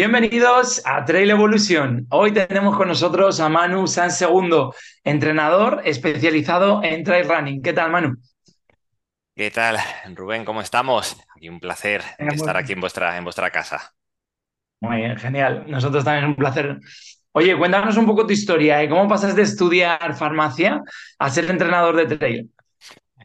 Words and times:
Bienvenidos 0.00 0.80
a 0.86 1.04
Trail 1.04 1.28
Evolution. 1.28 2.06
Hoy 2.08 2.32
tenemos 2.32 2.74
con 2.74 2.88
nosotros 2.88 3.38
a 3.38 3.50
Manu 3.50 3.86
San 3.86 4.10
Segundo, 4.10 4.74
entrenador 5.04 5.82
especializado 5.84 6.82
en 6.82 7.04
trail 7.04 7.28
running. 7.28 7.60
¿Qué 7.60 7.74
tal, 7.74 7.90
Manu? 7.90 8.16
¿Qué 9.36 9.50
tal, 9.50 9.76
Rubén? 10.14 10.46
¿Cómo 10.46 10.62
estamos? 10.62 11.22
Aquí 11.36 11.50
un 11.50 11.60
placer 11.60 12.00
Venga, 12.18 12.34
estar 12.34 12.56
aquí 12.56 12.72
en 12.72 12.80
vuestra, 12.80 13.18
en 13.18 13.24
vuestra 13.24 13.50
casa. 13.50 13.92
muy 14.80 14.96
bien, 14.96 15.18
genial. 15.18 15.66
Nosotros 15.68 16.02
también 16.02 16.24
es 16.24 16.28
un 16.30 16.36
placer. 16.36 16.78
Oye, 17.32 17.58
cuéntanos 17.58 17.98
un 17.98 18.06
poco 18.06 18.26
tu 18.26 18.32
historia. 18.32 18.82
¿eh? 18.82 18.88
¿Cómo 18.88 19.06
pasas 19.06 19.36
de 19.36 19.42
estudiar 19.42 20.16
farmacia 20.16 20.80
a 21.18 21.28
ser 21.28 21.44
entrenador 21.50 21.96
de 21.96 22.16
trail? 22.16 22.50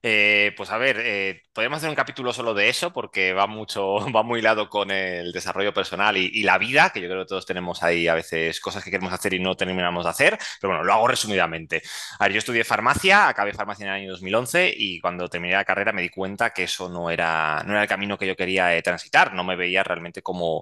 Eh, 0.08 0.54
pues 0.56 0.70
a 0.70 0.78
ver, 0.78 0.98
eh, 1.00 1.42
podríamos 1.52 1.78
hacer 1.78 1.90
un 1.90 1.96
capítulo 1.96 2.32
solo 2.32 2.54
de 2.54 2.70
eso 2.70 2.94
porque 2.94 3.34
va 3.34 3.48
mucho, 3.48 3.96
va 4.16 4.22
muy 4.22 4.38
hilado 4.40 4.70
con 4.70 4.92
el 4.92 5.32
desarrollo 5.32 5.74
personal 5.74 6.16
y, 6.16 6.44
la 6.44 6.60
vida, 6.60 6.92
que 6.92 7.02
yo 7.02 7.08
creo 7.10 7.24
que 7.24 7.28
todos 7.28 7.48
tenemos 7.48 7.82
ahí 7.82 8.08
a 8.08 8.14
veces 8.14 8.60
cosas 8.60 8.84
que 8.84 8.92
queremos 8.92 9.12
hacer 9.12 9.34
y 9.34 9.40
no 9.40 9.56
terminamos 9.56 10.04
de 10.04 10.12
hacer, 10.12 10.38
pero 10.62 10.74
bueno, 10.74 10.84
lo 10.84 10.94
hago 10.94 11.08
resumidamente. 11.08 11.82
A 12.20 12.26
ver, 12.26 12.34
yo 12.34 12.38
estudié 12.38 12.64
farmacia, 12.64 13.28
acabé 13.28 13.52
farmacia 13.54 13.84
en 13.86 13.90
el 13.90 13.96
año 14.02 14.12
2011 14.12 14.72
y 14.78 15.00
cuando 15.00 15.28
terminé 15.28 15.56
la 15.56 15.66
carrera 15.66 15.92
me 15.92 16.04
di 16.04 16.10
cuenta 16.10 16.52
que 16.52 16.66
eso 16.66 16.88
no 16.88 17.10
era, 17.10 17.64
no 17.66 17.72
era 17.72 17.82
el 17.82 17.88
camino 17.90 18.16
que 18.16 18.28
yo 18.28 18.36
quería 18.36 18.76
eh, 18.78 18.84
transitar, 18.84 19.34
no 19.34 19.44
me 19.44 19.56
veía 19.56 19.84
realmente 19.84 20.22
como, 20.22 20.62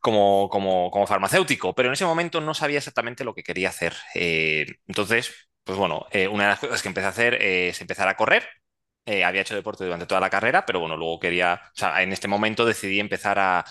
como, 0.00 0.48
como, 0.48 0.90
como 0.90 1.06
farmacéutico, 1.06 1.74
pero 1.76 1.88
en 1.90 1.92
ese 1.92 2.04
momento 2.06 2.40
no 2.40 2.54
sabía 2.54 2.78
exactamente 2.78 3.22
lo 3.22 3.34
que 3.34 3.44
quería 3.44 3.68
hacer. 3.68 3.94
Entonces, 4.14 5.48
pues 5.62 5.78
bueno, 5.78 6.06
una 6.32 6.44
de 6.44 6.50
las 6.50 6.58
cosas 6.58 6.82
que 6.82 6.88
empecé 6.88 7.06
a 7.06 7.10
hacer 7.10 7.34
es 7.40 7.80
empezar 7.80 8.08
a 8.08 8.16
correr. 8.16 8.59
Eh, 9.06 9.24
había 9.24 9.40
hecho 9.40 9.54
deporte 9.54 9.84
durante 9.84 10.06
toda 10.06 10.20
la 10.20 10.30
carrera, 10.30 10.64
pero 10.66 10.78
bueno, 10.78 10.96
luego 10.96 11.18
quería, 11.18 11.60
o 11.64 11.70
sea, 11.74 12.02
en 12.02 12.12
este 12.12 12.28
momento 12.28 12.64
decidí 12.64 13.00
empezar 13.00 13.38
a, 13.38 13.64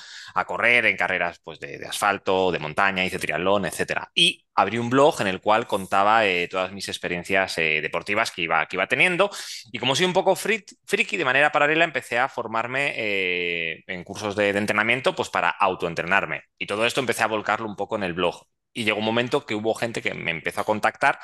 correr 0.48 0.86
en 0.86 0.98
carreras 0.98 1.40
pues, 1.44 1.60
de, 1.60 1.86
asfalto, 1.86 2.52
de 2.52 2.60
montaña, 2.60 3.06
hice 3.06 3.20
triatlón, 3.20 3.66
etcétera. 3.66 4.10
Y 4.16 4.46
abrí 4.56 4.78
un 4.78 4.90
blog 4.90 5.22
en 5.22 5.28
el 5.28 5.42
cual 5.42 5.68
contaba 5.68 6.26
eh, 6.26 6.48
todas 6.48 6.72
mis 6.72 6.88
experiencias 6.90 7.58
eh, 7.58 7.80
deportivas 7.82 8.32
que 8.32 8.42
iba, 8.44 8.66
que 8.66 8.76
iba 8.76 8.88
teniendo. 8.88 9.30
Y 9.72 9.80
como 9.80 9.96
soy 9.96 10.06
un 10.06 10.14
poco 10.14 10.36
friki, 10.36 11.18
de 11.18 11.26
manera 11.26 11.52
paralela 11.52 11.84
empecé 11.84 12.20
a 12.20 12.30
formarme 12.30 12.94
eh, 12.96 13.84
en 13.88 14.04
cursos 14.04 14.36
de, 14.36 14.52
de 14.54 14.60
entrenamiento 14.60 15.16
pues 15.16 15.30
para 15.30 15.50
autoentrenarme. 15.50 16.44
Y 16.58 16.66
todo 16.68 16.86
esto 16.86 17.00
empecé 17.00 17.24
a 17.24 17.28
volcarlo 17.28 17.68
un 17.68 17.76
poco 17.76 17.96
en 17.96 18.04
el 18.04 18.14
blog. 18.14 18.46
Y 18.74 18.84
llegó 18.84 19.00
un 19.00 19.06
momento 19.06 19.46
que 19.46 19.56
hubo 19.56 19.74
gente 19.74 20.02
que 20.02 20.14
me 20.14 20.32
empezó 20.32 20.62
a 20.62 20.66
contactar 20.66 21.20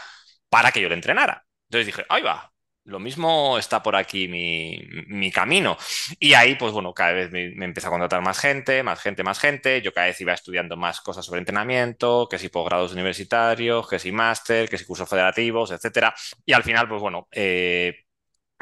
para 0.50 0.72
que 0.72 0.82
yo 0.82 0.90
le 0.90 0.96
entrenara. 0.96 1.46
Entonces 1.70 1.88
dije, 1.88 2.06
ahí 2.10 2.22
va, 2.22 2.52
lo 2.86 3.00
mismo 3.00 3.58
está 3.58 3.82
por 3.82 3.96
aquí 3.96 4.28
mi, 4.28 4.80
mi 5.08 5.32
camino. 5.32 5.78
Y 6.20 6.34
ahí, 6.34 6.56
pues 6.56 6.72
bueno, 6.72 6.94
cada 6.94 7.14
vez 7.14 7.32
me, 7.32 7.50
me 7.56 7.66
empezó 7.66 7.88
a 7.88 7.92
contratar 7.92 8.22
más 8.22 8.40
gente, 8.40 8.84
más 8.84 9.00
gente, 9.02 9.24
más 9.24 9.40
gente. 9.40 9.82
Yo 9.82 9.92
cada 9.92 10.08
vez 10.08 10.22
iba 10.22 10.34
estudiando 10.34 10.78
más 10.78 11.02
cosas 11.02 11.26
sobre 11.26 11.40
entrenamiento, 11.40 12.28
que 12.30 12.38
si 12.38 12.50
posgrados 12.50 12.94
universitarios, 12.94 13.88
que 13.88 14.00
si 14.00 14.12
máster, 14.12 14.70
que 14.70 14.78
si 14.78 14.86
cursos 14.86 15.10
federativos, 15.10 15.72
etcétera. 15.72 16.14
Y 16.46 16.54
al 16.54 16.64
final, 16.64 16.88
pues 16.88 17.02
bueno, 17.02 17.28
eh, 17.32 18.05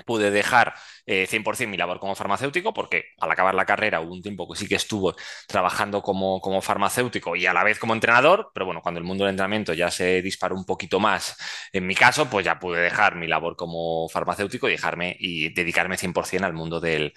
pude 0.05 0.31
dejar 0.31 0.73
eh, 1.05 1.27
100% 1.27 1.71
mi 1.71 1.77
labor 1.77 1.99
como 1.99 2.15
farmacéutico, 2.15 2.73
porque 2.73 3.05
al 3.19 3.31
acabar 3.31 3.55
la 3.55 3.65
carrera 3.65 4.01
hubo 4.01 4.13
un 4.13 4.21
tiempo 4.21 4.47
que 4.51 4.57
sí 4.57 4.67
que 4.67 4.75
estuve 4.75 5.13
trabajando 5.47 6.01
como, 6.01 6.41
como 6.41 6.61
farmacéutico 6.61 7.35
y 7.35 7.45
a 7.45 7.53
la 7.53 7.63
vez 7.63 7.79
como 7.79 7.93
entrenador, 7.93 8.51
pero 8.53 8.65
bueno, 8.65 8.81
cuando 8.81 8.99
el 8.99 9.05
mundo 9.05 9.23
del 9.23 9.31
entrenamiento 9.31 9.73
ya 9.73 9.91
se 9.91 10.21
disparó 10.21 10.55
un 10.55 10.65
poquito 10.65 10.99
más, 10.99 11.35
en 11.71 11.85
mi 11.87 11.95
caso, 11.95 12.29
pues 12.29 12.45
ya 12.45 12.59
pude 12.59 12.81
dejar 12.81 13.15
mi 13.15 13.27
labor 13.27 13.55
como 13.55 14.09
farmacéutico 14.09 14.67
y 14.67 14.71
dejarme 14.71 15.15
y 15.19 15.53
dedicarme 15.53 15.97
100% 15.97 16.43
al 16.45 16.53
mundo 16.53 16.79
del, 16.79 17.13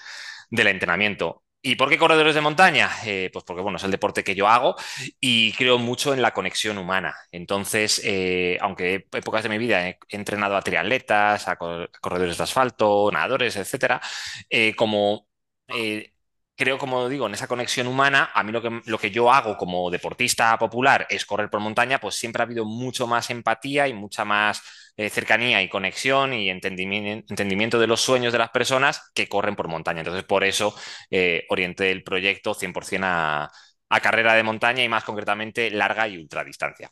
del 0.51 0.69
entrenamiento. 0.69 1.45
¿Y 1.69 1.75
por 1.75 1.89
qué 1.89 1.99
corredores 1.99 2.35
de 2.37 2.41
montaña? 2.41 2.89
Eh, 3.05 3.29
pues 3.33 3.45
porque 3.45 3.61
bueno, 3.63 3.77
es 3.79 3.83
el 3.85 3.91
deporte 3.91 4.23
que 4.23 4.37
yo 4.37 4.47
hago 4.47 4.77
y 5.21 5.53
creo 5.55 5.79
mucho 5.79 6.15
en 6.15 6.23
la 6.23 6.33
conexión 6.33 6.79
humana. 6.79 7.17
Entonces, 7.33 8.01
eh, 8.05 8.57
aunque 8.61 9.07
épocas 9.13 9.43
de 9.43 9.49
mi 9.49 9.59
vida 9.59 9.89
he, 9.89 9.99
entrenado 10.11 10.57
a 10.57 10.63
triatletas, 10.63 11.49
a 11.49 11.57
cor- 11.57 11.91
corredores 12.01 12.37
de 12.39 12.45
asfalto, 12.45 13.11
nadadores, 13.13 13.57
etcétera, 13.57 14.01
eh, 14.49 14.75
como 14.77 15.29
eh, 15.69 16.13
creo, 16.57 16.79
como 16.79 17.09
digo, 17.09 17.27
en 17.27 17.35
esa 17.35 17.47
conexión 17.49 17.87
humana, 17.87 18.31
a 18.35 18.43
mí 18.43 18.53
lo 18.53 18.63
que, 18.63 18.81
lo 18.87 18.99
que 18.99 19.11
yo 19.11 19.33
hago 19.33 19.57
como 19.57 19.91
deportista 19.91 20.57
popular 20.59 21.07
es 21.11 21.27
correr 21.27 21.51
por 21.51 21.61
montaña, 21.61 22.01
pues 22.01 22.17
siempre 22.17 22.43
ha 22.43 22.47
habido 22.47 22.65
mucho 22.65 23.07
más 23.07 23.31
empatía 23.31 23.89
y 23.89 23.95
mucha 23.95 24.25
más 24.25 24.63
eh, 24.97 25.11
cercanía 25.11 25.63
y 25.63 25.69
conexión 25.69 26.33
y 26.33 26.51
entendimiento, 26.51 27.27
entendimiento 27.33 27.79
de 27.79 27.87
los 27.87 28.01
sueños 28.01 28.33
de 28.33 28.39
las 28.39 28.51
personas 28.51 29.11
que 29.15 29.29
corren 29.29 29.57
por 29.57 29.69
montaña. 29.69 30.01
Entonces, 30.01 30.25
por 30.25 30.45
eso 30.45 30.75
eh, 31.11 31.45
orienté 31.51 31.91
el 31.93 32.03
proyecto 32.03 32.55
100% 32.55 33.01
a, 33.05 33.51
a 33.89 34.01
carrera 34.01 34.35
de 34.35 34.43
montaña 34.43 34.83
y 34.83 34.89
más 34.89 35.05
concretamente 35.05 35.71
larga 35.71 36.09
y 36.09 36.19
ultradistancia. 36.19 36.91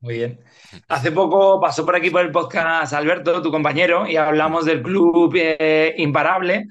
Muy 0.00 0.14
bien. 0.14 0.40
Hace 0.88 1.12
poco 1.12 1.60
pasó 1.60 1.84
por 1.84 1.94
aquí 1.96 2.10
por 2.10 2.22
el 2.22 2.30
podcast 2.30 2.92
Alberto, 2.94 3.42
tu 3.42 3.50
compañero, 3.50 4.06
y 4.06 4.16
hablamos 4.16 4.64
del 4.64 4.82
club 4.82 5.32
eh, 5.36 5.94
Imparable. 5.98 6.66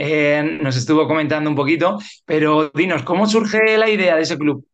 Eh, 0.00 0.58
nos 0.62 0.76
estuvo 0.76 1.08
comentando 1.08 1.50
un 1.50 1.56
poquito, 1.56 1.98
pero 2.24 2.70
dinos, 2.72 3.02
¿cómo 3.02 3.26
surge 3.26 3.76
la 3.76 3.90
idea 3.90 4.14
de 4.14 4.22
ese 4.22 4.38
club? 4.38 4.64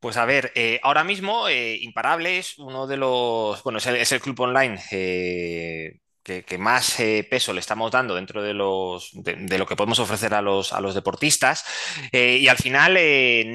Pues 0.00 0.16
a 0.16 0.24
ver, 0.24 0.50
eh, 0.56 0.80
ahora 0.82 1.04
mismo 1.04 1.48
eh, 1.48 1.76
Imparable 1.80 2.38
es 2.38 2.58
uno 2.58 2.88
de 2.88 2.96
los, 2.96 3.62
bueno, 3.62 3.78
es 3.78 4.12
el, 4.12 4.20
club 4.20 4.40
online 4.40 4.80
eh, 4.90 6.00
que, 6.24 6.58
más 6.58 6.96
peso 7.30 7.52
le 7.52 7.60
estamos 7.60 7.92
dando 7.92 8.16
dentro 8.16 8.42
de 8.42 8.52
los, 8.52 9.10
de, 9.12 9.58
lo 9.58 9.64
que 9.66 9.76
podemos 9.76 10.00
ofrecer 10.00 10.34
a 10.34 10.42
los, 10.42 10.72
deportistas 10.92 11.64
y 12.12 12.48
al 12.48 12.56
final 12.56 12.98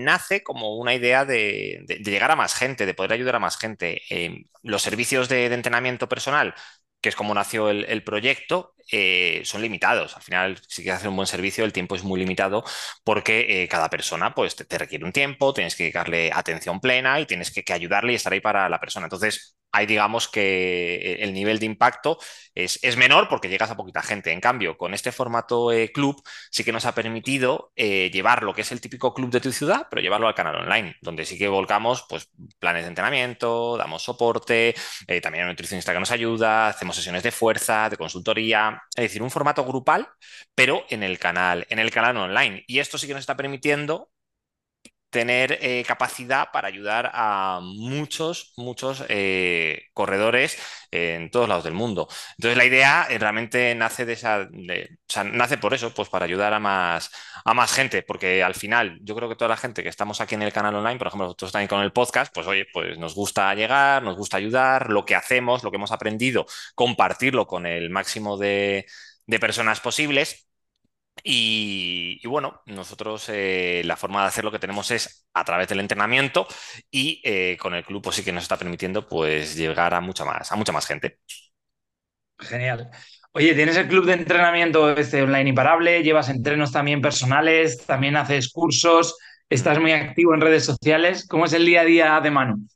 nace 0.06 0.42
como 0.42 0.78
una 0.78 0.96
idea 0.96 1.26
de, 1.26 1.84
llegar 2.02 2.31
a 2.31 2.38
más 2.38 2.56
gente, 2.56 2.86
de 2.86 2.94
poder 2.94 3.12
ayudar 3.12 3.36
a 3.36 3.40
más 3.40 3.58
gente. 3.58 4.02
Los 4.64 4.84
servicios 4.84 5.28
de 5.28 5.48
entrenamiento 5.48 6.08
personal, 6.08 6.56
que 7.01 7.09
es 7.09 7.16
como 7.16 7.34
nació 7.34 7.69
el, 7.69 8.03
proyecto, 8.03 8.75
eh, 8.91 9.41
son 9.45 9.62
limitados. 9.62 10.16
Al 10.16 10.22
final, 10.23 10.59
si 10.67 10.84
quieres 10.84 11.00
hacer 11.00 11.09
un 11.09 11.16
buen 11.16 11.28
servicio, 11.28 11.66
el 11.66 11.73
tiempo 11.73 11.95
es 11.95 12.03
muy 12.03 12.19
limitado 12.19 12.63
porque 13.03 13.63
eh, 13.63 13.67
cada 13.67 13.89
persona 13.89 14.34
pues, 14.34 14.56
te, 14.56 14.66
te 14.66 14.78
requiere 14.78 15.06
un 15.06 15.12
tiempo, 15.12 15.53
tienes 15.53 15.75
que 15.75 15.84
dedicarle 15.84 16.31
atención 16.34 16.79
plena 16.79 17.19
y 17.19 17.25
tienes 17.25 17.51
que, 17.51 17.63
que 17.63 17.73
ayudarle 17.73 18.13
y 18.13 18.16
estar 18.16 18.34
ahí 18.34 18.41
para 18.41 18.69
la 18.69 18.79
persona. 18.79 19.07
Entonces, 19.07 19.57
ahí 19.72 19.86
digamos 19.86 20.28
que 20.28 20.96
eh, 20.96 21.24
el 21.24 21.34
nivel 21.34 21.59
de 21.59 21.66
impacto 21.66 22.18
es, 22.56 22.80
es 22.84 22.98
menor 22.98 23.28
porque 23.30 23.50
llegas 23.50 23.72
a 23.72 23.78
poquita 23.78 24.02
gente. 24.02 24.32
En 24.32 24.42
cambio, 24.42 24.78
con 24.78 24.94
este 24.94 25.12
formato 25.12 25.72
eh, 25.72 25.92
club 25.92 26.22
sí 26.50 26.64
que 26.64 26.72
nos 26.72 26.86
ha 26.86 26.94
permitido 26.94 27.72
eh, 27.76 28.10
llevar 28.12 28.44
lo 28.44 28.54
que 28.54 28.62
es 28.62 28.72
el 28.72 28.81
típico 28.81 29.14
club 29.14 29.31
de 29.31 29.42
tu 29.42 29.52
ciudad, 29.52 29.88
pero 29.90 30.02
llevarlo 30.02 30.28
al 30.28 30.36
canal 30.36 30.56
online, 30.56 30.96
donde 31.02 31.26
sí 31.26 31.38
que 31.38 31.48
volcamos 31.48 32.06
pues, 32.10 32.30
planes 32.60 32.84
de 32.84 32.90
entrenamiento, 32.90 33.78
damos 33.78 34.04
soporte, 34.04 34.76
también 35.22 35.36
hay 35.36 35.42
un 35.44 35.50
nutricionista 35.50 35.94
que 35.94 36.00
nos 36.00 36.12
ayuda, 36.12 36.68
hacemos 36.68 36.96
sesiones 36.96 37.24
de 37.24 37.31
fuerza, 37.31 37.90
de 37.90 37.98
consultoría, 37.98 38.81
es 38.96 39.04
decir, 39.04 39.22
un 39.22 39.31
formato 39.31 39.64
grupal 39.66 40.08
pero 40.56 40.86
en 40.90 41.04
el 41.04 41.20
canal, 41.20 41.66
en 41.70 41.80
el 41.80 41.92
canal 41.92 42.18
online. 42.18 42.64
Y 42.68 42.80
esto 42.80 42.98
sí 42.98 43.08
que 43.08 43.14
nos 43.14 43.22
está 43.22 43.36
permitiendo 43.38 44.11
tener 45.12 45.60
eh, 45.62 45.84
capacidad 45.86 46.52
para 46.52 46.68
ayudar 46.70 47.12
a 47.14 47.60
muchos, 47.62 48.54
muchos 48.58 49.04
eh, 49.10 49.84
corredores 49.94 50.58
en 50.90 51.30
todos 51.30 51.48
lados 51.50 51.64
del 51.66 51.74
mundo. 51.74 52.08
Entonces 52.38 52.58
la 52.58 52.66
idea 52.66 53.08
eh, 53.10 53.20
realmente 53.20 53.75
nace 53.75 54.06
de 54.06 54.13
esa, 54.13 54.50
nace 55.25 55.58
por 55.58 55.74
eso, 55.74 55.94
pues 55.94 56.10
para 56.10 56.25
ayudar 56.25 56.54
a 56.54 56.60
más, 56.60 57.12
a 57.46 57.54
más 57.54 57.74
gente, 57.74 58.04
porque 58.04 58.42
al 58.44 58.56
final 58.56 58.98
yo 59.04 59.16
creo 59.16 59.30
que 59.30 59.36
toda 59.36 59.50
la 59.50 59.58
gente 59.58 59.84
que 59.84 59.90
estamos 59.90 60.22
aquí 60.22 60.36
en 60.36 60.42
el 60.44 60.54
canal 60.54 60.75
online, 60.75 60.98
por 60.98 61.08
ejemplo, 61.08 61.25
nosotros 61.28 61.52
también 61.52 61.69
con 61.69 61.81
el 61.81 61.92
podcast, 61.92 62.34
pues 62.34 62.48
oye, 62.48 62.66
pues 62.74 62.98
nos 62.98 63.14
gusta 63.14 63.54
llegar, 63.54 64.04
nos 64.04 64.16
gusta 64.18 64.38
ayudar, 64.38 64.90
lo 64.90 65.06
que 65.06 65.16
hacemos, 65.16 65.64
lo 65.64 65.72
que 65.72 65.78
hemos 65.78 65.92
aprendido, 65.92 66.46
compartirlo 66.75 67.46
con 67.48 67.66
el 67.66 67.90
máximo 67.90 68.38
de 68.38 68.86
de 69.28 69.40
personas 69.40 69.80
posibles 69.80 70.50
y, 71.23 72.19
y 72.23 72.27
bueno, 72.27 72.62
nosotros 72.65 73.29
eh, 73.29 73.81
la 73.85 73.97
forma 73.97 74.21
de 74.21 74.27
hacer 74.27 74.44
lo 74.44 74.51
que 74.51 74.59
tenemos 74.59 74.91
es 74.91 75.27
a 75.33 75.44
través 75.44 75.68
del 75.68 75.79
entrenamiento 75.79 76.47
y 76.89 77.21
eh, 77.23 77.57
con 77.59 77.73
el 77.73 77.83
club 77.85 78.01
pues 78.03 78.15
sí 78.18 78.23
que 78.23 78.31
nos 78.31 78.44
está 78.44 78.57
permitiendo 78.57 79.07
pues 79.07 79.56
llegar 79.56 79.94
a 79.94 80.01
mucha 80.01 80.25
más, 80.25 80.51
a 80.51 80.56
mucha 80.56 80.71
más 80.71 80.85
gente. 80.88 81.19
Genial. 82.39 82.89
Oye, 83.33 83.53
¿tienes 83.56 83.77
el 83.77 83.88
club 83.88 84.06
de 84.06 84.13
entrenamiento 84.13 84.91
este 84.91 85.21
online 85.21 85.50
imparable? 85.50 86.03
¿Llevas 86.03 86.29
entrenos 86.29 86.71
también 86.71 87.01
personales? 87.01 87.85
¿También 87.85 88.18
haces 88.18 88.51
cursos? 88.51 89.18
Mm. 89.53 89.53
¿Estás 89.56 89.79
muy 89.79 89.91
activo 89.94 90.33
en 90.33 90.41
redes 90.41 90.65
sociales? 90.65 91.27
¿Cómo 91.27 91.45
es 91.45 91.53
el 91.53 91.65
día 91.65 91.81
a 91.81 91.85
día 91.85 92.19
de 92.21 92.31
Manu? 92.31 92.68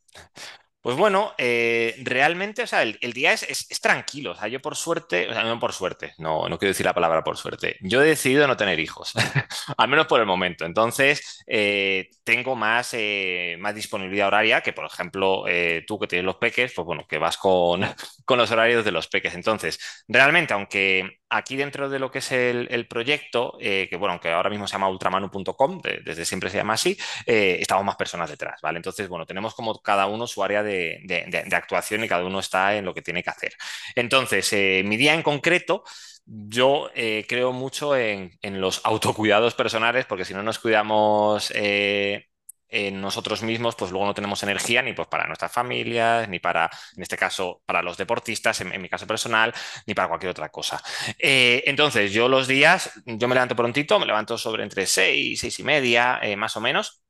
Pues 0.85 0.97
bueno, 0.97 1.33
eh, 1.39 1.95
realmente, 2.03 2.61
o 2.61 2.67
sea, 2.67 2.83
el, 2.83 3.11
día 3.11 3.33
es, 3.33 3.67
tranquilo. 3.81 4.33
O 4.33 4.35
sea, 4.35 4.47
yo 4.47 4.61
por 4.61 4.75
suerte, 4.75 5.27
o 5.27 5.33
sea, 5.33 5.41
no 5.41 5.59
por 5.59 5.73
suerte, 5.73 6.13
no, 6.19 6.47
no 6.47 6.59
quiero 6.59 6.73
decir 6.73 6.85
la 6.85 6.93
palabra 6.93 7.23
por 7.23 7.37
suerte. 7.37 7.77
Yo 7.81 8.03
he 8.03 8.05
decidido 8.05 8.45
no 8.45 8.55
tener 8.55 8.79
hijos, 8.79 9.13
al 9.77 9.87
menos 9.87 10.05
por 10.05 10.19
el 10.19 10.27
momento. 10.27 10.63
Entonces, 10.63 11.43
eh, 11.47 12.11
tengo 12.23 12.55
más, 12.55 12.91
eh, 12.93 13.57
más 13.57 13.73
disponibilidad 13.73 14.27
horaria 14.27 14.61
que, 14.61 14.73
por 14.73 14.85
ejemplo, 14.85 15.45
tú 15.87 15.97
que 15.97 16.05
tienes 16.05 16.23
los 16.23 16.35
peques, 16.35 16.71
pues 16.75 16.85
bueno, 16.85 17.07
que 17.09 17.17
vas 17.17 17.37
con, 17.37 17.81
con 18.23 18.37
los 18.37 18.51
horarios 18.51 18.85
de 18.85 18.91
los 18.91 19.07
peques. 19.07 19.33
Entonces, 19.33 19.79
realmente, 20.07 20.53
aunque 20.53 21.17
aquí 21.29 21.55
dentro 21.55 21.89
de 21.89 21.97
lo 21.97 22.11
que 22.11 22.19
es 22.19 22.31
el, 22.31 22.87
proyecto, 22.87 23.57
que 23.59 23.97
bueno, 23.97 24.13
aunque 24.13 24.31
ahora 24.31 24.51
mismo 24.51 24.67
se 24.67 24.73
llama 24.73 24.89
ultramanu.com, 24.89 25.81
de- 25.81 26.01
desde 26.05 26.25
siempre 26.25 26.51
se 26.51 26.57
llama 26.57 26.73
así, 26.73 26.95
estamos 27.25 27.83
más 27.83 27.95
personas 27.95 28.29
detrás, 28.29 28.61
¿vale? 28.61 28.77
Entonces, 28.77 29.09
bueno, 29.09 29.25
tenemos 29.25 29.55
como 29.55 29.81
cada 29.81 30.05
uno 30.05 30.27
su 30.27 30.43
área 30.43 30.61
de, 30.61 30.74
de- 31.03 31.55
actuación 31.55 32.03
y 32.03 32.07
cada 32.07 32.25
uno 32.25 32.39
está 32.39 32.75
en 32.75 32.85
lo 32.85 32.93
que 32.93 33.01
tiene 33.01 33.23
que 33.23 33.29
hacer. 33.29 33.53
Entonces, 33.95 34.51
eh, 34.53 34.83
mi 34.85 34.97
día 34.97 35.13
en 35.13 35.23
concreto, 35.23 35.83
yo 36.25 36.89
eh, 36.95 37.25
creo 37.27 37.51
mucho 37.53 37.95
en, 37.95 38.31
en 38.41 38.59
los 38.61 38.81
autocuidados 38.85 39.53
personales, 39.55 40.05
porque 40.05 40.25
si 40.25 40.33
no 40.33 40.43
nos 40.43 40.59
cuidamos 40.59 41.51
eh, 41.55 42.25
en 42.67 42.99
nosotros 42.99 43.43
mismos, 43.43 43.75
pues 43.75 43.91
luego 43.91 44.05
no 44.05 44.13
tenemos 44.13 44.41
energía 44.43 44.81
ni 44.81 44.93
pues 44.93 45.07
para 45.07 45.27
nuestras 45.27 45.51
familias, 45.51 46.27
ni 46.27 46.39
para, 46.39 46.69
en 46.95 47.03
este 47.03 47.15
caso, 47.17 47.61
para 47.65 47.81
los 47.81 47.95
deportistas, 47.97 48.59
en, 48.61 48.81
mi 48.81 48.89
caso 48.89 49.07
personal, 49.07 49.53
ni 49.85 49.93
para 49.93 50.07
cualquier 50.09 50.31
otra 50.31 50.49
cosa. 50.49 50.81
Entonces, 51.19 52.11
yo 52.11 52.27
los 52.27 52.47
días, 52.47 52.91
yo 53.05 53.27
me 53.27 53.35
levanto 53.35 53.55
prontito, 53.55 53.99
me 53.99 54.05
levanto 54.05 54.37
sobre 54.37 54.63
entre 54.63 54.87
seis, 54.87 55.39
seis 55.39 55.59
y 55.59 55.63
media, 55.63 56.19
más 56.37 56.57
o 56.57 56.61
menos. 56.61 57.04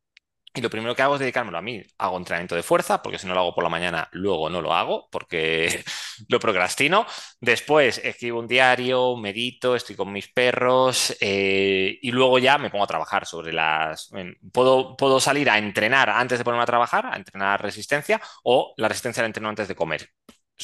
Y 0.56 0.62
lo 0.62 0.69
primero 0.69 0.96
que 0.96 1.02
hago 1.02 1.16
es 1.16 1.19
dedicármelo 1.19 1.57
a 1.57 1.62
mí. 1.62 1.84
Hago 1.98 2.18
entrenamiento 2.18 2.56
de 2.56 2.63
fuerza, 2.63 3.02
porque 3.02 3.19
si 3.19 3.28
no 3.28 3.34
lo 3.34 3.42
hago 3.42 3.54
por 3.54 3.63
la 3.63 3.69
mañana, 3.69 4.07
luego 4.13 4.50
no 4.50 4.62
lo 4.62 4.74
hago, 4.74 5.10
porque 5.12 5.84
lo 6.30 6.40
procrastino. 6.40 7.06
Después 7.42 8.00
escribo 8.04 8.40
un 8.40 8.48
diario, 8.48 9.18
medito, 9.18 9.75
estoy 9.75 9.98
con 9.98 10.13
mis 10.13 10.30
perros 10.30 11.16
eh, 11.19 12.00
y 12.02 12.12
luego 12.12 12.40
ya 12.40 12.57
me 12.57 12.69
pongo 12.69 12.86
a 12.86 12.88
trabajar 12.88 13.25
sobre 13.25 13.52
las... 13.52 14.10
Puedo, 14.54 14.96
puedo 14.96 15.19
salir 15.19 15.50
a 15.50 15.57
entrenar 15.57 16.10
antes 16.10 16.38
de 16.38 16.46
ponerme 16.46 16.63
a 16.63 16.68
trabajar, 16.68 17.06
a 17.07 17.18
entrenar 17.18 17.62
resistencia 17.62 18.22
o 18.44 18.74
la 18.78 18.88
resistencia 18.88 19.24
la 19.24 19.28
entreno 19.28 19.50
antes 19.50 19.68
de 19.68 19.75
comer. 19.75 20.10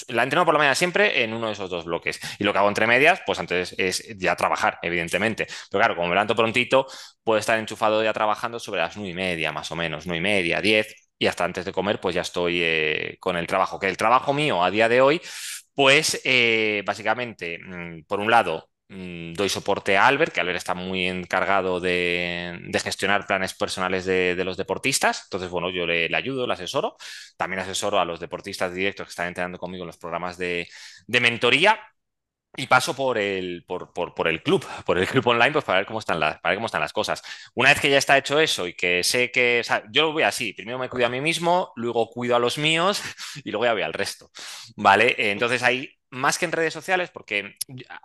La 0.08 0.24
entreno 0.24 0.46
por 0.46 0.54
la 0.54 0.58
mañana 0.60 0.76
siempre 0.76 1.24
en 1.24 1.34
uno 1.34 1.48
de 1.48 1.54
esos 1.54 1.70
dos 1.70 1.86
bloques. 1.86 2.20
Y 2.40 2.44
lo 2.46 2.54
que 2.54 2.60
hago 2.60 2.70
entre 2.70 2.88
medias, 2.88 3.22
pues 3.26 3.40
antes 3.40 3.76
es 3.78 4.04
ya 4.18 4.36
trabajar, 4.38 4.80
evidentemente. 4.82 5.48
Pero 5.70 5.80
claro, 5.82 5.96
como 5.96 6.08
me 6.08 6.16
levanto 6.16 6.36
prontito, 6.36 6.88
puedo 7.24 7.40
estar 7.40 7.60
enchufado 7.60 8.04
ya 8.04 8.14
trabajando 8.14 8.60
sobre 8.60 8.82
las 8.82 8.96
nueve 8.96 9.12
y 9.12 9.14
media, 9.16 9.52
más 9.52 9.70
o 9.72 9.76
menos, 9.76 10.06
nueve 10.08 10.20
y 10.20 10.22
media, 10.22 10.62
diez, 10.62 10.96
y 11.20 11.28
hasta 11.28 11.44
antes 11.44 11.66
de 11.66 11.74
comer, 11.74 12.00
pues 12.00 12.16
ya 12.16 12.22
estoy 12.22 12.62
eh, 12.64 13.18
con 13.20 13.36
el 13.38 13.48
trabajo. 13.48 13.80
Que 13.80 13.88
el 13.90 13.98
trabajo 13.98 14.34
mío 14.34 14.64
a 14.64 14.72
día 14.72 14.88
de 14.90 15.02
hoy, 15.02 15.22
pues 15.74 16.22
eh, 16.26 16.84
básicamente, 16.86 17.60
mm, 17.60 18.04
por 18.08 18.20
un 18.20 18.32
lado, 18.32 18.70
doy 18.92 19.48
soporte 19.48 19.96
a 19.98 20.08
Albert, 20.08 20.34
que 20.34 20.42
Albert 20.42 20.58
está 20.58 20.74
muy 20.74 21.08
encargado 21.08 21.80
de, 21.80 22.70
gestionar 22.84 23.26
planes 23.26 23.54
personales 23.54 24.06
de, 24.06 24.42
los 24.44 24.58
deportistas. 24.58 25.24
Entonces, 25.26 25.50
bueno, 25.50 25.70
yo 25.70 25.86
le, 25.86 26.14
ayudo, 26.16 26.46
le 26.46 26.54
asesoro. 26.54 26.98
También 27.38 27.62
asesoro 27.62 28.00
a 28.00 28.06
los 28.06 28.20
deportistas 28.20 28.74
directos 28.74 29.08
que 29.08 29.12
están 29.12 29.28
entrenando 29.28 29.58
conmigo 29.58 29.84
en 29.84 29.88
los 29.88 29.98
programas 29.98 30.38
de, 30.38 30.68
mentoría. 31.08 31.80
Y 32.58 32.68
paso 32.68 32.94
por 32.94 33.18
el, 33.18 33.64
por, 33.66 34.28
el 34.28 34.44
club, 34.44 34.66
por 34.86 34.98
el 34.98 35.08
club 35.08 35.26
online, 35.26 35.54
pues 35.54 35.64
para 35.64 35.80
ver 35.80 35.86
cómo 35.86 36.00
están 36.00 36.20
las, 36.20 36.42
para 36.42 36.52
ver 36.52 36.58
cómo 36.58 36.66
están 36.66 36.82
las 36.82 36.92
cosas. 36.92 37.24
Una 37.56 37.70
vez 37.70 37.80
que 37.80 37.90
ya 37.90 37.98
está 37.98 38.18
hecho 38.18 38.42
eso 38.42 38.68
y 38.68 38.74
que 38.74 39.04
sé 39.06 39.32
que, 39.32 39.62
o 39.62 39.64
sea, 39.64 39.84
yo 39.90 40.04
lo 40.04 40.12
voy 40.12 40.24
así, 40.24 40.52
primero 40.52 40.78
me 40.78 40.90
cuido 40.90 41.08
a 41.08 41.10
mí 41.10 41.22
mismo, 41.22 41.72
luego 41.78 42.10
cuido 42.10 42.36
a 42.36 42.40
los 42.40 42.58
míos 42.58 43.02
y 43.46 43.52
luego 43.52 43.64
ya 43.66 43.74
voy 43.74 43.84
al 43.84 43.94
resto, 43.94 44.32
¿vale? 44.76 45.16
Entonces 45.18 45.64
ahí, 45.64 45.90
más 46.12 46.38
que 46.38 46.46
en 46.46 46.52
redes 46.52 46.74
sociales, 46.74 47.10
porque, 47.10 47.56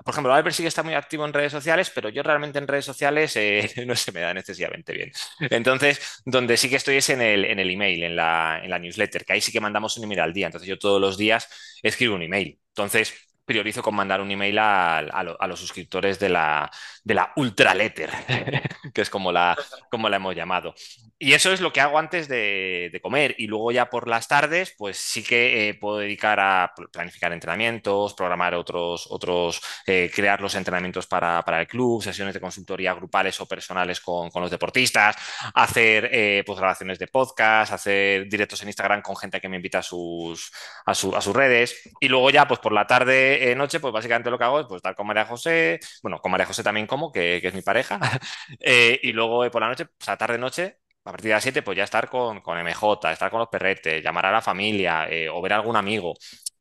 por 0.04 0.14
ejemplo, 0.14 0.32
Albert 0.32 0.54
sí 0.54 0.62
que 0.62 0.68
está 0.68 0.82
muy 0.82 0.94
activo 0.94 1.26
en 1.26 1.32
redes 1.32 1.52
sociales, 1.52 1.90
pero 1.94 2.08
yo 2.08 2.22
realmente 2.22 2.58
en 2.58 2.68
redes 2.68 2.84
sociales 2.84 3.36
eh, 3.36 3.68
no 3.86 3.94
se 3.96 4.12
me 4.12 4.20
da 4.20 4.30
excesivamente 4.32 4.92
bien. 4.92 5.12
Entonces, 5.40 6.22
donde 6.24 6.56
sí 6.56 6.70
que 6.70 6.76
estoy 6.76 6.96
es 6.96 7.10
en 7.10 7.20
el, 7.20 7.44
en 7.44 7.58
el 7.58 7.70
email, 7.70 8.04
en 8.04 8.16
la, 8.16 8.60
en 8.62 8.70
la 8.70 8.78
newsletter, 8.78 9.24
que 9.24 9.34
ahí 9.34 9.40
sí 9.40 9.52
que 9.52 9.60
mandamos 9.60 9.96
un 9.98 10.04
email 10.04 10.20
al 10.20 10.32
día. 10.32 10.46
Entonces 10.46 10.68
yo 10.68 10.78
todos 10.78 11.00
los 11.00 11.18
días 11.18 11.48
escribo 11.82 12.14
un 12.14 12.22
email. 12.22 12.58
Entonces 12.68 13.14
priorizo 13.46 13.82
con 13.82 13.94
mandar 13.94 14.20
un 14.20 14.30
email 14.30 14.58
a, 14.58 14.98
a, 14.98 15.22
lo, 15.22 15.40
a 15.40 15.46
los 15.46 15.60
suscriptores 15.60 16.18
de 16.18 16.28
la, 16.28 16.70
de 17.04 17.14
la 17.14 17.32
ultraletter, 17.36 18.10
que 18.94 19.00
es 19.00 19.08
como 19.08 19.32
la, 19.32 19.56
como 19.90 20.08
la 20.08 20.16
hemos 20.16 20.34
llamado. 20.34 20.74
Y 21.18 21.32
eso 21.32 21.50
es 21.50 21.62
lo 21.62 21.72
que 21.72 21.80
hago 21.80 21.98
antes 21.98 22.28
de, 22.28 22.90
de 22.92 23.00
comer. 23.00 23.34
Y 23.38 23.46
luego 23.46 23.72
ya 23.72 23.88
por 23.88 24.06
las 24.06 24.28
tardes, 24.28 24.74
pues 24.76 24.98
sí 24.98 25.22
que 25.22 25.68
eh, 25.68 25.74
puedo 25.74 25.96
dedicar 25.96 26.38
a 26.38 26.74
planificar 26.92 27.32
entrenamientos, 27.32 28.12
programar 28.12 28.54
otros, 28.54 29.06
otros 29.08 29.62
eh, 29.86 30.10
crear 30.14 30.42
los 30.42 30.54
entrenamientos 30.54 31.06
para, 31.06 31.42
para, 31.42 31.60
el 31.62 31.66
club, 31.66 32.02
sesiones 32.02 32.34
de 32.34 32.40
consultoría 32.40 32.92
grupales 32.92 33.40
o 33.40 33.46
personales 33.46 34.00
con, 34.00 34.30
con 34.30 34.42
los 34.42 34.50
deportistas, 34.50 35.16
hacer 35.54 36.10
eh, 36.12 36.42
pues, 36.44 36.58
grabaciones 36.58 36.98
de 36.98 37.06
podcast, 37.06 37.72
hacer 37.72 38.28
directos 38.28 38.60
en 38.60 38.68
Instagram 38.68 39.00
con 39.00 39.16
gente 39.16 39.40
que 39.40 39.48
me 39.48 39.56
invita 39.56 39.78
a 39.78 39.82
sus, 39.82 40.52
a, 40.84 40.94
su, 40.94 41.16
a 41.16 41.22
sus 41.22 41.34
redes. 41.34 41.88
Y 41.98 42.08
luego 42.08 42.28
ya, 42.28 42.46
pues 42.46 42.60
por 42.60 42.72
la 42.72 42.86
tarde 42.86 43.35
eh, 43.36 43.54
noche, 43.54 43.80
pues 43.80 43.92
básicamente 43.92 44.30
lo 44.30 44.38
que 44.38 44.44
hago 44.44 44.60
es 44.60 44.66
pues, 44.66 44.78
estar 44.78 44.94
con 44.96 45.06
María 45.06 45.24
José, 45.26 45.80
bueno, 46.02 46.18
con 46.20 46.30
María 46.32 46.46
José 46.46 46.62
también 46.62 46.86
como, 46.86 47.12
que, 47.12 47.38
que 47.40 47.48
es 47.48 47.54
mi 47.54 47.62
pareja, 47.62 47.98
eh, 48.60 48.98
y 49.02 49.12
luego 49.12 49.44
eh, 49.44 49.50
por 49.50 49.62
la 49.62 49.68
noche, 49.68 49.86
pues 49.86 50.08
a 50.08 50.16
tarde-noche, 50.16 50.78
a 51.06 51.12
partir 51.12 51.28
de 51.28 51.34
las 51.34 51.42
7, 51.42 51.62
pues 51.62 51.76
ya 51.76 51.84
estar 51.84 52.08
con, 52.10 52.40
con 52.40 52.58
MJ, 52.58 53.12
estar 53.12 53.30
con 53.30 53.38
los 53.38 53.48
perretes, 53.48 54.02
llamar 54.02 54.26
a 54.26 54.32
la 54.32 54.42
familia 54.42 55.08
eh, 55.08 55.28
o 55.28 55.40
ver 55.40 55.52
a 55.52 55.56
algún 55.56 55.76
amigo. 55.76 56.14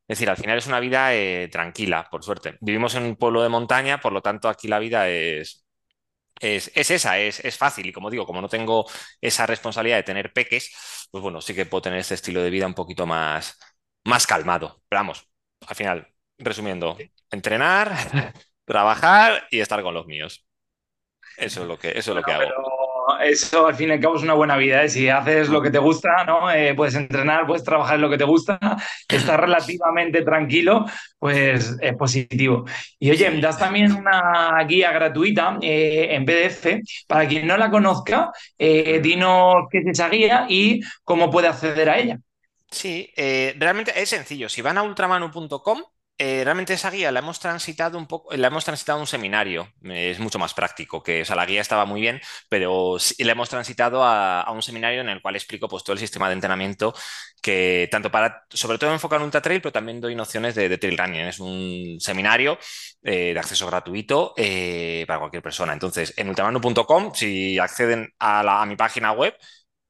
Es 0.07 0.19
decir, 0.19 0.29
al 0.29 0.37
final 0.37 0.57
es 0.59 0.67
una 0.67 0.79
vida 0.79 1.15
eh, 1.15 1.47
tranquila, 1.51 2.07
por 2.11 2.23
suerte. 2.23 2.57
Vivimos 2.61 2.93
en 2.95 3.03
un 3.03 3.15
pueblo 3.15 3.41
de 3.41 3.49
montaña, 3.49 3.99
por 3.99 4.13
lo 4.13 4.21
tanto 4.21 4.47
aquí 4.47 4.67
la 4.67 4.77
vida 4.77 5.09
es, 5.09 5.65
es, 6.39 6.71
es, 6.75 6.91
esa, 6.91 7.19
es, 7.19 7.39
es, 7.45 7.57
fácil. 7.57 7.87
Y 7.87 7.93
como 7.93 8.09
digo, 8.11 8.25
como 8.25 8.41
no 8.41 8.49
tengo 8.49 8.85
esa 9.21 9.45
responsabilidad 9.47 9.97
de 9.97 10.03
tener 10.03 10.33
peques, 10.33 11.07
pues 11.11 11.21
bueno, 11.23 11.41
sí 11.41 11.55
que 11.55 11.65
puedo 11.65 11.83
tener 11.83 11.99
este 11.99 12.15
estilo 12.15 12.41
de 12.43 12.49
vida 12.51 12.67
un 12.67 12.75
poquito 12.75 13.05
más, 13.07 13.59
más 14.05 14.27
calmado. 14.27 14.83
Pero 14.89 14.99
vamos, 15.01 15.27
al 15.67 15.75
final, 15.75 16.14
resumiendo, 16.37 16.97
entrenar, 17.31 17.95
trabajar 18.65 19.47
y 19.51 19.59
estar 19.59 19.81
con 19.81 19.93
los 19.93 20.05
míos. 20.07 20.45
Eso 21.37 21.63
es 21.63 21.67
lo 21.67 21.77
que, 21.77 21.89
eso 21.89 22.11
es 22.11 22.15
lo 22.15 22.23
que 22.23 22.31
hago. 22.31 22.43
Pero 22.43 22.75
eso 23.21 23.67
al 23.67 23.75
fin 23.75 23.89
y 23.89 23.93
al 23.93 23.99
cabo 23.99 24.15
es 24.15 24.23
una 24.23 24.33
buena 24.33 24.57
vida. 24.57 24.83
¿eh? 24.83 24.89
Si 24.89 25.09
haces 25.09 25.49
lo 25.49 25.61
que 25.61 25.69
te 25.69 25.77
gusta, 25.77 26.23
¿no? 26.25 26.51
Eh, 26.51 26.73
puedes 26.75 26.95
entrenar, 26.95 27.45
puedes 27.45 27.63
trabajar 27.63 27.95
en 27.95 28.01
lo 28.01 28.09
que 28.09 28.17
te 28.17 28.23
gusta, 28.23 28.57
estás 29.09 29.39
relativamente 29.39 30.21
tranquilo, 30.23 30.85
pues 31.19 31.77
es 31.81 31.95
positivo. 31.95 32.65
Y 32.99 33.11
oye, 33.11 33.29
das 33.39 33.59
también 33.59 33.91
una 33.91 34.57
guía 34.67 34.91
gratuita 34.91 35.57
eh, 35.61 36.09
en 36.11 36.25
PDF. 36.25 36.81
Para 37.07 37.27
quien 37.27 37.47
no 37.47 37.57
la 37.57 37.69
conozca, 37.69 38.31
eh, 38.57 38.99
dinos 39.01 39.67
qué 39.69 39.79
es 39.79 39.87
esa 39.87 40.09
guía 40.09 40.45
y 40.49 40.81
cómo 41.03 41.29
puede 41.29 41.47
acceder 41.47 41.89
a 41.89 41.97
ella. 41.97 42.19
Sí, 42.71 43.11
eh, 43.15 43.55
realmente 43.57 43.93
es 43.95 44.09
sencillo. 44.09 44.49
Si 44.49 44.61
van 44.61 44.77
a 44.77 44.83
ultramanu.com, 44.83 45.81
eh, 46.17 46.43
realmente 46.45 46.73
esa 46.73 46.89
guía 46.91 47.11
la 47.11 47.19
hemos 47.19 47.39
transitado 47.39 47.97
un 47.97 48.07
poco, 48.07 48.33
la 48.35 48.47
hemos 48.47 48.63
transitado 48.63 48.99
un 48.99 49.07
seminario, 49.07 49.67
es 49.83 50.19
mucho 50.19 50.39
más 50.39 50.53
práctico, 50.53 51.03
que 51.03 51.23
o 51.23 51.25
sea, 51.25 51.35
la 51.35 51.45
guía 51.45 51.59
estaba 51.61 51.85
muy 51.85 51.99
bien, 51.99 52.21
pero 52.47 52.97
sí, 52.99 53.21
la 53.23 53.33
hemos 53.33 53.49
transitado 53.49 54.03
a, 54.03 54.49
un 54.51 54.61
seminario 54.61 55.01
en 55.01 55.09
el 55.09 55.21
cual 55.21 55.35
explico 55.35 55.67
pues 55.67 55.83
todo 55.83 55.93
el 55.93 55.99
sistema 55.99 56.27
de 56.29 56.35
entrenamiento 56.35 56.93
que 57.41 57.87
tanto 57.91 58.09
para, 58.09 58.45
sobre 58.49 58.77
todo 58.77 58.93
enfocar 58.93 59.19
en 59.19 59.25
ultra 59.25 59.41
trail, 59.41 59.61
pero 59.61 59.73
también 59.73 59.99
doy 59.99 60.15
nociones 60.15 60.55
de, 60.55 60.77
trail 60.77 60.97
running. 60.97 61.21
Es 61.21 61.39
un 61.39 61.97
seminario 61.99 62.57
eh, 63.03 63.33
de 63.33 63.39
acceso 63.39 63.67
gratuito 63.67 64.33
eh, 64.37 65.03
para 65.07 65.19
cualquier 65.19 65.43
persona. 65.43 65.73
Entonces, 65.73 66.13
en 66.17 66.29
ultramanu.com, 66.29 67.13
si 67.13 67.59
acceden 67.59 68.13
a, 68.19 68.41
la, 68.41 68.61
a 68.61 68.65
mi 68.65 68.75
página 68.75 69.11
web, 69.11 69.35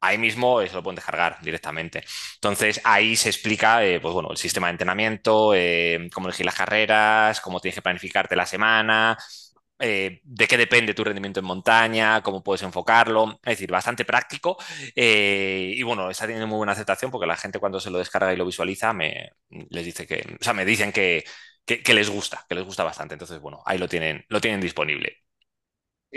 ahí 0.02 0.18
mismo 0.18 0.62
se 0.66 0.74
lo 0.74 0.84
pueden 0.84 0.96
descargar 0.96 1.38
directamente. 1.42 2.04
Entonces, 2.36 2.82
ahí 2.84 3.16
se 3.16 3.30
explica 3.30 3.84
eh, 3.86 4.00
pues, 4.00 4.14
bueno, 4.14 4.32
el 4.32 4.38
sistema 4.38 4.68
de 4.68 4.72
entrenamiento, 4.72 5.54
eh, 5.56 6.10
cómo 6.14 6.28
elegir 6.28 6.46
las 6.46 6.56
carreras, 6.56 7.42
cómo 7.42 7.60
tienes 7.60 7.76
que 7.76 7.82
planificarte 7.82 8.36
la 8.36 8.46
semana, 8.46 9.18
eh, 9.80 10.22
de 10.24 10.48
qué 10.48 10.58
depende 10.58 10.94
tu 10.94 11.04
rendimiento 11.04 11.40
en 11.42 11.46
montaña, 11.46 12.22
cómo 12.22 12.44
puedes 12.44 12.62
enfocarlo. 12.64 13.40
Es 13.44 13.54
decir, 13.58 13.72
bastante 13.72 14.06
práctico. 14.06 14.58
Eh, 14.96 15.74
y 15.76 15.84
bueno, 15.84 16.10
está 16.10 16.26
teniendo 16.26 16.48
muy 16.48 16.58
buena 16.58 16.74
aceptación 16.74 17.12
porque 17.12 17.28
la 17.28 17.36
gente 17.38 17.60
cuando 17.60 17.80
se 17.80 17.90
lo 17.90 17.98
descarga 18.00 18.34
y 18.34 18.38
lo 18.38 18.46
visualiza, 18.46 18.94
me, 18.94 19.32
les 19.70 19.86
dice 19.86 20.08
que, 20.08 20.38
o 20.40 20.44
sea, 20.44 20.54
me 20.54 20.66
dicen 20.66 20.92
que, 20.92 21.24
que, 21.66 21.82
que 21.84 21.94
les 21.94 22.10
gusta, 22.10 22.46
que 22.48 22.56
les 22.56 22.64
gusta 22.66 22.84
bastante. 22.84 23.16
Entonces, 23.16 23.40
bueno, 23.40 23.62
ahí 23.66 23.78
lo 23.78 23.88
tienen, 23.90 24.24
lo 24.30 24.40
tienen 24.42 24.62
disponible. 24.62 25.25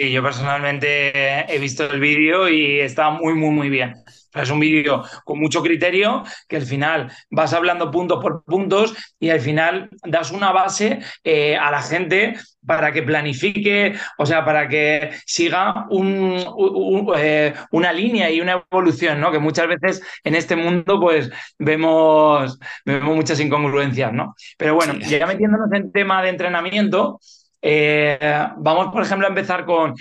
Y 0.01 0.13
yo 0.13 0.23
personalmente 0.23 1.53
he 1.53 1.59
visto 1.59 1.85
el 1.91 1.99
vídeo 1.99 2.49
y 2.49 2.79
está 2.79 3.11
muy, 3.11 3.35
muy, 3.35 3.51
muy 3.51 3.69
bien. 3.69 3.97
es 4.33 4.49
un 4.49 4.61
vídeo 4.61 5.03
con 5.25 5.41
mucho 5.41 5.61
criterio 5.61 6.23
que 6.49 6.55
al 6.55 6.63
final 6.63 7.11
vas 7.31 7.53
hablando 7.53 7.91
puntos 7.91 8.23
por 8.23 8.45
puntos 8.45 8.95
y 9.19 9.31
al 9.31 9.41
final 9.41 9.91
das 10.05 10.31
una 10.31 10.53
base 10.53 11.01
eh, 11.25 11.57
a 11.57 11.73
la 11.73 11.83
gente 11.83 12.37
para 12.65 12.93
que 12.93 13.03
planifique, 13.03 13.95
o 14.19 14.27
sea, 14.27 14.45
para 14.45 14.69
que 14.69 15.11
siga 15.27 15.87
un, 15.91 16.45
un, 16.57 17.13
eh, 17.17 17.55
una 17.73 17.93
línea 17.93 18.31
y 18.31 18.41
una 18.41 18.63
evolución, 18.71 19.21
¿no? 19.21 19.33
Que 19.33 19.41
muchas 19.41 19.67
veces 19.67 20.01
en 20.23 20.37
este 20.37 20.55
mundo 20.55 21.01
pues 21.01 21.29
vemos, 21.59 22.57
vemos 22.85 23.17
muchas 23.17 23.41
incongruencias, 23.41 24.13
¿no? 24.13 24.37
Pero 24.57 24.77
bueno, 24.77 24.95
sí. 25.01 25.19
ya 25.19 25.27
metiéndonos 25.27 25.73
en 25.73 25.91
tema 25.91 26.23
de 26.23 26.29
entrenamiento, 26.29 27.19
eh, 27.63 28.49
vamos, 28.57 28.93
por 28.93 29.03
ejemplo, 29.03 29.27
a 29.27 29.31
empezar 29.31 29.65
con 29.65 29.95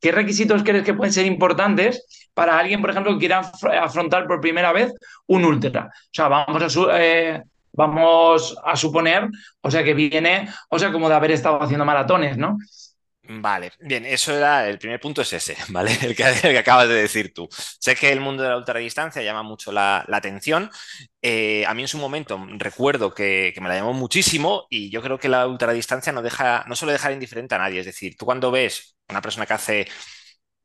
qué 0.00 0.12
requisitos 0.12 0.62
crees 0.62 0.84
que 0.84 0.94
pueden 0.94 1.12
ser 1.12 1.26
importantes 1.26 2.28
para 2.34 2.58
alguien, 2.58 2.80
por 2.80 2.90
ejemplo, 2.90 3.12
que 3.12 3.20
quiera 3.20 3.40
afrontar 3.80 4.26
por 4.26 4.40
primera 4.40 4.72
vez 4.72 4.92
un 5.26 5.44
ultra. 5.44 5.86
O 5.86 6.10
sea, 6.12 6.28
vamos 6.28 6.76
a, 6.76 7.02
eh, 7.02 7.42
vamos 7.72 8.56
a 8.64 8.76
suponer, 8.76 9.28
o 9.60 9.70
sea, 9.70 9.84
que 9.84 9.94
viene, 9.94 10.48
o 10.68 10.78
sea, 10.78 10.92
como 10.92 11.08
de 11.08 11.14
haber 11.14 11.30
estado 11.32 11.62
haciendo 11.62 11.84
maratones, 11.84 12.36
¿no? 12.36 12.58
Vale, 13.24 13.70
bien, 13.78 14.04
eso 14.04 14.36
era 14.36 14.68
el 14.68 14.78
primer 14.80 14.98
punto, 15.00 15.22
es 15.22 15.32
ese, 15.32 15.56
¿vale? 15.68 15.96
El 16.02 16.16
que, 16.16 16.24
acabas 16.58 16.88
de 16.88 16.94
decir 16.94 17.32
tú. 17.32 17.48
Sé 17.52 17.94
que 17.94 18.10
el 18.10 18.20
mundo 18.20 18.42
de 18.42 18.48
la 18.48 18.56
ultradistancia 18.56 19.22
llama 19.22 19.42
mucho 19.44 19.70
la, 19.70 20.04
atención. 20.12 20.70
Eh, 21.22 21.64
a 21.66 21.72
mí 21.74 21.82
en 21.82 21.88
su 21.88 21.98
momento 21.98 22.44
recuerdo 22.58 23.14
que, 23.14 23.52
que, 23.54 23.60
me 23.60 23.68
la 23.68 23.76
llamó 23.76 23.92
muchísimo 23.92 24.66
y 24.70 24.90
yo 24.90 25.02
creo 25.02 25.18
que 25.18 25.28
la 25.28 25.46
ultradistancia 25.46 26.12
no, 26.12 26.20
deja, 26.20 26.64
no 26.66 26.74
suele 26.74 26.94
dejar 26.94 27.12
indiferente 27.12 27.54
a 27.54 27.58
nadie. 27.58 27.80
Es 27.80 27.86
decir, 27.86 28.16
tú 28.16 28.24
cuando 28.26 28.50
ves 28.50 28.96
una 29.08 29.22
persona 29.22 29.46
que 29.46 29.54
hace 29.54 29.86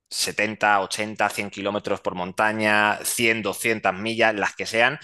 70, 0.10 0.82
80, 0.82 1.30
100 1.30 1.50
kilómetros 1.50 2.02
por 2.02 2.16
montaña, 2.16 3.00
100, 3.04 3.42
200 3.44 3.94
millas, 3.94 4.34
las 4.36 4.56
que 4.56 4.66
sean, 4.66 5.00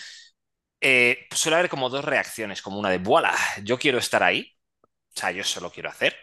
eh, 0.81 1.27
suele 1.31 1.57
haber 1.57 1.69
como 1.69 1.89
dos 1.89 2.05
reacciones, 2.05 2.61
como 2.61 2.79
una 2.79 2.89
de, 2.89 2.97
voilà, 2.99 3.33
yo 3.63 3.77
quiero 3.79 3.97
estar 3.99 4.23
ahí, 4.23 4.55
o 5.15 5.19
sea, 5.19 5.31
yo 5.31 5.41
eso 5.41 5.61
lo 5.61 5.71
quiero 5.71 5.89
hacer. 5.89 6.15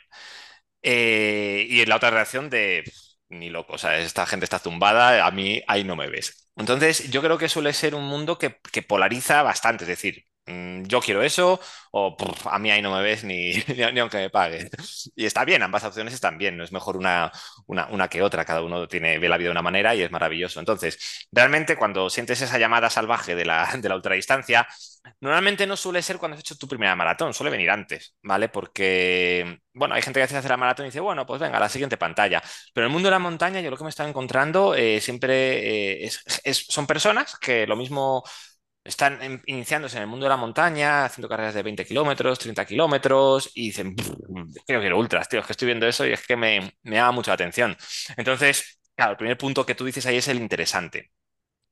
Eh, 0.82 1.66
y 1.68 1.84
la 1.86 1.96
otra 1.96 2.10
reacción 2.10 2.50
de 2.50 2.84
ni 3.28 3.48
loco, 3.50 3.74
o 3.74 3.78
sea, 3.78 3.98
esta 3.98 4.26
gente 4.26 4.44
está 4.44 4.58
zumbada, 4.58 5.24
a 5.26 5.30
mí 5.30 5.62
ahí 5.68 5.84
no 5.84 5.94
me 5.96 6.08
ves. 6.08 6.48
Entonces, 6.56 7.10
yo 7.10 7.22
creo 7.22 7.38
que 7.38 7.48
suele 7.48 7.72
ser 7.72 7.94
un 7.94 8.04
mundo 8.04 8.38
que, 8.38 8.56
que 8.72 8.82
polariza 8.82 9.42
bastante, 9.42 9.84
es 9.84 9.88
decir, 9.88 10.24
mmm, 10.46 10.82
yo 10.84 11.00
quiero 11.00 11.22
eso 11.22 11.60
o 11.92 12.16
a 12.50 12.58
mí 12.58 12.70
ahí 12.70 12.82
no 12.82 12.92
me 12.94 13.02
ves 13.02 13.22
ni, 13.24 13.52
ni, 13.68 13.92
ni, 13.92 14.00
aunque 14.00 14.16
me 14.18 14.30
paguen. 14.30 14.68
Y 15.14 15.26
está 15.26 15.44
bien, 15.44 15.62
ambas 15.62 15.84
opciones 15.84 16.12
están 16.14 16.38
bien, 16.38 16.56
no 16.56 16.64
es 16.64 16.72
mejor 16.72 16.96
una, 16.96 17.30
una, 17.66 17.86
una, 17.88 18.08
que 18.08 18.22
otra, 18.22 18.44
cada 18.44 18.62
uno 18.62 18.88
tiene, 18.88 19.18
ve 19.18 19.28
la 19.28 19.36
vida 19.38 19.48
de 19.48 19.52
una 19.52 19.62
manera 19.62 19.94
y 19.94 20.02
es 20.02 20.10
maravilloso. 20.10 20.58
Entonces, 20.60 21.28
realmente 21.32 21.76
cuando 21.76 22.10
sientes 22.10 22.40
esa 22.40 22.58
llamada 22.58 22.90
salvaje 22.90 23.34
de 23.36 23.44
la, 23.44 23.70
de 23.78 23.88
la 23.88 23.96
ultradistancia, 23.96 24.66
Normalmente 25.20 25.66
no 25.66 25.76
suele 25.76 26.02
ser 26.02 26.18
cuando 26.18 26.34
has 26.36 26.40
hecho 26.40 26.56
tu 26.56 26.68
primera 26.68 26.94
maratón, 26.96 27.32
suele 27.34 27.50
venir 27.50 27.70
antes, 27.70 28.16
¿vale? 28.22 28.48
Porque, 28.48 29.58
bueno, 29.74 29.94
hay 29.94 30.02
gente 30.02 30.20
que 30.20 30.24
hace 30.24 30.36
hacer 30.36 30.50
la 30.50 30.56
maratón 30.56 30.86
y 30.86 30.88
dice, 30.88 31.00
bueno, 31.00 31.26
pues 31.26 31.40
venga, 31.40 31.58
la 31.60 31.68
siguiente 31.68 31.96
pantalla. 31.96 32.42
Pero 32.74 32.86
en 32.86 32.90
el 32.90 32.92
mundo 32.92 33.08
de 33.08 33.12
la 33.12 33.18
montaña, 33.18 33.60
yo 33.60 33.70
lo 33.70 33.76
que 33.76 33.84
me 33.84 33.90
estaba 33.90 34.08
encontrando 34.08 34.74
eh, 34.74 35.00
siempre 35.00 36.04
eh, 36.04 36.10
es, 36.44 36.66
son 36.68 36.86
personas 36.86 37.36
que 37.38 37.66
lo 37.66 37.76
mismo 37.76 38.22
están 38.84 39.42
iniciándose 39.46 39.96
en 39.98 40.02
el 40.04 40.08
mundo 40.08 40.24
de 40.26 40.30
la 40.30 40.36
montaña, 40.38 41.04
haciendo 41.06 41.28
carreras 41.28 41.54
de 41.54 41.62
20 41.62 41.84
kilómetros, 41.84 42.38
30 42.38 42.64
kilómetros, 42.66 43.50
y 43.54 43.66
dicen, 43.68 43.94
creo 43.96 44.80
que 44.80 44.80
quiero 44.80 44.98
ultras, 44.98 45.28
tío, 45.28 45.40
es 45.40 45.46
que 45.46 45.52
estoy 45.52 45.66
viendo 45.66 45.86
eso 45.86 46.06
y 46.06 46.12
es 46.12 46.26
que 46.26 46.36
me, 46.36 46.74
me 46.82 46.96
llama 46.96 47.12
mucho 47.12 47.30
la 47.30 47.34
atención. 47.34 47.76
Entonces, 48.16 48.80
claro, 48.96 49.12
el 49.12 49.18
primer 49.18 49.38
punto 49.38 49.66
que 49.66 49.74
tú 49.74 49.84
dices 49.84 50.06
ahí 50.06 50.16
es 50.18 50.28
el 50.28 50.38
interesante. 50.38 51.10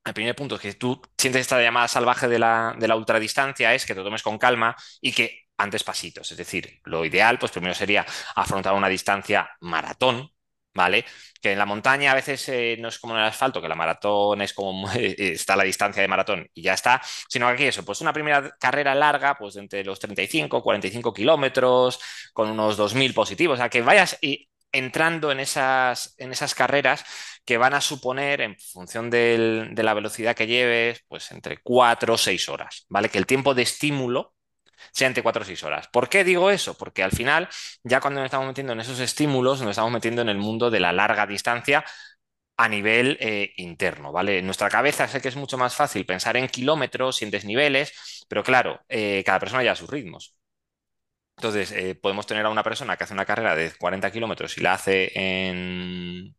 El 0.05 0.15
primer 0.15 0.35
punto 0.35 0.55
es 0.55 0.61
que 0.61 0.75
tú 0.75 1.01
sientes 1.19 1.43
esta 1.43 1.61
llamada 1.61 1.89
salvaje 1.89 2.29
de 2.29 2.39
la, 2.39 2.75
de 2.79 2.89
la 2.89 2.97
ultradistancia, 2.97 3.75
es 3.75 3.85
que 3.85 3.95
te 3.95 4.03
tomes 4.03 4.23
con 4.23 4.39
calma 4.39 4.75
y 5.01 5.13
que 5.13 5.49
antes 5.59 5.85
pasitos. 5.85 6.31
Es 6.31 6.39
decir, 6.39 6.81
lo 6.85 7.05
ideal, 7.05 7.39
pues 7.39 7.53
primero 7.53 7.75
sería 7.75 8.07
afrontar 8.37 8.75
una 8.75 8.89
distancia 8.89 9.51
maratón, 9.61 10.31
¿vale? 10.75 11.05
Que 11.43 11.53
en 11.53 11.59
la 11.59 11.67
montaña 11.67 12.13
a 12.13 12.15
veces 12.15 12.49
eh, 12.49 12.77
no 12.81 12.89
es 12.89 12.99
como 12.99 13.15
en 13.15 13.21
el 13.21 13.27
asfalto, 13.27 13.61
que 13.61 13.69
la 13.69 13.75
maratón 13.75 14.41
es 14.43 14.55
como 14.55 14.91
está 14.95 15.57
la 15.57 15.65
distancia 15.65 16.01
de 16.01 16.09
maratón 16.09 16.49
y 16.55 16.63
ya 16.63 16.75
está, 16.75 17.03
sino 17.29 17.47
que 17.49 17.53
aquí 17.55 17.65
eso, 17.65 17.85
pues 17.85 18.01
una 18.01 18.13
primera 18.13 18.57
carrera 18.59 18.95
larga, 18.95 19.37
pues 19.37 19.57
entre 19.57 19.85
los 19.85 19.99
35, 19.99 20.63
45 20.63 21.13
kilómetros, 21.13 22.01
con 22.33 22.51
unos 22.51 22.79
2.000 22.79 23.13
positivos, 23.13 23.55
o 23.55 23.59
sea, 23.59 23.69
que 23.69 23.83
vayas 23.83 24.17
y 24.23 24.49
entrando 24.73 25.33
en 25.33 25.41
esas, 25.41 26.15
en 26.19 26.33
esas 26.33 26.55
carreras 26.55 27.05
que 27.45 27.59
van 27.59 27.75
a 27.75 27.81
suponer, 27.81 28.41
en 28.41 28.57
función 28.59 29.11
de 29.11 29.71
la 29.77 29.95
velocidad 29.95 30.37
que 30.37 30.47
lleves, 30.47 31.05
pues 31.09 31.31
entre 31.33 31.59
4 31.63 32.15
o 32.15 32.19
6 32.19 32.49
horas, 32.49 32.87
¿vale? 32.89 33.09
Que 33.09 33.19
el 33.19 33.27
tiempo 33.27 33.55
de 33.55 33.63
estímulo 33.63 34.35
sea 34.93 35.09
entre 35.09 35.23
4 35.23 35.43
o 35.43 35.45
6 35.45 35.63
horas. 35.65 35.89
¿Por 35.89 36.09
qué 36.09 36.25
digo 36.25 36.51
eso? 36.51 36.77
Porque 36.77 37.03
al 37.03 37.13
final, 37.13 37.49
ya 37.83 38.01
cuando 38.01 38.21
nos 38.21 38.27
estamos 38.27 38.47
metiendo 38.47 38.73
en 38.73 38.81
esos 38.81 39.01
estímulos, 39.01 39.61
nos 39.61 39.71
estamos 39.71 39.93
metiendo 39.93 40.23
en 40.23 40.29
el 40.29 40.39
mundo 40.39 40.71
de 40.71 40.81
la 40.81 40.93
larga 40.93 41.27
distancia 41.27 41.85
a 42.57 42.69
nivel 42.69 43.17
eh, 43.21 43.53
interno, 43.57 44.13
¿vale? 44.13 44.39
En 44.39 44.47
nuestra 44.47 44.69
cabeza 44.69 45.07
sé 45.09 45.21
que 45.21 45.29
es 45.29 45.37
mucho 45.37 45.57
más 45.59 45.77
fácil 45.77 46.05
pensar 46.07 46.37
en 46.37 46.49
kilómetros 46.49 47.23
y 47.23 47.25
en 47.25 47.31
desniveles, 47.31 48.27
pero 48.29 48.43
claro, 48.43 48.81
eh, 48.89 49.23
cada 49.25 49.39
persona 49.41 49.63
lleva 49.63 49.77
sus 49.77 49.89
ritmos. 49.91 50.38
Entonces, 51.39 51.71
eh, 51.73 51.95
podemos 51.95 52.27
tener 52.27 52.45
a 52.47 52.51
una 52.51 52.65
persona 52.65 52.97
que 52.97 53.05
hace 53.05 53.15
una 53.15 53.25
carrera 53.25 53.55
de 53.55 53.71
40 53.79 54.11
kilómetros 54.11 54.59
y 54.59 54.61
la 54.61 54.73
hace 54.75 55.13
en 55.15 56.35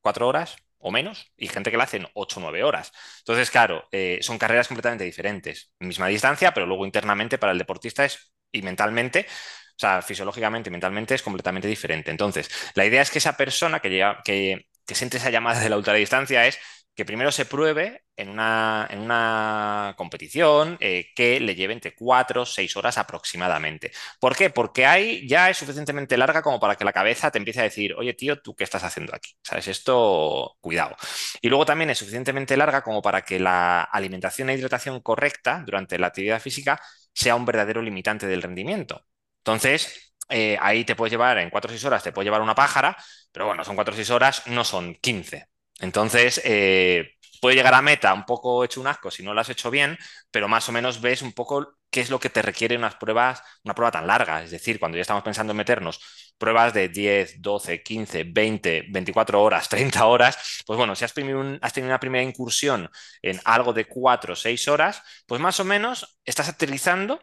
cuatro 0.00 0.28
horas 0.28 0.56
o 0.78 0.90
menos, 0.92 1.32
y 1.36 1.48
gente 1.48 1.70
que 1.70 1.76
la 1.76 1.84
hace 1.84 1.96
en 1.96 2.06
8 2.14 2.38
o 2.40 2.42
9 2.42 2.62
horas. 2.62 2.92
Entonces, 3.20 3.50
claro, 3.50 3.88
eh, 3.90 4.18
son 4.22 4.38
carreras 4.38 4.68
completamente 4.68 5.04
diferentes. 5.04 5.72
Misma 5.80 6.08
distancia, 6.08 6.52
pero 6.54 6.66
luego 6.66 6.84
internamente 6.84 7.38
para 7.38 7.52
el 7.52 7.58
deportista 7.58 8.04
es 8.04 8.32
y 8.52 8.62
mentalmente, 8.62 9.26
o 9.28 9.78
sea, 9.78 10.02
fisiológicamente 10.02 10.68
y 10.70 10.72
mentalmente 10.72 11.14
es 11.14 11.22
completamente 11.22 11.66
diferente. 11.68 12.10
Entonces, 12.10 12.48
la 12.74 12.84
idea 12.86 13.02
es 13.02 13.10
que 13.10 13.18
esa 13.18 13.36
persona 13.36 13.80
que, 13.80 13.90
llega, 13.90 14.20
que, 14.24 14.68
que 14.86 14.94
siente 14.94 15.16
esa 15.16 15.30
llamada 15.30 15.60
de 15.60 15.68
la 15.70 15.76
ultradistancia 15.78 16.46
es 16.46 16.58
que 16.94 17.04
primero 17.04 17.32
se 17.32 17.44
pruebe 17.46 18.04
en 18.16 18.28
una, 18.28 18.86
en 18.90 19.00
una 19.00 19.94
competición 19.96 20.76
eh, 20.80 21.06
que 21.14 21.40
le 21.40 21.54
lleve 21.54 21.72
entre 21.72 21.94
4 21.94 22.42
o 22.42 22.46
6 22.46 22.76
horas 22.76 22.98
aproximadamente. 22.98 23.90
¿Por 24.20 24.36
qué? 24.36 24.50
Porque 24.50 24.86
ahí 24.86 25.26
ya 25.28 25.50
es 25.50 25.58
suficientemente 25.58 26.16
larga 26.16 26.42
como 26.42 26.60
para 26.60 26.76
que 26.76 26.84
la 26.84 26.92
cabeza 26.92 27.30
te 27.30 27.38
empiece 27.38 27.60
a 27.60 27.64
decir, 27.64 27.94
oye 27.94 28.14
tío, 28.14 28.40
¿tú 28.40 28.54
qué 28.54 28.64
estás 28.64 28.84
haciendo 28.84 29.14
aquí? 29.14 29.32
¿Sabes? 29.42 29.68
Esto, 29.68 30.56
cuidado. 30.60 30.96
Y 31.40 31.48
luego 31.48 31.66
también 31.66 31.90
es 31.90 31.98
suficientemente 31.98 32.56
larga 32.56 32.82
como 32.82 33.02
para 33.02 33.22
que 33.22 33.40
la 33.40 33.82
alimentación 33.82 34.50
e 34.50 34.54
hidratación 34.54 35.00
correcta 35.00 35.62
durante 35.66 35.98
la 35.98 36.08
actividad 36.08 36.40
física 36.40 36.80
sea 37.12 37.34
un 37.36 37.44
verdadero 37.44 37.82
limitante 37.82 38.26
del 38.26 38.42
rendimiento. 38.42 39.06
Entonces, 39.38 40.14
eh, 40.28 40.56
ahí 40.60 40.84
te 40.84 40.96
puedes 40.96 41.12
llevar, 41.12 41.38
en 41.38 41.50
4 41.50 41.68
o 41.68 41.72
6 41.72 41.84
horas 41.84 42.02
te 42.02 42.12
puedes 42.12 42.26
llevar 42.26 42.40
una 42.42 42.54
pájara, 42.54 42.96
pero 43.32 43.46
bueno, 43.46 43.64
son 43.64 43.74
4 43.76 43.92
o 43.94 43.96
6 43.96 44.10
horas, 44.10 44.46
no 44.46 44.64
son 44.64 44.94
15. 44.94 45.46
Entonces, 45.80 46.40
eh, 46.44 47.10
puede 47.40 47.56
llegar 47.56 47.74
a 47.74 47.82
meta 47.82 48.14
un 48.14 48.24
poco 48.24 48.64
hecho 48.64 48.80
un 48.80 48.86
asco 48.86 49.10
si 49.10 49.22
no 49.22 49.34
lo 49.34 49.40
has 49.40 49.48
hecho 49.50 49.70
bien, 49.70 49.98
pero 50.30 50.48
más 50.48 50.68
o 50.68 50.72
menos 50.72 51.00
ves 51.00 51.22
un 51.22 51.32
poco 51.32 51.76
qué 51.90 52.00
es 52.00 52.10
lo 52.10 52.18
que 52.18 52.30
te 52.30 52.42
requiere 52.42 52.76
unas 52.76 52.96
pruebas, 52.96 53.42
una 53.64 53.74
prueba 53.74 53.90
tan 53.92 54.06
larga. 54.06 54.42
Es 54.42 54.50
decir, 54.50 54.78
cuando 54.80 54.96
ya 54.96 55.02
estamos 55.02 55.22
pensando 55.22 55.52
en 55.52 55.58
meternos 55.58 56.00
pruebas 56.38 56.72
de 56.74 56.88
10, 56.88 57.40
12, 57.40 57.82
15, 57.82 58.24
20, 58.24 58.84
24 58.90 59.42
horas, 59.42 59.68
30 59.70 60.06
horas, 60.06 60.62
pues 60.66 60.76
bueno, 60.76 60.94
si 60.96 61.04
has, 61.04 61.16
un, 61.16 61.58
has 61.62 61.72
tenido 61.72 61.90
una 61.90 62.00
primera 62.00 62.24
incursión 62.24 62.90
en 63.22 63.40
algo 63.44 63.72
de 63.72 63.84
4 63.86 64.32
o 64.32 64.36
6 64.36 64.66
horas, 64.68 65.02
pues 65.26 65.40
más 65.40 65.60
o 65.60 65.64
menos 65.64 66.18
estás 66.24 66.48
aterrizando 66.48 67.20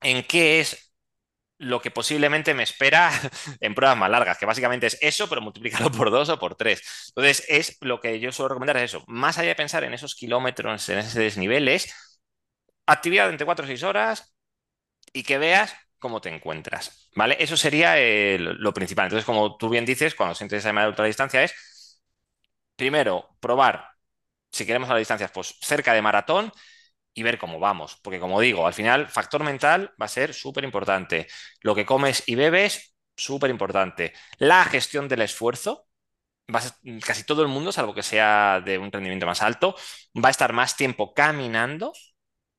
en 0.00 0.22
qué 0.24 0.60
es 0.60 0.83
lo 1.58 1.80
que 1.80 1.90
posiblemente 1.90 2.54
me 2.54 2.62
espera 2.62 3.10
en 3.60 3.74
pruebas 3.74 3.96
más 3.96 4.10
largas, 4.10 4.38
que 4.38 4.46
básicamente 4.46 4.86
es 4.86 4.98
eso, 5.00 5.28
pero 5.28 5.40
multiplicarlo 5.40 5.90
por 5.90 6.10
dos 6.10 6.28
o 6.28 6.38
por 6.38 6.56
tres. 6.56 6.82
Entonces, 7.08 7.44
es 7.48 7.78
lo 7.80 8.00
que 8.00 8.20
yo 8.20 8.32
suelo 8.32 8.50
recomendar 8.50 8.76
es 8.78 8.84
eso. 8.84 9.04
Más 9.06 9.38
allá 9.38 9.48
de 9.48 9.54
pensar 9.54 9.84
en 9.84 9.94
esos 9.94 10.14
kilómetros, 10.14 10.88
en 10.88 10.98
esos 10.98 11.14
desniveles, 11.14 11.92
actividad 12.86 13.30
entre 13.30 13.46
4 13.46 13.64
o 13.64 13.68
6 13.68 13.82
horas 13.82 14.34
y 15.12 15.22
que 15.24 15.38
veas 15.38 15.74
cómo 15.98 16.20
te 16.20 16.28
encuentras. 16.28 17.10
¿Vale? 17.16 17.36
Eso 17.38 17.56
sería 17.56 17.98
eh, 17.98 18.38
lo 18.38 18.74
principal. 18.74 19.06
Entonces, 19.06 19.24
como 19.24 19.56
tú 19.56 19.68
bien 19.70 19.84
dices, 19.84 20.14
cuando 20.14 20.34
sientes 20.34 20.58
esa 20.58 20.68
llamada 20.70 20.86
de 20.86 20.90
ultradistancia 20.90 21.42
es, 21.44 22.00
primero, 22.76 23.36
probar, 23.40 23.90
si 24.52 24.66
queremos 24.66 24.88
a 24.90 24.94
las 24.94 25.00
distancias, 25.00 25.30
pues 25.32 25.56
cerca 25.60 25.94
de 25.94 26.02
maratón, 26.02 26.52
y 27.14 27.22
ver 27.22 27.38
cómo 27.38 27.58
vamos. 27.58 27.98
Porque 28.02 28.20
como 28.20 28.40
digo, 28.40 28.66
al 28.66 28.74
final, 28.74 29.08
factor 29.08 29.42
mental 29.44 29.94
va 30.00 30.06
a 30.06 30.08
ser 30.08 30.34
súper 30.34 30.64
importante. 30.64 31.28
Lo 31.62 31.74
que 31.74 31.86
comes 31.86 32.22
y 32.26 32.34
bebes, 32.34 32.96
súper 33.16 33.50
importante. 33.50 34.12
La 34.38 34.64
gestión 34.64 35.08
del 35.08 35.22
esfuerzo. 35.22 35.86
Va 36.54 36.58
a 36.58 36.62
ser, 36.62 36.72
casi 37.00 37.24
todo 37.24 37.42
el 37.42 37.48
mundo, 37.48 37.72
salvo 37.72 37.94
que 37.94 38.02
sea 38.02 38.60
de 38.64 38.78
un 38.78 38.92
rendimiento 38.92 39.26
más 39.26 39.40
alto, 39.42 39.76
va 40.22 40.28
a 40.28 40.30
estar 40.30 40.52
más 40.52 40.76
tiempo 40.76 41.14
caminando 41.14 41.92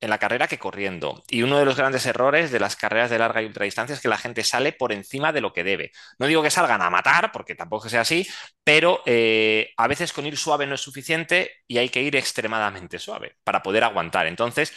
en 0.01 0.09
la 0.09 0.17
carrera 0.17 0.47
que 0.47 0.59
corriendo. 0.59 1.23
Y 1.29 1.41
uno 1.43 1.57
de 1.57 1.65
los 1.65 1.77
grandes 1.77 2.05
errores 2.05 2.51
de 2.51 2.59
las 2.59 2.75
carreras 2.75 3.09
de 3.09 3.17
larga 3.19 3.41
y 3.41 3.45
ultradistancia 3.45 3.93
es 3.93 4.01
que 4.01 4.07
la 4.07 4.17
gente 4.17 4.43
sale 4.43 4.73
por 4.73 4.91
encima 4.91 5.31
de 5.31 5.41
lo 5.41 5.53
que 5.53 5.63
debe. 5.63 5.91
No 6.19 6.27
digo 6.27 6.43
que 6.43 6.51
salgan 6.51 6.81
a 6.81 6.89
matar, 6.89 7.31
porque 7.31 7.55
tampoco 7.55 7.89
sea 7.89 8.01
así, 8.01 8.27
pero 8.63 9.01
eh, 9.05 9.71
a 9.77 9.87
veces 9.87 10.13
con 10.13 10.25
ir 10.25 10.37
suave 10.37 10.67
no 10.67 10.75
es 10.75 10.81
suficiente 10.81 11.51
y 11.67 11.77
hay 11.77 11.89
que 11.89 12.01
ir 12.01 12.15
extremadamente 12.15 12.99
suave 12.99 13.37
para 13.43 13.63
poder 13.63 13.83
aguantar. 13.83 14.27
Entonces, 14.27 14.73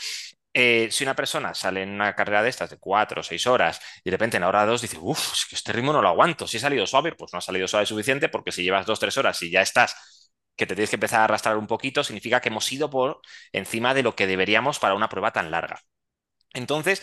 eh, 0.55 0.89
si 0.91 1.05
una 1.05 1.15
persona 1.15 1.55
sale 1.55 1.83
en 1.83 1.91
una 1.91 2.15
carrera 2.15 2.43
de 2.43 2.49
estas 2.49 2.71
de 2.71 2.79
cuatro 2.79 3.21
o 3.21 3.25
seis 3.25 3.47
horas 3.47 3.81
y 4.03 4.11
de 4.11 4.17
repente 4.17 4.39
en 4.39 4.43
la 4.43 4.49
hora 4.49 4.67
dos 4.67 4.83
dice, 4.83 4.99
uff, 5.01 5.33
es 5.35 5.47
que 5.47 5.57
este 5.57 5.73
ritmo 5.73 5.93
no 5.93 6.03
lo 6.03 6.09
aguanto. 6.09 6.47
Si 6.47 6.57
he 6.57 6.61
salido 6.61 6.87
suave, 6.87 7.13
pues 7.13 7.33
no 7.33 7.39
ha 7.39 7.43
salido 7.43 7.69
suave 7.69 7.87
suficiente 7.87 8.29
porque 8.29 8.53
si 8.53 8.63
llevas 8.63 8.87
dos, 8.87 8.99
tres 8.99 9.17
horas 9.19 9.41
y 9.43 9.51
ya 9.51 9.63
estás 9.63 10.18
que 10.59 10.67
te 10.67 10.75
tienes 10.75 10.91
que 10.91 10.97
empezar 10.97 11.21
a 11.21 11.25
arrastrar 11.25 11.57
un 11.57 11.67
poquito, 11.67 12.05
significa 12.05 12.41
que 12.41 12.49
hemos 12.51 12.71
ido 12.73 12.91
por 12.91 13.23
encima 13.53 13.95
de 13.95 14.03
lo 14.03 14.17
que 14.17 14.27
deberíamos 14.27 14.79
para 14.79 14.95
una 14.95 15.09
prueba 15.09 15.33
tan 15.33 15.51
larga. 15.51 15.81
Entonces, 16.55 17.03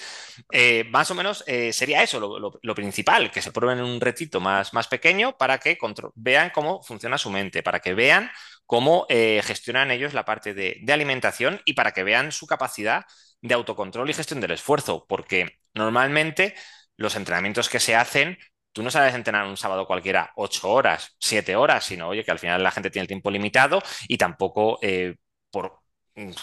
eh, 0.51 0.85
más 0.89 1.11
o 1.11 1.15
menos 1.15 1.43
eh, 1.47 1.71
sería 1.71 2.01
eso 2.03 2.19
lo, 2.19 2.75
principal, 2.75 3.31
que 3.31 3.41
se 3.41 3.51
prueben 3.51 3.79
en 3.79 3.85
un 3.85 4.01
retito 4.01 4.39
más, 4.41 4.73
más 4.73 4.87
pequeño 4.87 5.37
para 5.37 5.59
que 5.59 5.77
vean 6.15 6.49
cómo 6.49 6.83
funciona 6.83 7.17
su 7.17 7.29
mente, 7.29 7.63
para 7.63 7.79
que 7.79 7.93
vean 7.93 8.31
cómo 8.65 9.05
eh, 9.09 9.41
gestionan 9.43 9.91
ellos 9.91 10.13
la 10.13 10.25
parte 10.25 10.53
de, 10.53 10.83
alimentación 10.91 11.61
y 11.65 11.73
para 11.73 11.91
que 11.91 12.03
vean 12.03 12.31
su 12.31 12.47
capacidad 12.47 13.05
de 13.41 13.53
autocontrol 13.53 14.09
y 14.09 14.13
gestión 14.13 14.41
del 14.41 14.51
esfuerzo, 14.51 15.05
porque 15.07 15.59
normalmente 15.73 16.55
los 16.97 17.15
entrenamientos 17.15 17.69
que 17.69 17.79
se 17.79 17.95
hacen 17.95 18.37
tú 18.75 18.83
no 18.83 18.91
sabes 18.91 19.15
entrenar 19.15 19.47
un 19.47 19.55
sábado 19.55 19.87
cualquiera 19.87 20.33
ocho 20.35 20.69
horas, 20.69 21.15
siete 21.17 21.55
horas, 21.55 21.85
sino, 21.85 22.09
oye, 22.09 22.25
que 22.25 22.31
al 22.31 22.39
final 22.39 22.61
la 22.61 22.71
gente 22.71 22.89
tiene 22.91 23.03
el 23.03 23.07
tiempo 23.07 23.31
limitado 23.31 23.81
y 24.09 24.17
tampoco 24.17 24.77
eh, 24.81 25.15
por 25.49 25.79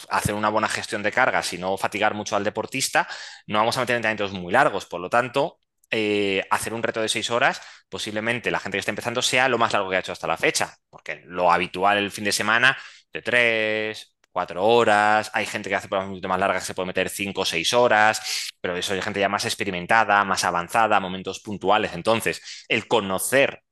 hacer 0.09 0.35
una 0.35 0.49
buena 0.49 0.69
gestión 0.69 1.03
de 1.03 1.13
cargas 1.13 1.53
y 1.53 1.59
no 1.59 1.77
fatigar 1.77 2.15
mucho 2.15 2.35
al 2.37 2.45
deportista, 2.45 3.07
no 3.47 3.59
vamos 3.59 3.77
a 3.77 3.81
meter 3.81 3.97
entrenamientos 3.97 4.33
muy 4.33 4.51
largos. 4.53 4.87
Por 4.87 5.01
lo 5.01 5.11
tanto, 5.11 5.59
eh, 5.91 6.43
hacer 6.51 6.73
un 6.73 6.83
reto 6.83 7.03
de 7.03 7.09
seis 7.11 7.31
horas, 7.31 7.61
posiblemente 7.91 8.51
la 8.51 8.61
gente 8.61 8.77
que 8.77 8.81
está 8.81 8.93
empezando 8.93 9.21
sea 9.23 9.49
lo 9.49 9.59
más 9.59 9.73
largo 9.75 9.91
que 9.91 9.97
ha 9.97 10.01
hecho 10.01 10.13
hasta 10.13 10.27
la 10.27 10.39
fecha, 10.39 10.75
porque 10.89 11.23
lo 11.27 11.53
habitual 11.53 11.99
el 11.99 12.11
fin 12.11 12.25
de 12.25 12.33
semana 12.33 12.77
de 13.13 13.21
tres, 13.23 14.15
cuatro 14.33 14.65
horas, 14.65 15.31
hay 15.35 15.47
gente 15.47 15.69
que 15.69 15.77
hace 15.77 15.89
pruebas 15.89 16.09
mucho 16.09 16.29
más 16.29 16.39
largas 16.41 16.63
que 16.63 16.67
se 16.69 16.75
puede 16.75 16.87
meter 16.89 17.09
cinco 17.09 17.43
o 17.43 17.45
seis 17.45 17.73
horas, 17.75 18.53
pero 18.61 18.77
eso 18.77 18.95
hay 18.95 19.03
gente 19.03 19.21
ya 19.21 19.29
más 19.29 19.45
experimentada, 19.45 20.25
más 20.25 20.45
avanzada, 20.45 21.01
momentos 21.01 21.41
puntuales. 21.41 21.93
Entonces, 21.95 22.65
el 22.69 22.89
conocer 22.89 23.63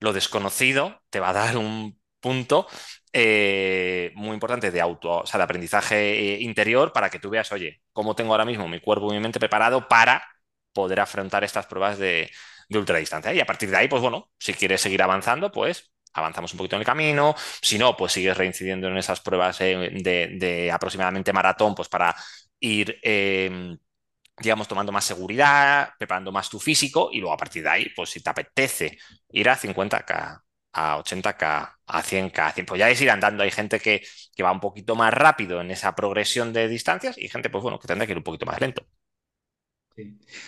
lo 0.00 0.12
desconocido 0.12 1.02
te 1.10 1.20
va 1.20 1.30
a 1.30 1.32
dar 1.32 1.56
un 1.56 1.98
punto 2.20 2.66
eh, 3.12 4.12
muy 4.14 4.34
importante 4.34 4.70
de 4.70 4.80
auto, 4.80 5.20
o 5.20 5.26
sea, 5.26 5.38
de 5.38 5.44
aprendizaje 5.44 6.34
eh, 6.34 6.40
interior 6.42 6.92
para 6.92 7.10
que 7.10 7.18
tú 7.18 7.30
veas, 7.30 7.50
oye, 7.52 7.80
cómo 7.92 8.14
tengo 8.14 8.32
ahora 8.32 8.44
mismo 8.44 8.68
mi 8.68 8.80
cuerpo 8.80 9.10
y 9.10 9.14
mi 9.16 9.20
mente 9.20 9.38
preparado 9.40 9.88
para 9.88 10.22
poder 10.72 11.00
afrontar 11.00 11.44
estas 11.44 11.66
pruebas 11.66 11.98
de, 11.98 12.30
de 12.68 12.78
ultradistancia. 12.78 13.32
Y 13.32 13.40
a 13.40 13.46
partir 13.46 13.70
de 13.70 13.76
ahí, 13.76 13.88
pues 13.88 14.02
bueno, 14.02 14.30
si 14.38 14.54
quieres 14.54 14.80
seguir 14.80 15.02
avanzando, 15.02 15.50
pues 15.50 15.90
avanzamos 16.18 16.52
un 16.52 16.58
poquito 16.58 16.76
en 16.76 16.80
el 16.82 16.86
camino. 16.86 17.34
Si 17.60 17.78
no, 17.78 17.96
pues 17.96 18.12
sigues 18.12 18.36
reincidiendo 18.36 18.88
en 18.88 18.96
esas 18.98 19.20
pruebas 19.20 19.58
de, 19.58 20.70
aproximadamente 20.72 21.32
maratón, 21.32 21.74
pues 21.74 21.88
para 21.88 22.14
ir, 22.60 22.98
em, 23.02 23.78
digamos, 24.40 24.68
tomando 24.68 24.92
más 24.92 25.04
seguridad, 25.04 25.90
preparando 25.98 26.32
más 26.32 26.48
tu 26.48 26.60
físico 26.60 27.10
y 27.12 27.18
luego 27.20 27.34
a 27.34 27.36
partir 27.36 27.62
de 27.62 27.70
ahí, 27.70 27.90
pues 27.96 28.10
si 28.10 28.22
te 28.22 28.30
apetece 28.30 28.98
ir 29.30 29.48
a 29.48 29.56
50K, 29.56 30.44
a 30.72 30.98
80K, 30.98 31.78
a 31.86 32.02
100K, 32.02 32.64
pues 32.66 32.78
ya 32.78 32.90
es 32.90 33.00
ir 33.00 33.10
andando. 33.10 33.42
Hay 33.42 33.50
gente 33.50 33.80
que, 33.80 34.02
que 34.34 34.42
va 34.42 34.52
un 34.52 34.60
poquito 34.60 34.94
más 34.96 35.12
rápido 35.14 35.60
en 35.60 35.70
esa 35.70 35.94
progresión 35.94 36.52
de 36.52 36.68
distancias 36.68 37.18
y 37.18 37.28
gente, 37.28 37.50
pues 37.50 37.62
bueno, 37.62 37.78
que 37.78 37.88
tendrá 37.88 38.06
que 38.06 38.12
ir 38.12 38.18
un 38.18 38.24
poquito 38.24 38.46
más 38.46 38.60
lento. 38.60 38.86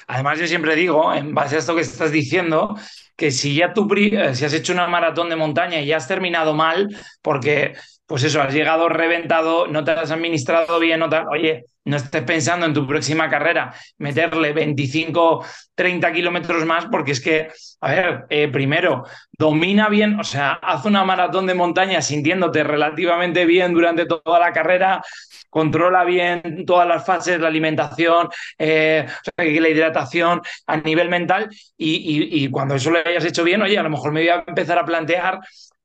Además, 0.07 0.39
yo 0.39 0.47
siempre 0.47 0.77
digo, 0.77 1.13
en 1.15 1.35
base 1.35 1.57
a 1.57 1.59
esto 1.59 1.75
que 1.75 1.83
estás 1.83 2.13
diciendo, 2.13 2.77
que 3.17 3.31
si 3.31 3.55
ya 3.55 3.73
tú 3.73 3.89
eh, 3.97 4.35
si 4.35 4.45
has 4.45 4.53
hecho 4.55 4.73
una 4.73 4.87
maratón 4.87 5.29
de 5.29 5.37
montaña 5.37 5.81
y 5.81 5.87
ya 5.87 5.99
has 5.99 6.09
terminado 6.09 6.55
mal, 6.55 6.89
porque, 7.23 7.75
pues 8.07 8.25
eso, 8.25 8.41
has 8.41 8.55
llegado 8.55 8.89
reventado, 8.89 9.67
no 9.67 9.85
te 9.85 9.93
has 9.93 10.11
administrado 10.11 10.79
bien, 10.79 11.01
no 11.01 11.09
oye, 11.31 11.65
no 11.85 11.97
estés 11.97 12.23
pensando 12.23 12.67
en 12.67 12.75
tu 12.75 12.87
próxima 12.87 13.29
carrera, 13.29 13.75
meterle 13.99 14.53
25, 14.53 15.45
30 15.75 16.13
kilómetros 16.13 16.65
más, 16.65 16.87
porque 16.87 17.13
es 17.13 17.21
que, 17.21 17.49
a 17.81 17.91
ver, 17.91 18.25
eh, 18.31 18.49
primero, 18.49 19.05
domina 19.33 19.89
bien, 19.89 20.19
o 20.19 20.25
sea, 20.25 20.53
haz 20.53 20.85
una 20.85 21.05
maratón 21.05 21.47
de 21.47 21.55
montaña 21.55 22.03
sintiéndote 22.03 22.65
relativamente 22.65 23.45
bien 23.45 23.75
durante 23.75 24.07
toda 24.07 24.39
la 24.39 24.53
carrera, 24.53 25.03
controla 25.51 26.05
bien 26.05 26.65
todas 26.65 26.89
las 26.89 27.05
fases, 27.05 27.41
la 27.41 27.49
alimentación, 27.49 28.29
eh, 28.57 29.07
la 29.37 29.69
hidratación 29.69 30.41
a 30.67 30.77
nivel 30.79 31.09
mental 31.09 31.49
y, 31.77 32.45
y, 32.45 32.49
cuando 32.51 32.77
eso 32.77 32.91
lo 32.91 33.01
hayas 33.05 33.25
hecho 33.25 33.45
bien, 33.45 33.61
oye, 33.61 33.77
a 33.79 33.83
lo 33.83 33.91
mejor 33.91 34.13
me 34.13 34.21
voy 34.21 34.31
a 34.31 34.45
empezar 34.47 34.79
a 34.79 34.85
plantear 34.85 35.41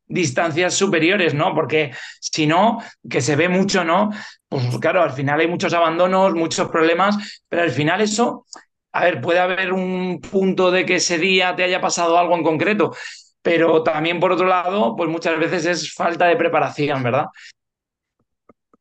distancias 0.07 0.75
superiores, 0.75 1.33
¿no? 1.33 1.53
Porque 1.53 1.91
si 2.19 2.45
no, 2.47 2.81
que 3.09 3.21
se 3.21 3.35
ve 3.35 3.49
mucho, 3.49 3.83
¿no? 3.83 4.11
Pues 4.47 4.63
claro, 4.79 5.01
al 5.01 5.11
final 5.11 5.39
hay 5.39 5.47
muchos 5.47 5.73
abandonos, 5.73 6.33
muchos 6.35 6.69
problemas, 6.69 7.43
pero 7.49 7.63
al 7.63 7.71
final 7.71 8.01
eso, 8.01 8.45
a 8.91 9.03
ver, 9.03 9.21
puede 9.21 9.39
haber 9.39 9.73
un 9.73 10.21
punto 10.21 10.71
de 10.71 10.85
que 10.85 10.95
ese 10.95 11.17
día 11.17 11.55
te 11.55 11.63
haya 11.63 11.81
pasado 11.81 12.17
algo 12.17 12.35
en 12.35 12.43
concreto, 12.43 12.95
pero 13.41 13.83
también 13.83 14.19
por 14.19 14.31
otro 14.31 14.47
lado, 14.47 14.95
pues 14.95 15.09
muchas 15.09 15.37
veces 15.39 15.65
es 15.65 15.93
falta 15.93 16.27
de 16.27 16.35
preparación, 16.35 17.03
¿verdad? 17.03 17.25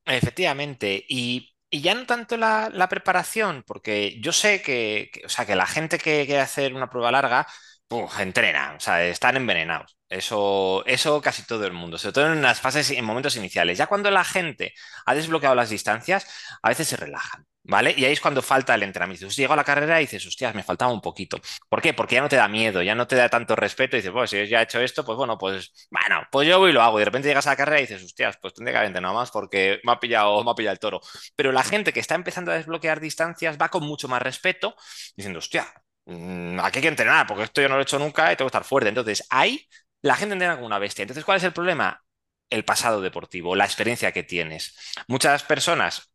Efectivamente, 0.07 1.05
y, 1.09 1.55
ya 1.71 1.95
no 1.95 2.07
tanto 2.07 2.37
la, 2.37 2.89
preparación, 2.89 3.65
porque 3.67 4.21
yo 4.21 4.33
sé 4.33 4.63
que, 4.63 5.11
o 5.25 5.29
sea, 5.29 5.47
que 5.47 5.57
la 5.57 5.67
gente 5.67 5.99
que 5.99 6.25
quiere 6.27 6.41
hacer 6.41 6.75
una 6.75 6.89
prueba 6.91 7.11
larga, 7.11 7.47
pues, 7.89 8.19
entrena, 8.21 8.75
o 8.77 8.81
sea, 8.81 9.05
están 9.05 9.37
envenenados. 9.37 9.97
Eso, 10.09 10.85
eso 10.87 11.21
casi 11.21 11.45
todo 11.45 11.67
el 11.67 11.73
mundo, 11.73 11.99
sobre 11.99 12.13
todo 12.13 12.33
en 12.33 12.43
las 12.43 12.61
fases, 12.61 12.91
en 12.91 13.05
momentos 13.05 13.37
iniciales. 13.37 13.79
Ya 13.79 13.87
cuando 13.87 14.11
la 14.11 14.25
gente 14.25 14.75
ha 15.07 15.15
desbloqueado 15.15 15.55
las 15.55 15.71
distancias, 15.71 16.27
a 16.63 16.69
veces 16.69 16.89
se 16.89 16.97
relajan. 16.97 17.47
¿Vale? 17.67 17.95
Y 17.97 18.05
ahí 18.05 18.13
es 18.13 18.21
cuando 18.21 18.43
falta 18.43 18.75
el 18.75 18.83
entrenamiento. 18.83 19.31
Si 19.31 19.41
llego 19.41 19.55
a 19.55 19.57
la 19.57 19.65
carrera 19.65 19.99
y 19.99 20.05
dices, 20.05 20.27
hostias, 20.27 20.55
me 20.55 20.63
faltaba 20.63 20.93
un 20.93 21.01
poquito. 21.01 21.39
¿Por 21.71 21.81
qué? 21.81 21.95
Porque 21.95 22.17
ya 22.17 22.21
no 22.21 22.29
te 22.29 22.37
da 22.37 22.47
miedo, 22.47 22.83
ya 22.83 22.95
no 22.95 23.07
te 23.07 23.17
da 23.17 23.31
tanto 23.31 23.57
respeto 23.57 23.97
y 23.97 24.01
dices, 24.01 24.13
pues 24.13 24.29
si 24.31 24.47
ya 24.47 24.61
he 24.61 24.65
hecho 24.65 24.81
esto, 24.81 25.03
pues 25.03 25.17
bueno, 25.17 25.39
pues 25.39 25.73
bueno, 25.91 26.23
pues 26.31 26.47
yo 26.47 26.59
voy 26.59 26.71
y 26.71 26.73
lo 26.75 26.83
hago. 26.83 26.99
Y 26.99 27.01
de 27.01 27.05
repente 27.07 27.29
llegas 27.29 27.47
a 27.47 27.51
la 27.51 27.57
carrera 27.57 27.79
y 27.79 27.83
dices, 27.87 28.05
hostias, 28.05 28.37
pues 28.37 28.53
tendré 28.53 28.73
que 28.73 28.77
haber 28.79 28.89
entrenado 28.89 29.15
más 29.15 29.31
porque 29.31 29.81
me 29.83 29.93
ha 29.93 29.99
pillado, 30.01 30.45
me 30.45 30.51
ha 30.51 30.55
pillado 30.55 30.75
el 30.75 30.79
toro. 30.79 31.01
Pero 31.37 31.53
la 31.53 31.63
gente 31.65 31.95
que 31.95 32.01
está 32.01 32.15
empezando 32.15 32.53
a 32.53 32.55
desbloquear 32.55 33.01
distancias 33.01 33.57
va 33.61 33.71
con 33.71 33.83
mucho 33.85 34.09
más 34.09 34.21
respeto, 34.21 34.77
diciendo, 35.17 35.39
hostia, 35.39 35.67
mm, 36.05 36.61
aquí 36.61 36.79
hay 36.79 36.83
que 36.83 36.89
entrenar, 36.89 37.27
porque 37.27 37.45
esto 37.45 37.63
yo 37.63 37.69
no 37.69 37.77
lo 37.77 37.81
he 37.81 37.85
hecho 37.85 37.99
nunca 37.99 38.31
y 38.33 38.37
tengo 38.37 38.47
que 38.49 38.57
estar 38.57 38.65
fuerte. 38.65 38.91
Entonces, 38.91 39.27
ahí 39.31 39.67
la 40.03 40.17
gente 40.17 40.35
entrena 40.35 40.55
como 40.57 40.67
una 40.67 40.79
bestia. 40.79 41.03
Entonces, 41.03 41.25
¿cuál 41.25 41.39
es 41.39 41.45
el 41.45 41.53
problema? 41.55 42.03
El 42.51 42.65
pasado 42.65 43.01
deportivo, 43.01 43.57
la 43.57 43.65
experiencia 43.65 44.13
que 44.13 44.23
tienes. 44.23 44.77
Muchas 45.09 45.43
personas 45.45 46.14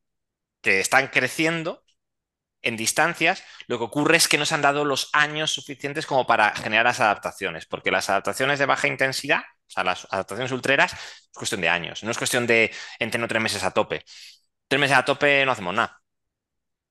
que 0.62 0.80
están 0.80 1.08
creciendo 1.08 1.84
en 2.62 2.78
distancias, 2.78 3.44
lo 3.68 3.78
que 3.78 3.86
ocurre 3.86 4.18
es 4.18 4.28
que 4.28 4.38
no 4.38 4.46
se 4.46 4.56
han 4.56 4.62
dado 4.62 4.86
los 4.86 5.10
años 5.14 5.52
suficientes 5.52 6.06
como 6.06 6.28
para 6.28 6.54
generar 6.56 6.86
las 6.86 7.00
adaptaciones, 7.00 7.66
porque 7.66 7.92
las 7.92 8.10
adaptaciones 8.10 8.60
de 8.60 8.66
baja 8.66 8.88
intensidad, 8.88 9.42
o 9.42 9.72
sea, 9.72 9.84
las 9.84 10.08
adaptaciones 10.12 10.52
ultreras, 10.52 10.94
es 10.94 11.30
cuestión 11.34 11.62
de 11.62 11.70
años, 11.70 12.04
no 12.04 12.12
es 12.12 12.18
cuestión 12.18 12.48
de 12.48 12.72
entreno 13.00 13.28
tres 13.28 13.42
meses 13.42 13.64
a 13.64 13.72
tope. 13.72 14.04
Tres 14.68 14.80
meses 14.82 14.98
a 14.98 15.06
tope 15.06 15.46
no 15.46 15.52
hacemos 15.54 15.74
nada. 15.74 16.02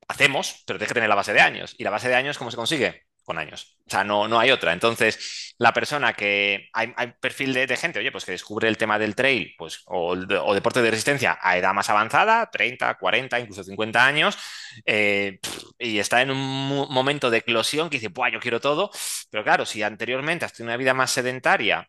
Hacemos, 0.09 0.65
pero 0.67 0.79
tienes 0.79 0.89
que 0.91 0.95
tener 0.95 1.09
la 1.09 1.15
base 1.15 1.33
de 1.33 1.41
años. 1.41 1.75
¿Y 1.79 1.85
la 1.85 1.91
base 1.91 2.09
de 2.09 2.15
años 2.17 2.39
cómo 2.39 2.51
se 2.51 2.57
consigue? 2.57 3.08
Con 3.29 3.37
años. 3.37 3.77
O 3.87 3.91
sea, 3.91 4.05
no, 4.05 4.27
no 4.27 4.41
hay 4.41 4.51
otra. 4.51 4.73
Entonces, 4.73 5.55
la 5.59 5.75
persona 5.75 6.15
que 6.15 6.71
hay, 6.73 6.95
perfil 7.21 7.53
de, 7.53 7.77
gente, 7.77 7.99
oye, 7.99 8.11
pues 8.11 8.25
que 8.25 8.33
descubre 8.33 8.69
el 8.69 8.79
tema 8.79 8.99
del 8.99 9.15
trail, 9.15 9.55
pues, 9.59 9.83
o, 9.85 10.17
deporte 10.17 10.81
de 10.81 10.91
resistencia 10.91 11.39
a 11.39 11.59
edad 11.59 11.75
más 11.75 11.91
avanzada, 11.91 12.51
30, 12.51 12.95
40, 12.95 13.39
incluso 13.39 13.63
50 13.63 14.07
años, 14.07 14.39
eh, 14.87 15.41
y 15.79 15.99
está 15.99 16.23
en 16.23 16.31
un 16.31 16.39
momento 16.91 17.29
de 17.29 17.39
eclosión 17.39 17.91
que 17.91 17.99
dice, 17.99 18.09
pues 18.09 18.33
yo 18.33 18.41
quiero 18.41 18.63
todo. 18.63 18.91
Pero 19.31 19.45
claro, 19.45 19.67
si 19.67 19.83
anteriormente 19.83 20.47
has 20.47 20.55
tenido 20.55 20.71
una 20.71 20.79
vida 20.79 20.95
más 20.95 21.11
sedentaria 21.11 21.87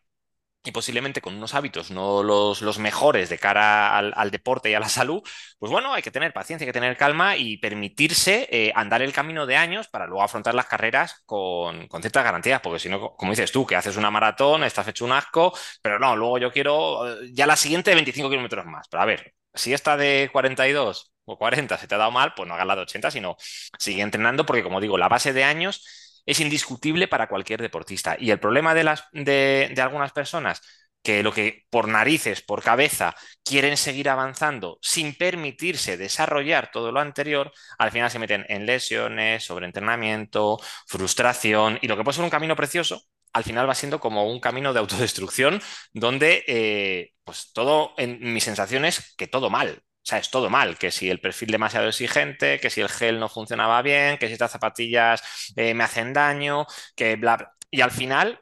y 0.62 0.72
posiblemente 0.72 1.20
con 1.22 1.34
unos 1.36 1.54
hábitos 1.54 1.90
no 1.90 2.22
los, 2.22 2.78
mejores 2.78 3.28
de 3.30 3.38
cara 3.38 3.96
al, 3.96 4.30
deporte 4.30 4.70
y 4.70 4.74
a 4.74 4.80
la 4.80 4.88
salud, 4.88 5.22
pues 5.58 5.72
bueno, 5.72 5.94
hay 5.94 6.02
que 6.02 6.10
tener 6.10 6.32
paciencia, 6.32 6.64
hay 6.64 6.68
que 6.68 6.78
tener 6.78 6.96
calma 6.96 7.36
y 7.36 7.56
permitirse 7.58 8.46
eh, 8.50 8.72
andar 8.74 9.02
el 9.02 9.12
camino 9.12 9.46
de 9.46 9.56
años 9.56 9.88
para 9.88 10.06
luego 10.06 10.22
afrontar 10.22 10.54
las 10.54 10.66
carreras 10.66 11.22
con, 11.24 11.88
ciertas 11.88 12.24
garantías, 12.24 12.60
porque 12.60 12.78
si 12.78 12.88
no, 12.88 13.14
como 13.16 13.32
dices 13.32 13.52
tú, 13.52 13.66
que 13.66 13.76
haces 13.76 13.96
una 13.96 14.10
maratón, 14.10 14.64
estás 14.64 14.88
hecho 14.88 15.04
un 15.04 15.12
asco, 15.12 15.52
pero 15.82 15.98
no, 15.98 16.14
luego 16.16 16.38
yo 16.38 16.52
quiero 16.52 17.08
eh, 17.08 17.30
ya 17.32 17.46
la 17.46 17.56
siguiente 17.56 17.94
25 17.94 18.28
kilómetros 18.28 18.66
más. 18.66 18.86
Pero 18.88 19.02
a 19.02 19.06
ver, 19.06 19.34
si 19.54 19.72
esta 19.72 19.96
de 19.96 20.28
42 20.32 21.12
o 21.24 21.38
40 21.38 21.78
se 21.78 21.86
te 21.88 21.94
ha 21.94 21.98
dado 21.98 22.10
mal, 22.10 22.34
pues 22.34 22.48
no 22.48 22.54
hagas 22.54 22.66
la 22.66 22.76
de 22.76 22.82
80, 22.82 23.10
sino 23.10 23.36
sigue 23.78 24.02
entrenando, 24.02 24.44
porque 24.46 24.62
como 24.62 24.80
digo, 24.80 24.98
la 24.98 25.08
base 25.08 25.32
de 25.32 25.44
años 25.44 25.84
es 26.26 26.40
indiscutible 26.40 27.08
para 27.08 27.28
cualquier 27.28 27.60
deportista. 27.62 28.16
Y 28.18 28.30
el 28.30 28.40
problema 28.40 28.74
de, 28.74 28.84
las, 28.84 29.04
de, 29.12 29.74
algunas 29.80 30.12
personas 30.12 30.62
que 31.02 31.22
lo 31.22 31.32
que 31.32 31.64
por 31.70 31.88
narices, 31.88 32.42
por 32.42 32.62
cabeza, 32.62 33.14
quieren 33.42 33.76
seguir 33.76 34.08
avanzando 34.10 34.78
sin 34.82 35.14
permitirse 35.16 35.96
desarrollar 35.96 36.70
todo 36.70 36.92
lo 36.92 37.00
anterior, 37.00 37.52
al 37.78 37.90
final 37.90 38.10
se 38.10 38.18
meten 38.18 38.44
en 38.48 38.66
lesiones, 38.66 39.44
sobreentrenamiento, 39.44 40.60
frustración 40.86 41.78
y 41.80 41.88
lo 41.88 41.96
que 41.96 42.04
puede 42.04 42.16
ser 42.16 42.24
un 42.24 42.30
camino 42.30 42.54
precioso, 42.54 43.02
al 43.32 43.44
final 43.44 43.68
va 43.68 43.74
siendo 43.74 44.00
como 44.00 44.30
un 44.30 44.40
camino 44.40 44.72
de 44.72 44.80
autodestrucción 44.80 45.60
donde 45.92 46.44
eh, 46.46 47.12
pues 47.24 47.52
todo, 47.52 47.94
en 47.96 48.18
mi 48.32 48.40
sensación 48.40 48.84
es 48.84 49.14
que 49.16 49.26
todo 49.26 49.50
mal. 49.50 49.82
Sea, 50.10 50.18
es 50.18 50.30
todo 50.30 50.50
mal, 50.50 50.76
que 50.78 50.90
si 50.90 51.08
el 51.10 51.20
perfil 51.20 51.50
demasiado 51.50 51.88
exigente, 51.88 52.58
que 52.60 52.70
si 52.70 52.80
el 52.80 52.88
gel 52.88 53.20
no 53.20 53.28
funcionaba 53.28 53.80
bien, 53.82 54.18
que 54.18 54.26
si 54.26 54.32
estas 54.34 54.50
zapatillas 54.52 55.22
eh, 55.56 55.74
me 55.74 55.84
hacen 55.84 56.12
daño, 56.12 56.66
que 56.96 57.16
bla. 57.16 57.54
Y 57.70 57.80
al 57.80 57.90
final, 57.92 58.40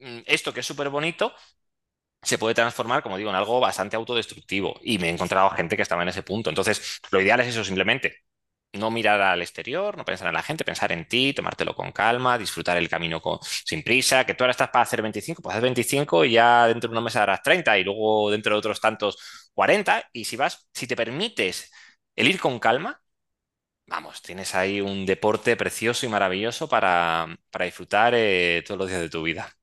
mm, 0.00 0.20
esto 0.26 0.52
que 0.54 0.60
es 0.60 0.66
súper 0.66 0.88
bonito, 0.90 1.34
se 2.22 2.38
puede 2.38 2.54
transformar, 2.54 3.02
como 3.02 3.16
digo, 3.18 3.30
en 3.30 3.36
algo 3.36 3.60
bastante 3.60 3.96
autodestructivo. 3.96 4.78
Y 4.82 4.98
me 4.98 5.08
he 5.08 5.10
encontrado 5.12 5.50
gente 5.50 5.76
que 5.76 5.82
estaba 5.82 6.02
en 6.02 6.08
ese 6.10 6.22
punto. 6.22 6.50
Entonces, 6.50 7.00
lo 7.10 7.20
ideal 7.20 7.40
es 7.40 7.48
eso 7.48 7.64
simplemente. 7.64 8.16
No 8.74 8.90
mirar 8.90 9.20
al 9.20 9.42
exterior, 9.42 9.98
no 9.98 10.04
pensar 10.04 10.28
en 10.28 10.34
la 10.34 10.42
gente, 10.42 10.64
pensar 10.64 10.92
en 10.92 11.06
ti, 11.06 11.34
tomártelo 11.34 11.74
con 11.74 11.92
calma, 11.92 12.38
disfrutar 12.38 12.78
el 12.78 12.88
camino 12.88 13.20
sin 13.42 13.82
prisa, 13.82 14.24
que 14.24 14.32
tú 14.34 14.44
ahora 14.44 14.52
estás 14.52 14.70
para 14.70 14.82
hacer 14.84 15.02
25, 15.02 15.42
pues 15.42 15.52
haces 15.54 15.62
25 15.62 16.24
y 16.24 16.32
ya 16.32 16.66
dentro 16.68 16.88
de 16.88 16.92
unos 16.94 17.04
meses 17.04 17.20
harás 17.20 17.42
30 17.42 17.76
y 17.78 17.84
luego 17.84 18.30
dentro 18.30 18.54
de 18.54 18.58
otros 18.58 18.80
tantos 18.80 19.18
40 19.54 20.08
y 20.12 20.24
si 20.24 20.36
vas, 20.36 20.68
si 20.72 20.86
te 20.86 20.96
permites 20.96 21.72
el 22.16 22.28
ir 22.28 22.40
con 22.40 22.58
calma, 22.58 23.02
vamos, 23.86 24.22
tienes 24.22 24.54
ahí 24.54 24.80
un 24.80 25.06
deporte 25.06 25.56
precioso 25.56 26.06
y 26.06 26.08
maravilloso 26.08 26.68
para, 26.68 27.26
disfrutar 27.60 28.14
eh, 28.16 28.62
todos 28.66 28.78
los 28.78 28.88
días 28.88 29.00
de 29.00 29.10
tu 29.10 29.22
vida. 29.22 29.54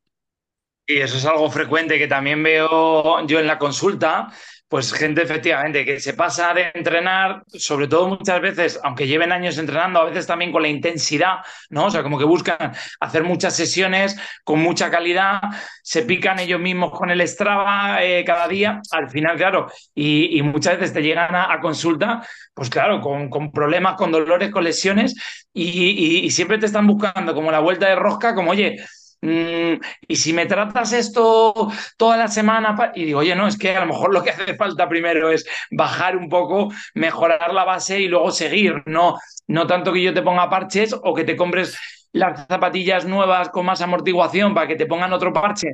Y 0.86 1.00
eso 1.02 1.18
es 1.18 1.26
algo 1.26 1.50
frecuente 1.52 2.00
que 2.00 2.08
también 2.08 2.42
veo 2.42 3.26
yo 3.28 3.40
en 3.40 3.48
la 3.48 3.60
consulta, 3.60 4.34
pues 4.70 4.94
gente 4.94 5.24
efectivamente 5.24 5.84
que 5.84 6.00
se 6.00 6.14
pasa 6.14 6.54
de 6.54 6.72
entrenar, 6.76 7.44
sobre 7.48 7.88
todo 7.88 8.08
muchas 8.08 8.40
veces, 8.40 8.80
aunque 8.84 9.08
lleven 9.08 9.32
años 9.32 9.58
entrenando, 9.58 10.00
a 10.00 10.06
veces 10.06 10.28
también 10.28 10.52
con 10.52 10.62
la 10.62 10.68
intensidad, 10.68 11.38
¿no? 11.72 11.86
O 11.86 11.90
sea, 11.90 12.04
como 12.04 12.20
que 12.20 12.24
buscan 12.24 12.72
hacer 13.00 13.24
muchas 13.24 13.56
sesiones 13.56 14.16
con 14.44 14.60
mucha 14.60 14.92
calidad, 14.92 15.42
se 15.82 16.04
pican 16.04 16.38
ellos 16.38 16.62
mismos 16.62 16.92
con 16.92 17.10
el 17.10 17.28
Strava 17.28 18.04
eh, 18.04 18.24
cada 18.24 18.48
día, 18.48 18.80
al 18.92 19.10
final, 19.10 19.38
claro, 19.38 19.72
y, 19.96 20.40
muchas 20.44 20.76
veces 20.76 20.94
te 20.94 21.02
llegan 21.02 21.36
a, 21.36 21.60
consulta, 21.60 22.24
pues 22.54 22.70
claro, 22.70 23.02
con, 23.02 23.52
problemas, 23.52 23.96
con 23.96 24.12
dolores, 24.12 24.52
con 24.52 24.64
lesiones, 24.64 25.16
y, 25.52 26.26
y 26.26 26.32
siempre 26.32 26.60
te 26.60 26.68
están 26.68 26.86
buscando 26.86 27.34
como 27.34 27.52
la 27.52 27.60
vuelta 27.60 27.88
de 27.88 27.96
rosca, 27.96 28.36
como, 28.36 28.52
oye, 28.52 28.78
Mm, 29.22 29.82
y 30.08 30.16
si 30.16 30.32
me 30.32 30.46
tratas 30.46 30.94
esto 30.94 31.70
toda 31.98 32.16
la 32.16 32.28
semana, 32.30 32.92
y 32.96 33.06
digo, 33.06 33.20
oye, 33.20 33.36
no, 33.36 33.48
es 33.48 33.58
que 33.58 33.76
a 33.76 33.82
lo 33.82 33.88
mejor 33.88 34.14
lo 34.14 34.24
que 34.24 34.30
hace 34.30 34.56
falta 34.56 34.88
primero 34.88 35.30
es 35.30 35.46
bajar 35.72 36.16
un 36.16 36.30
poco, 36.30 36.72
mejorar 36.94 37.54
la 37.54 37.66
base 37.66 38.00
y 38.00 38.08
luego 38.08 38.32
seguir, 38.32 38.82
no, 38.86 39.18
no 39.48 39.68
tanto 39.68 39.92
que 39.92 40.04
yo 40.04 40.14
te 40.14 40.22
ponga 40.22 40.50
parches 40.50 40.96
o 41.04 41.14
que 41.14 41.26
te 41.26 41.36
compres 41.36 41.78
las 42.14 42.48
zapatillas 42.48 43.06
nuevas 43.06 43.50
con 43.50 43.66
más 43.66 43.82
amortiguación 43.82 44.54
para 44.54 44.68
que 44.68 44.76
te 44.76 44.86
pongan 44.86 45.14
otro 45.14 45.34
parche 45.34 45.74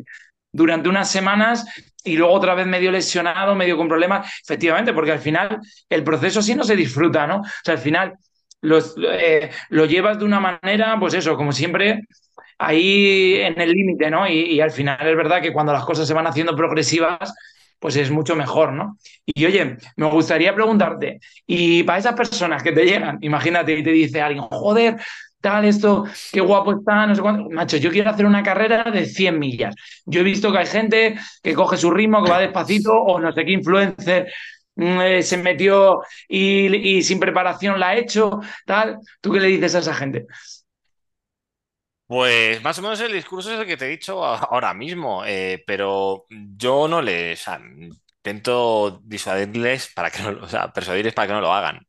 durante 0.52 0.90
unas 0.90 1.10
semanas 1.10 1.66
y 2.04 2.18
luego 2.18 2.34
otra 2.34 2.56
vez 2.56 2.66
medio 2.66 2.92
lesionado, 2.92 3.56
medio 3.56 3.78
con 3.78 3.88
problemas, 3.88 4.32
efectivamente, 4.44 4.94
porque 4.94 5.12
al 5.12 5.20
final 5.20 5.60
el 5.90 6.04
proceso 6.04 6.42
sí 6.42 6.56
no 6.56 6.64
se 6.64 6.76
disfruta, 6.76 7.28
¿no? 7.28 7.38
O 7.38 7.46
sea, 7.64 7.76
al 7.76 7.80
final 7.80 8.14
eh, 8.64 9.52
lo 9.70 9.86
llevas 9.86 10.18
de 10.20 10.26
una 10.26 10.40
manera, 10.40 10.98
pues 11.00 11.14
eso, 11.14 11.36
como 11.36 11.52
siempre, 11.52 12.02
ahí 12.58 13.36
en 13.36 13.60
el 13.60 13.72
límite, 13.72 14.10
¿no? 14.10 14.28
Y, 14.28 14.60
al 14.62 14.72
final 14.72 15.08
es 15.08 15.18
verdad 15.18 15.42
que 15.42 15.54
cuando 15.54 15.74
las 15.74 15.86
cosas 15.86 16.08
se 16.08 16.14
van 16.14 16.28
haciendo 16.28 16.56
progresivas, 16.56 17.34
pues 17.80 17.96
es 17.98 18.10
mucho 18.10 18.36
mejor, 18.36 18.74
¿no? 18.74 18.98
Y 19.26 19.46
oye, 19.46 19.78
me 19.98 20.10
gustaría 20.10 20.54
preguntarte, 20.56 21.20
y 21.46 21.84
para 21.84 22.00
esas 22.00 22.16
personas 22.16 22.64
que 22.64 22.72
te 22.72 22.86
llegan, 22.86 23.18
imagínate 23.22 23.78
y 23.78 23.84
te 23.84 23.92
dice 23.92 24.22
alguien, 24.22 24.44
joder, 24.44 24.98
tal, 25.42 25.66
esto, 25.66 26.06
qué 26.32 26.42
guapo 26.42 26.74
está, 26.74 27.06
no 27.06 27.14
sé 27.14 27.22
cuánto, 27.22 27.50
macho, 27.52 27.78
yo 27.78 27.92
quiero 27.92 28.10
hacer 28.10 28.26
una 28.26 28.42
carrera 28.42 28.90
de 28.92 29.06
100 29.06 29.38
millas. 29.38 29.76
Yo 30.06 30.22
he 30.22 30.24
visto 30.24 30.52
que 30.52 30.58
hay 30.58 30.66
gente 30.66 31.16
que 31.44 31.54
coge 31.54 31.78
su 31.78 31.92
ritmo, 31.92 32.24
que 32.24 32.32
va 32.32 32.40
despacito, 32.40 32.92
o 32.94 33.20
no 33.20 33.32
sé 33.32 33.46
qué 33.46 33.52
influencer 33.52 34.32
mm, 34.76 35.02
eh, 35.02 35.22
se 35.22 35.38
metió 35.38 36.02
y, 36.28 36.98
y 36.98 37.04
sin 37.04 37.20
preparación 37.20 37.80
la 37.80 37.90
ha 37.90 37.96
hecho, 37.96 38.40
tal. 38.66 38.98
¿Tú 39.22 39.32
qué 39.32 39.40
le 39.40 39.48
dices 39.50 39.76
a 39.76 39.80
esa 39.80 39.94
gente? 39.94 40.26
Pues 42.08 42.62
más 42.62 42.78
o 42.78 42.82
menos 42.84 43.00
el 43.02 43.14
discurso 43.14 43.52
es 43.54 43.60
el 43.60 43.66
que 43.66 43.78
te 43.78 43.86
he 43.86 43.90
dicho 43.90 44.24
ahora 44.24 44.74
mismo, 44.76 45.26
eh, 45.26 45.64
pero 45.66 46.26
yo 46.30 46.88
no 46.88 47.02
les 47.02 47.46
intento 47.48 49.02
disuadirles 49.04 49.92
para 49.96 50.12
que 50.12 50.22
no, 50.22 50.44
o 50.44 50.48
sea, 50.48 50.72
persuadirles 50.72 51.14
para 51.16 51.28
que 51.28 51.34
no 51.34 51.42
lo 51.42 51.52
hagan. 51.54 51.80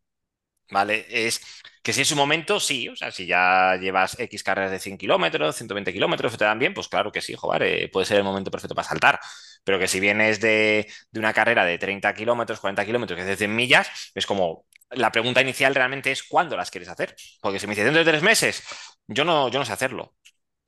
¿Vale? 0.71 1.07
Es 1.11 1.41
que 1.87 1.93
si 1.93 2.01
es 2.03 2.09
su 2.09 2.17
momento, 2.17 2.59
sí. 2.59 2.89
O 2.89 2.97
sea, 2.97 3.13
si 3.13 3.27
ya 3.27 3.77
llevas 3.81 4.19
X 4.19 4.43
carreras 4.43 4.73
de 4.73 4.81
100 4.81 4.99
kilómetros, 4.99 5.55
120 5.55 5.93
kilómetros, 5.93 6.37
te 6.37 6.45
dan 6.45 6.59
bien, 6.59 6.75
pues 6.75 6.89
claro 6.89 7.13
que 7.13 7.21
sí, 7.21 7.35
joder, 7.37 7.63
eh, 7.63 7.89
puede 7.93 8.07
ser 8.07 8.17
el 8.19 8.25
momento 8.25 8.51
perfecto 8.51 8.75
para 8.75 8.89
saltar. 8.89 9.21
Pero 9.63 9.79
que 9.79 9.87
si 9.87 10.01
vienes 10.01 10.41
de, 10.41 10.91
de 11.13 11.21
una 11.21 11.33
carrera 11.33 11.65
de 11.65 11.79
30 11.79 12.13
kilómetros, 12.15 12.59
40 12.59 12.85
kilómetros, 12.85 13.17
que 13.17 13.23
es 13.23 13.29
de 13.29 13.37
100 13.37 13.55
millas, 13.55 13.89
es 14.17 14.27
como 14.27 14.67
la 14.91 15.13
pregunta 15.13 15.41
inicial 15.41 15.75
realmente 15.77 16.11
es 16.11 16.25
¿cuándo 16.25 16.57
las 16.57 16.71
quieres 16.73 16.89
hacer? 16.89 17.15
Porque 17.41 17.61
si 17.61 17.67
me 17.69 17.73
dices 17.73 17.85
dentro 17.85 18.05
de 18.05 18.11
tres 18.11 18.23
meses, 18.23 18.65
yo 19.07 19.25
no, 19.25 19.49
yo 19.49 19.61
no 19.61 19.65
sé 19.65 19.73
hacerlo. 19.73 20.15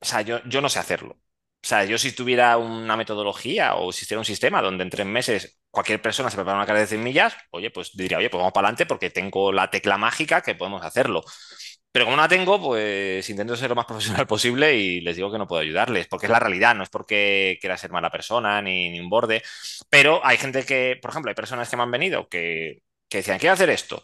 O 0.00 0.04
sea, 0.07 0.22
yo, 0.22 0.40
yo 0.44 0.61
no 0.61 0.68
sé 0.68 0.78
hacerlo. 0.78 1.18
O 1.62 1.66
sea, 1.68 1.85
yo 1.85 1.99
si 1.99 2.12
tuviera 2.12 2.57
una 2.57 2.97
metodología 2.97 3.75
o 3.75 3.90
existiera 3.90 4.21
un 4.21 4.25
sistema 4.25 4.62
donde 4.62 4.85
en 4.85 4.90
tres 4.90 5.07
meses 5.07 5.61
cualquier 5.71 6.01
persona 6.01 6.31
se 6.31 6.37
prepara 6.37 6.57
una 6.57 6.66
carrera 6.66 6.83
de 6.83 6.87
100 6.88 7.03
millas, 7.03 7.35
oye, 7.51 7.71
pues 7.71 7.90
diría, 7.97 8.18
oye, 8.18 8.31
pues 8.31 8.38
vamos 8.38 8.53
para 8.53 8.68
adelante 8.68 8.87
porque 8.87 9.11
tengo 9.11 9.53
la 9.53 9.68
tecla 9.71 9.99
mágica 9.99 10.40
que 10.40 10.55
podemos 10.55 10.85
hacerlo. 10.85 11.23
Pero 11.90 12.05
como 12.05 12.16
no 12.16 12.23
la 12.23 12.29
tengo, 12.29 12.61
pues 12.61 13.29
intento 13.31 13.57
ser 13.57 13.71
lo 13.71 13.77
más 13.77 13.87
profesional 13.87 14.27
posible 14.27 14.77
y 14.77 15.01
les 15.01 15.16
digo 15.16 15.33
que 15.33 15.38
no 15.38 15.47
puedo 15.49 15.62
ayudarles, 15.62 16.07
porque 16.07 16.27
es 16.27 16.33
la 16.33 16.38
realidad, 16.38 16.75
no 16.75 16.83
es 16.85 16.90
porque 16.90 17.59
quiera 17.61 17.77
ser 17.77 17.90
mala 17.90 18.11
persona 18.11 18.62
ni, 18.62 18.88
ni 18.90 19.01
un 19.01 19.11
borde. 19.11 19.42
Pero 19.90 20.25
hay 20.25 20.37
gente 20.38 20.64
que, 20.64 20.99
por 21.03 21.11
ejemplo, 21.11 21.31
hay 21.31 21.35
personas 21.35 21.68
que 21.68 21.77
me 21.77 21.83
han 21.83 21.90
venido 21.90 22.29
que, 22.29 22.83
que 23.09 23.18
decían, 23.18 23.38
quiero 23.38 23.55
hacer 23.55 23.71
esto 23.71 24.03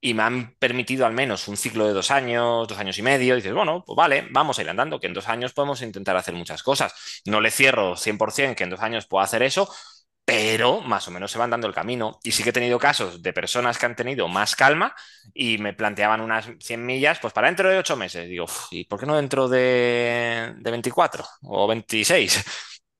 y 0.00 0.14
me 0.14 0.22
han 0.22 0.54
permitido 0.58 1.06
al 1.06 1.12
menos 1.12 1.48
un 1.48 1.56
ciclo 1.56 1.86
de 1.86 1.92
dos 1.92 2.10
años, 2.10 2.68
dos 2.68 2.78
años 2.78 2.98
y 2.98 3.02
medio, 3.02 3.34
dices, 3.36 3.52
bueno, 3.52 3.82
pues 3.84 3.96
vale, 3.96 4.28
vamos 4.30 4.58
a 4.58 4.62
ir 4.62 4.70
andando, 4.70 5.00
que 5.00 5.08
en 5.08 5.14
dos 5.14 5.28
años 5.28 5.52
podemos 5.52 5.82
intentar 5.82 6.16
hacer 6.16 6.34
muchas 6.34 6.62
cosas. 6.62 6.94
No 7.26 7.40
le 7.40 7.50
cierro 7.50 7.96
100% 7.96 8.56
que 8.56 8.64
en 8.64 8.70
dos 8.70 8.80
años 8.80 9.06
pueda 9.06 9.24
hacer 9.24 9.42
eso, 9.42 9.68
pero 10.24 10.82
más 10.82 11.08
o 11.08 11.10
menos 11.10 11.32
se 11.32 11.38
van 11.38 11.50
dando 11.50 11.66
el 11.66 11.74
camino. 11.74 12.18
Y 12.22 12.32
sí 12.32 12.42
que 12.42 12.50
he 12.50 12.52
tenido 12.52 12.78
casos 12.78 13.22
de 13.22 13.32
personas 13.32 13.78
que 13.78 13.86
han 13.86 13.96
tenido 13.96 14.28
más 14.28 14.54
calma 14.56 14.94
y 15.34 15.56
me 15.58 15.72
planteaban 15.72 16.20
unas 16.20 16.48
100 16.60 16.84
millas, 16.84 17.18
pues 17.20 17.32
para 17.32 17.46
dentro 17.48 17.68
de 17.70 17.78
ocho 17.78 17.96
meses. 17.96 18.28
Digo, 18.28 18.46
¿y 18.70 18.84
por 18.84 19.00
qué 19.00 19.06
no 19.06 19.16
dentro 19.16 19.48
de, 19.48 20.54
de 20.58 20.70
24 20.70 21.24
o 21.42 21.66
26? 21.66 22.44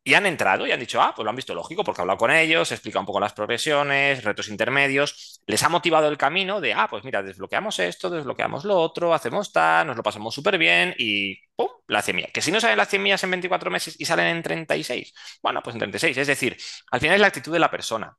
Y 0.04 0.14
han 0.14 0.24
entrado 0.24 0.66
y 0.66 0.72
han 0.72 0.80
dicho, 0.80 1.02
ah, 1.02 1.12
pues 1.14 1.24
lo 1.24 1.30
han 1.30 1.36
visto 1.36 1.54
lógico, 1.54 1.84
porque 1.84 2.00
he 2.00 2.02
hablado 2.02 2.16
con 2.18 2.30
ellos, 2.30 2.70
he 2.70 2.74
explicado 2.74 3.00
un 3.00 3.06
poco 3.06 3.20
las 3.20 3.34
progresiones, 3.34 4.24
retos 4.24 4.48
intermedios, 4.48 5.42
les 5.46 5.62
ha 5.62 5.68
motivado 5.68 6.08
el 6.08 6.16
camino 6.16 6.62
de, 6.62 6.72
ah, 6.72 6.86
pues 6.88 7.04
mira, 7.04 7.22
desbloqueamos 7.22 7.78
esto, 7.78 8.08
desbloqueamos 8.08 8.64
lo 8.64 8.76
otro, 8.78 9.12
hacemos 9.12 9.52
tal, 9.52 9.86
nos 9.86 9.96
lo 9.96 10.02
pasamos 10.02 10.34
súper 10.34 10.56
bien 10.56 10.94
y 10.98 11.38
¡pum! 11.54 11.68
La 11.88 12.00
100 12.00 12.26
Que 12.32 12.40
si 12.40 12.50
no 12.50 12.60
salen 12.60 12.78
las 12.78 12.88
100 12.88 13.02
millas 13.02 13.22
en 13.24 13.30
24 13.32 13.70
meses 13.70 13.96
y 13.98 14.06
salen 14.06 14.28
en 14.28 14.42
36, 14.42 15.12
bueno, 15.42 15.62
pues 15.62 15.74
en 15.74 15.80
36. 15.80 16.16
Es 16.16 16.26
decir, 16.26 16.56
al 16.90 17.00
final 17.00 17.16
es 17.16 17.20
la 17.20 17.26
actitud 17.26 17.52
de 17.52 17.58
la 17.58 17.70
persona. 17.70 18.16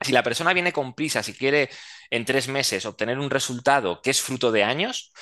Si 0.00 0.12
la 0.12 0.22
persona 0.22 0.52
viene 0.52 0.72
con 0.72 0.94
prisa, 0.94 1.22
si 1.22 1.34
quiere 1.34 1.70
en 2.10 2.24
tres 2.24 2.48
meses 2.48 2.86
obtener 2.86 3.18
un 3.18 3.30
resultado 3.30 4.00
que 4.02 4.10
es 4.10 4.20
fruto 4.22 4.52
de 4.52 4.64
años, 4.64 5.12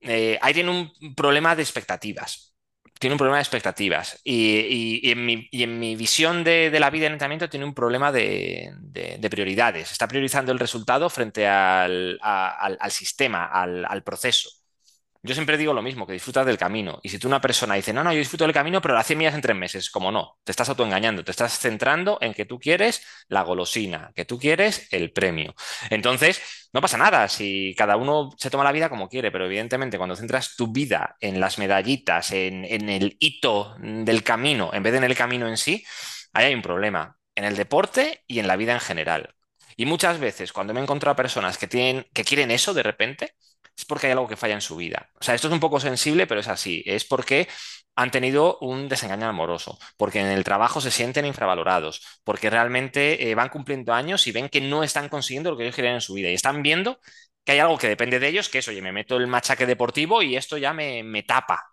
eh, 0.00 0.38
ahí 0.42 0.54
tiene 0.54 0.70
un 0.70 1.14
problema 1.14 1.56
de 1.56 1.62
expectativas 1.62 2.54
tiene 2.98 3.14
un 3.14 3.18
problema 3.18 3.36
de 3.36 3.42
expectativas 3.42 4.20
y, 4.24 5.10
en, 5.10 5.24
mi, 5.24 5.96
visión 5.96 6.44
de, 6.44 6.76
la 6.78 6.90
vida 6.90 7.06
en 7.06 7.12
entrenamiento 7.12 7.48
tiene 7.48 7.64
un 7.64 7.74
problema 7.74 8.10
de, 8.12 8.72
prioridades. 9.30 9.92
Está 9.92 10.08
priorizando 10.08 10.52
el 10.52 10.58
resultado 10.58 11.08
frente 11.08 11.46
al, 11.46 12.18
sistema, 12.90 13.46
al, 13.46 14.02
proceso. 14.02 14.50
Yo 15.22 15.34
siempre 15.34 15.58
digo 15.58 15.72
lo 15.72 15.82
mismo, 15.82 16.06
que 16.06 16.12
disfrutas 16.12 16.46
del 16.46 16.58
camino. 16.58 17.00
Y 17.02 17.08
si 17.08 17.18
tú 17.18 17.26
una 17.26 17.40
persona 17.40 17.74
dice, 17.74 17.92
no, 17.92 18.04
no, 18.04 18.12
yo 18.12 18.18
disfruto 18.18 18.44
del 18.44 18.52
camino, 18.52 18.80
pero 18.80 18.94
la 18.94 19.02
100 19.02 19.18
millas 19.18 19.34
en 19.34 19.40
tres 19.40 19.56
meses, 19.56 19.90
como 19.90 20.12
no, 20.12 20.38
te 20.44 20.52
estás 20.52 20.68
autoengañando, 20.68 21.24
te 21.24 21.32
estás 21.32 21.58
centrando 21.58 22.18
en 22.20 22.34
que 22.34 22.44
tú 22.44 22.58
quieres 22.60 23.02
la 23.28 23.42
golosina, 23.42 24.12
que 24.14 24.24
tú 24.24 24.38
quieres 24.38 24.86
el 24.92 25.12
premio. 25.12 25.54
Entonces, 25.90 26.40
no 26.72 26.80
pasa 26.80 26.98
nada 26.98 27.28
si 27.28 27.74
cada 27.76 27.96
uno 27.96 28.30
se 28.38 28.50
toma 28.50 28.64
la 28.64 28.72
vida 28.72 28.88
como 28.88 29.08
quiere, 29.08 29.32
pero 29.32 29.46
evidentemente 29.46 29.98
cuando 29.98 30.14
centras 30.14 30.54
tu 30.56 30.72
vida 30.72 31.16
en 31.20 31.40
las 31.40 31.58
medallitas, 31.58 32.30
en, 32.32 32.64
en 32.64 32.88
el 32.88 33.16
hito 33.18 33.74
del 33.80 34.22
camino, 34.22 34.70
en 34.72 34.82
vez 34.82 34.92
de 34.92 34.98
en 34.98 35.04
el 35.04 35.16
camino 35.16 35.48
en 35.48 35.56
sí, 35.56 35.84
ahí 36.32 36.46
hay 36.46 36.54
un 36.54 36.62
problema, 36.62 37.18
en 37.34 37.44
el 37.44 37.56
deporte 37.56 38.22
y 38.26 38.38
en 38.38 38.46
la 38.46 38.56
vida 38.56 38.72
en 38.74 38.80
general. 38.80 39.34
Y 39.76 39.86
muchas 39.86 40.18
veces 40.18 40.52
cuando 40.52 40.74
me 40.74 40.80
he 40.80 40.82
encontrado 40.82 41.12
a 41.12 41.16
personas 41.16 41.56
que, 41.56 41.68
tienen, 41.68 42.06
que 42.12 42.24
quieren 42.24 42.50
eso 42.50 42.74
de 42.74 42.82
repente, 42.82 43.34
es 43.78 43.84
porque 43.84 44.06
hay 44.08 44.12
algo 44.12 44.28
que 44.28 44.36
falla 44.36 44.54
en 44.54 44.60
su 44.60 44.76
vida. 44.76 45.10
O 45.20 45.24
sea, 45.24 45.34
esto 45.34 45.48
es 45.48 45.54
un 45.54 45.60
poco 45.60 45.80
sensible, 45.80 46.26
pero 46.26 46.40
es 46.40 46.48
así. 46.48 46.82
Es 46.86 47.04
porque 47.04 47.48
han 47.94 48.10
tenido 48.10 48.58
un 48.60 48.88
desengaño 48.88 49.26
amoroso, 49.28 49.78
porque 49.96 50.20
en 50.20 50.26
el 50.28 50.44
trabajo 50.44 50.80
se 50.80 50.90
sienten 50.90 51.24
infravalorados, 51.26 52.20
porque 52.24 52.50
realmente 52.50 53.30
eh, 53.30 53.34
van 53.34 53.48
cumpliendo 53.48 53.92
años 53.94 54.26
y 54.26 54.32
ven 54.32 54.48
que 54.48 54.60
no 54.60 54.82
están 54.84 55.08
consiguiendo 55.08 55.50
lo 55.50 55.56
que 55.56 55.64
ellos 55.64 55.74
quieren 55.74 55.94
en 55.94 56.00
su 56.00 56.14
vida 56.14 56.30
y 56.30 56.34
están 56.34 56.62
viendo 56.62 57.00
que 57.44 57.52
hay 57.52 57.58
algo 57.60 57.78
que 57.78 57.88
depende 57.88 58.18
de 58.20 58.28
ellos, 58.28 58.48
que 58.48 58.58
es, 58.58 58.68
oye, 58.68 58.82
me 58.82 58.92
meto 58.92 59.16
el 59.16 59.26
machaque 59.26 59.66
deportivo 59.66 60.22
y 60.22 60.36
esto 60.36 60.58
ya 60.58 60.72
me, 60.74 61.22
tapa, 61.26 61.72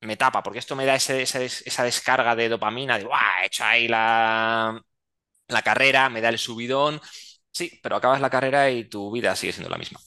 me 0.00 0.16
tapa, 0.16 0.42
porque 0.42 0.60
esto 0.60 0.76
me 0.76 0.86
da 0.86 0.96
esa 0.96 1.84
descarga 1.84 2.36
de 2.36 2.48
dopamina, 2.48 2.98
de, 2.98 3.04
¡guau! 3.04 3.20
He 3.42 3.46
hecho 3.46 3.64
ahí 3.64 3.88
la, 3.88 4.80
la 5.48 5.62
carrera, 5.62 6.08
me 6.10 6.20
da 6.22 6.30
el 6.30 6.38
subidón. 6.38 7.00
Sí, 7.52 7.80
pero 7.82 7.96
acabas 7.96 8.20
la 8.20 8.30
carrera 8.30 8.70
y 8.70 8.84
tu 8.84 9.10
vida 9.12 9.36
sigue 9.36 9.52
siendo 9.54 9.70
la 9.70 9.78
misma. 9.78 10.00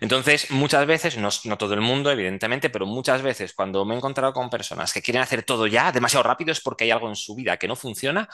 Entonces, 0.00 0.50
muchas 0.50 0.86
veces, 0.86 1.16
no, 1.18 1.30
todo 1.58 1.74
el 1.74 1.80
mundo, 1.80 2.10
evidentemente, 2.10 2.70
pero 2.70 2.86
muchas 2.86 3.22
veces 3.22 3.54
cuando 3.54 3.84
me 3.84 3.94
he 3.94 3.96
encontrado 3.98 4.32
con 4.32 4.50
personas 4.50 4.92
que 4.92 5.02
quieren 5.02 5.22
hacer 5.22 5.42
todo 5.42 5.66
ya 5.66 5.92
demasiado 5.92 6.22
rápido 6.22 6.52
es 6.52 6.60
porque 6.60 6.84
hay 6.84 6.90
algo 6.90 7.08
en 7.08 7.16
su 7.16 7.34
vida 7.34 7.56
que 7.56 7.68
no 7.68 7.76
funciona 7.76 8.28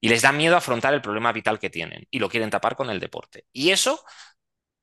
y 0.00 0.08
les 0.08 0.22
da 0.22 0.32
miedo 0.32 0.56
afrontar 0.56 0.94
el 0.94 1.02
problema 1.02 1.32
vital 1.32 1.58
que 1.58 1.70
tienen 1.70 2.06
y 2.10 2.18
lo 2.18 2.28
quieren 2.28 2.50
tapar 2.50 2.76
con 2.76 2.90
el 2.90 3.00
deporte. 3.00 3.44
Y 3.52 3.70
eso 3.70 4.04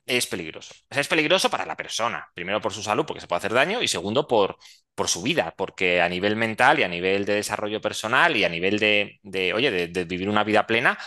es 0.06 0.28
peligroso. 0.28 0.74
es 0.89 1.08
peligroso 1.08 1.50
para 1.50 1.66
la 1.66 1.78
persona, 1.78 2.28
primero 2.34 2.60
por 2.62 2.74
su 2.74 2.84
salud, 2.84 3.06
porque 3.06 3.22
se 3.22 3.28
puede 3.28 3.38
hacer 3.38 3.54
daño, 3.54 3.82
y 3.82 3.88
segundo 3.88 4.28
por, 4.28 4.58
por 4.96 5.08
su 5.08 5.22
vida, 5.22 5.54
porque 5.58 6.02
a 6.02 6.10
nivel 6.10 6.36
mental 6.36 6.80
y 6.80 6.84
a 6.84 6.88
nivel 6.88 7.26
de 7.26 7.36
desarrollo 7.36 7.80
personal 7.82 8.36
y 8.36 8.44
a 8.44 8.50
nivel 8.50 8.80
de, 8.80 9.20
oye, 9.54 9.72
de, 9.72 10.04
vivir 10.06 10.30
una 10.30 10.44
vida 10.44 10.68
plena, 10.68 10.98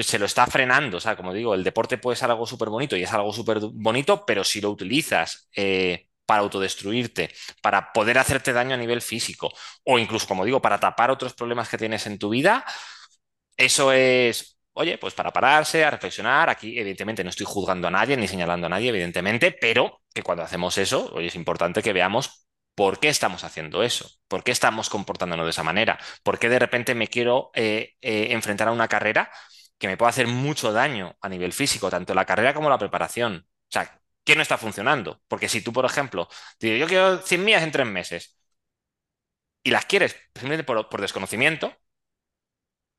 se 0.00 0.18
lo 0.18 0.26
está 0.26 0.46
frenando. 0.46 0.98
O 0.98 1.00
sea, 1.00 1.16
como 1.16 1.32
digo, 1.32 1.54
el 1.54 1.64
deporte 1.64 1.98
puede 1.98 2.16
ser 2.16 2.30
algo 2.30 2.46
súper 2.46 2.68
bonito 2.68 2.96
y 2.96 3.02
es 3.02 3.12
algo 3.12 3.32
súper 3.32 3.58
bonito, 3.60 4.24
pero 4.26 4.44
si 4.44 4.60
lo 4.60 4.70
utilizas 4.70 5.48
eh, 5.54 6.08
para 6.26 6.40
autodestruirte, 6.40 7.30
para 7.62 7.92
poder 7.92 8.18
hacerte 8.18 8.52
daño 8.52 8.74
a 8.74 8.78
nivel 8.78 9.02
físico, 9.02 9.52
o 9.84 9.98
incluso, 9.98 10.26
como 10.26 10.44
digo, 10.44 10.60
para 10.60 10.78
tapar 10.78 11.10
otros 11.10 11.34
problemas 11.34 11.68
que 11.68 11.78
tienes 11.78 12.06
en 12.06 12.18
tu 12.18 12.28
vida, 12.30 12.64
eso 13.56 13.92
es 13.92 14.58
oye, 14.78 14.96
pues 14.96 15.12
para 15.12 15.32
pararse, 15.32 15.84
a 15.84 15.90
reflexionar. 15.90 16.48
Aquí, 16.48 16.78
evidentemente, 16.78 17.24
no 17.24 17.30
estoy 17.30 17.46
juzgando 17.46 17.88
a 17.88 17.90
nadie 17.90 18.16
ni 18.16 18.28
señalando 18.28 18.66
a 18.66 18.70
nadie, 18.70 18.90
evidentemente, 18.90 19.50
pero 19.52 20.02
que 20.14 20.22
cuando 20.22 20.44
hacemos 20.44 20.78
eso, 20.78 21.10
oye, 21.14 21.26
es 21.26 21.34
importante 21.34 21.82
que 21.82 21.92
veamos 21.92 22.46
por 22.76 23.00
qué 23.00 23.08
estamos 23.08 23.42
haciendo 23.42 23.82
eso, 23.82 24.08
por 24.28 24.44
qué 24.44 24.52
estamos 24.52 24.88
comportándonos 24.88 25.46
de 25.46 25.50
esa 25.50 25.64
manera, 25.64 25.98
por 26.22 26.38
qué 26.38 26.48
de 26.48 26.60
repente 26.60 26.94
me 26.94 27.08
quiero 27.08 27.50
eh, 27.54 27.94
eh, 28.00 28.28
enfrentar 28.30 28.68
a 28.68 28.72
una 28.72 28.86
carrera 28.86 29.30
que 29.78 29.88
me 29.88 29.96
puede 29.96 30.10
hacer 30.10 30.26
mucho 30.26 30.72
daño 30.72 31.16
a 31.20 31.28
nivel 31.28 31.52
físico, 31.52 31.90
tanto 31.90 32.14
la 32.14 32.24
carrera 32.26 32.54
como 32.54 32.70
la 32.70 32.78
preparación. 32.78 33.46
O 33.48 33.72
sea, 33.72 34.00
¿qué 34.24 34.36
no 34.36 34.42
está 34.42 34.58
funcionando? 34.58 35.22
Porque 35.28 35.48
si 35.48 35.62
tú, 35.62 35.72
por 35.72 35.84
ejemplo, 35.84 36.28
digo, 36.60 36.76
yo 36.76 36.86
quiero 36.86 37.18
100 37.22 37.44
millas 37.44 37.62
en 37.62 37.72
tres 37.72 37.86
meses 37.86 38.38
y 39.62 39.70
las 39.70 39.86
quieres 39.86 40.16
simplemente 40.34 40.64
por 40.64 41.00
desconocimiento, 41.00 41.72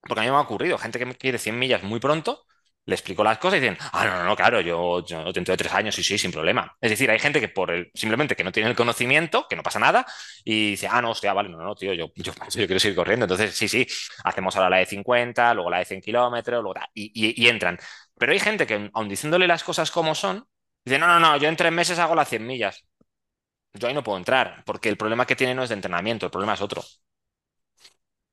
porque 0.02 0.22
a 0.22 0.24
mí 0.24 0.30
me 0.30 0.36
ha 0.38 0.42
ocurrido, 0.42 0.78
gente 0.78 1.00
que 1.00 1.06
me 1.06 1.16
quiere 1.16 1.38
100 1.38 1.58
millas 1.60 1.84
muy 1.84 2.00
pronto, 2.00 2.46
le 2.90 2.96
explico 2.96 3.24
las 3.24 3.38
cosas 3.38 3.60
y 3.60 3.62
dicen, 3.62 3.78
ah, 3.94 4.06
no, 4.06 4.18
no, 4.18 4.24
no, 4.26 4.36
claro, 4.36 4.60
yo, 4.62 5.06
yo 5.06 5.32
dentro 5.32 5.54
de 5.54 5.58
tres 5.58 5.72
años, 5.74 5.96
sí, 5.96 6.04
sí, 6.04 6.18
sin 6.18 6.32
problema. 6.32 6.76
Es 6.82 6.90
decir, 6.90 7.10
hay 7.12 7.20
gente 7.20 7.40
que 7.40 7.48
por 7.48 7.72
el, 7.72 7.92
simplemente 7.94 8.36
que 8.36 8.44
no 8.44 8.52
tiene 8.52 8.70
el 8.70 8.76
conocimiento, 8.76 9.46
que 9.48 9.56
no 9.56 9.64
pasa 9.64 9.80
nada, 9.80 10.06
y 10.44 10.72
dice, 10.72 10.88
ah, 10.90 11.02
no, 11.02 11.12
hostia, 11.12 11.34
vale, 11.34 11.50
no, 11.50 11.58
no, 11.60 11.76
tío, 11.76 11.94
yo, 11.94 12.12
yo, 12.16 12.34
quiero 12.54 12.80
seguir 12.80 12.96
corriendo. 12.96 13.26
Entonces, 13.26 13.56
sí, 13.56 13.68
sí, 13.68 13.86
hacemos 14.24 14.56
ahora 14.56 14.70
la 14.70 14.78
de 14.78 14.86
50, 14.88 15.54
luego 15.54 15.70
la 15.70 15.80
de 15.80 15.86
100 15.86 16.02
kilómetros, 16.02 16.64
luego, 16.64 16.80
y, 16.94 17.12
y, 17.44 17.48
entran. 17.48 17.78
Pero 18.18 18.32
hay 18.32 18.40
gente 18.40 18.66
que, 18.68 18.90
aun 18.94 19.08
diciéndole 19.08 19.48
las 19.48 19.64
cosas 19.64 19.92
como 19.92 20.16
son, 20.16 20.46
dice, 20.84 20.98
no, 21.00 21.08
no, 21.08 21.20
no, 21.20 21.38
yo 21.38 21.48
en 21.48 21.56
tres 21.56 21.72
meses 21.72 22.00
hago 22.00 22.16
las 22.16 22.28
100 22.30 22.46
millas. 22.46 22.86
Yo 23.74 23.88
ahí 23.88 23.94
no 23.94 24.04
puedo 24.04 24.18
entrar, 24.18 24.64
porque 24.66 24.90
el 24.90 24.98
problema 24.98 25.26
que 25.26 25.36
tiene 25.36 25.54
no 25.56 25.64
es 25.64 25.70
de 25.70 25.76
entrenamiento, 25.76 26.26
el 26.26 26.32
problema 26.32 26.54
es 26.56 26.62
otro. 26.62 26.84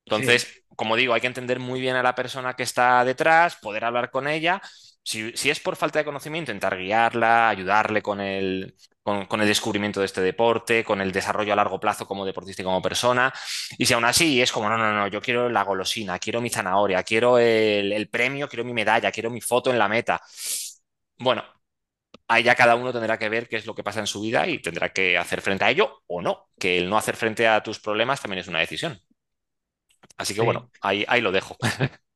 Entonces, 0.07 0.63
como 0.75 0.95
digo, 0.95 1.13
hay 1.13 1.21
que 1.21 1.27
entender 1.27 1.59
muy 1.59 1.81
bien 1.81 1.95
a 1.97 2.03
la 2.03 2.15
persona 2.15 2.55
que 2.55 2.63
está 2.63 3.03
detrás, 3.03 3.57
poder 3.57 3.83
hablar 3.83 4.09
con 4.09 4.27
ella. 4.27 4.61
Si, 5.03 5.31
es 5.49 5.59
por 5.59 5.75
falta 5.75 5.99
de 5.99 6.05
conocimiento, 6.05 6.51
intentar 6.51 6.77
guiarla, 6.77 7.49
ayudarle 7.49 8.01
con 8.01 8.19
el, 8.21 8.75
con, 9.03 9.41
el 9.41 9.47
descubrimiento 9.47 9.99
de 9.99 10.05
este 10.05 10.21
deporte, 10.21 10.83
con 10.83 11.01
el 11.01 11.11
desarrollo 11.11 11.53
a 11.53 11.55
largo 11.55 11.79
plazo 11.79 12.05
como 12.07 12.25
deportista 12.25 12.61
y 12.61 12.65
como 12.65 12.81
persona. 12.81 13.33
Y 13.77 13.85
si 13.85 13.93
aún 13.93 14.05
así 14.05 14.41
es 14.41 14.51
como, 14.51 14.69
no, 14.69 14.77
no, 14.77 14.93
no, 14.93 15.07
yo 15.07 15.21
quiero 15.21 15.49
la 15.49 15.63
golosina, 15.63 16.19
quiero 16.19 16.41
mi 16.41 16.49
zanahoria, 16.49 17.03
quiero 17.03 17.37
el, 17.39 17.91
el 17.93 18.09
premio, 18.09 18.47
quiero 18.47 18.63
mi 18.65 18.73
medalla, 18.73 19.11
quiero 19.11 19.29
mi 19.29 19.41
foto 19.41 19.71
en 19.71 19.79
la 19.79 19.87
meta. 19.87 20.21
Bueno, 21.19 21.43
ahí 22.27 22.43
ya 22.43 22.55
cada 22.55 22.75
uno 22.75 22.91
tendrá 22.93 23.17
que 23.17 23.29
ver 23.29 23.47
qué 23.47 23.57
es 23.57 23.65
lo 23.65 23.75
que 23.75 23.83
pasa 23.83 23.99
en 23.99 24.07
su 24.07 24.21
vida 24.21 24.47
y 24.47 24.59
tendrá 24.61 24.89
que 24.89 25.17
hacer 25.17 25.41
frente 25.41 25.65
a 25.65 25.69
ello 25.71 26.03
o 26.07 26.21
no, 26.21 26.49
que 26.59 26.77
el 26.77 26.89
no 26.89 26.97
hacer 26.97 27.15
frente 27.15 27.47
a 27.47 27.63
tus 27.63 27.79
problemas 27.79 28.21
también 28.21 28.39
es 28.39 28.47
una 28.47 28.59
decisión. 28.59 29.01
Así 30.17 30.33
que 30.33 30.41
bueno, 30.41 30.69
ahí, 30.81 31.05
ahí 31.07 31.21
lo 31.21 31.31
dejo. 31.31 31.57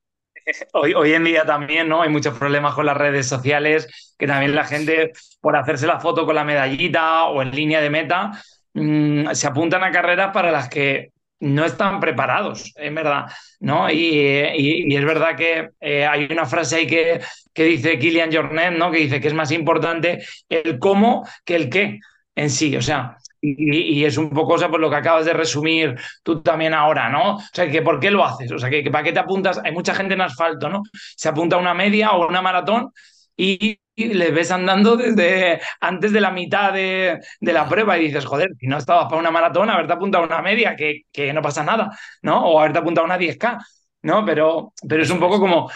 Hoy, 0.74 0.94
hoy, 0.94 1.14
en 1.14 1.24
día 1.24 1.46
también, 1.46 1.88
¿no? 1.88 2.02
Hay 2.02 2.10
muchos 2.10 2.38
problemas 2.38 2.74
con 2.74 2.86
las 2.86 2.98
redes 2.98 3.28
sociales, 3.28 4.14
que 4.18 4.28
también 4.28 4.56
la 4.56 4.64
gente, 4.64 5.12
por 5.40 5.56
hacerse 5.56 5.88
la 5.88 6.00
foto 6.00 6.26
con 6.26 6.36
la 6.36 6.44
medallita 6.44 7.26
o 7.26 7.42
en 7.42 7.52
línea 7.52 7.82
de 7.82 7.90
meta, 7.90 8.32
mm, 8.74 9.32
se 9.32 9.48
apuntan 9.48 9.84
a 9.84 9.92
carreras 9.92 10.32
para 10.34 10.52
las 10.52 10.70
que 10.70 11.12
no 11.40 11.66
están 11.66 12.00
preparados, 12.00 12.72
en 12.76 12.94
verdad, 12.94 13.26
¿no? 13.60 13.90
Y, 13.90 14.96
es 14.96 15.06
verdad 15.06 15.36
que 15.36 15.72
eh, 15.80 16.06
hay 16.06 16.28
una 16.32 16.46
frase 16.46 16.76
ahí 16.78 16.88
que, 16.88 17.20
que 17.54 17.64
dice 17.64 17.98
Kilian 17.98 18.32
Jornet, 18.32 18.74
¿no? 18.74 18.92
Que 18.92 19.00
dice 19.00 19.20
que 19.20 19.28
es 19.28 19.34
más 19.34 19.52
importante 19.52 20.24
el 20.50 20.78
cómo 20.78 21.28
que 21.44 21.56
el 21.56 21.70
qué 21.70 22.00
en 22.36 22.50
sí. 22.52 22.76
O 22.78 22.82
sea, 22.82 23.18
y, 23.42 24.06
es 24.06 24.18
un 24.18 24.30
poco 24.30 24.54
o 24.54 24.72
por 24.72 24.80
lo 24.80 24.90
que 24.90 24.96
acabas 24.96 25.26
de 25.26 25.34
resumir 25.34 25.96
tú 26.24 26.42
también 26.42 26.74
ahora, 26.74 27.10
¿no? 27.10 27.38
O 27.38 27.42
sea, 27.52 27.70
que 27.70 27.82
¿por 27.82 28.00
qué 28.00 28.12
lo 28.12 28.24
haces? 28.24 28.52
O 28.52 28.60
sea, 28.60 28.70
que, 28.70 28.84
¿para 28.92 29.04
qué 29.04 29.14
te 29.14 29.20
apuntas? 29.20 29.60
Hay 29.64 29.72
mucha 29.72 29.96
gente 29.96 30.14
en 30.14 30.22
asfalto, 30.22 30.70
¿no? 30.70 30.84
Se 30.94 31.30
apunta 31.30 31.56
a 31.56 31.60
una 31.60 31.74
media 31.74 32.12
o 32.12 32.28
una 32.28 32.42
maratón 32.42 32.92
y, 33.36 33.80
le 33.96 34.32
ves 34.32 34.50
andando 34.50 34.96
desde 34.98 35.62
antes 35.80 36.12
de 36.12 36.22
la 36.22 36.32
mitad 36.32 36.74
de, 36.74 37.20
la 37.42 37.68
prueba 37.70 38.00
y 38.00 38.06
dices, 38.06 38.26
joder, 38.26 38.50
si 38.60 38.66
no 38.66 38.78
estabas 38.78 39.06
para 39.06 39.20
una 39.20 39.30
maratón, 39.30 39.70
haberte 39.70 39.94
apuntado 39.94 40.24
a 40.24 40.28
una 40.28 40.42
media, 40.42 40.76
que, 40.76 41.02
que 41.12 41.32
no 41.34 41.42
pasa 41.42 41.64
nada, 41.64 41.96
¿no? 42.24 42.44
O 42.48 42.60
haberte 42.60 42.80
apuntado 42.80 43.06
a 43.06 43.10
una 43.10 43.20
10K, 43.20 43.64
¿no? 44.04 44.26
Pero, 44.26 44.74
pero 44.88 45.04
es 45.04 45.10
un 45.12 45.20
poco 45.20 45.40
como, 45.40 45.70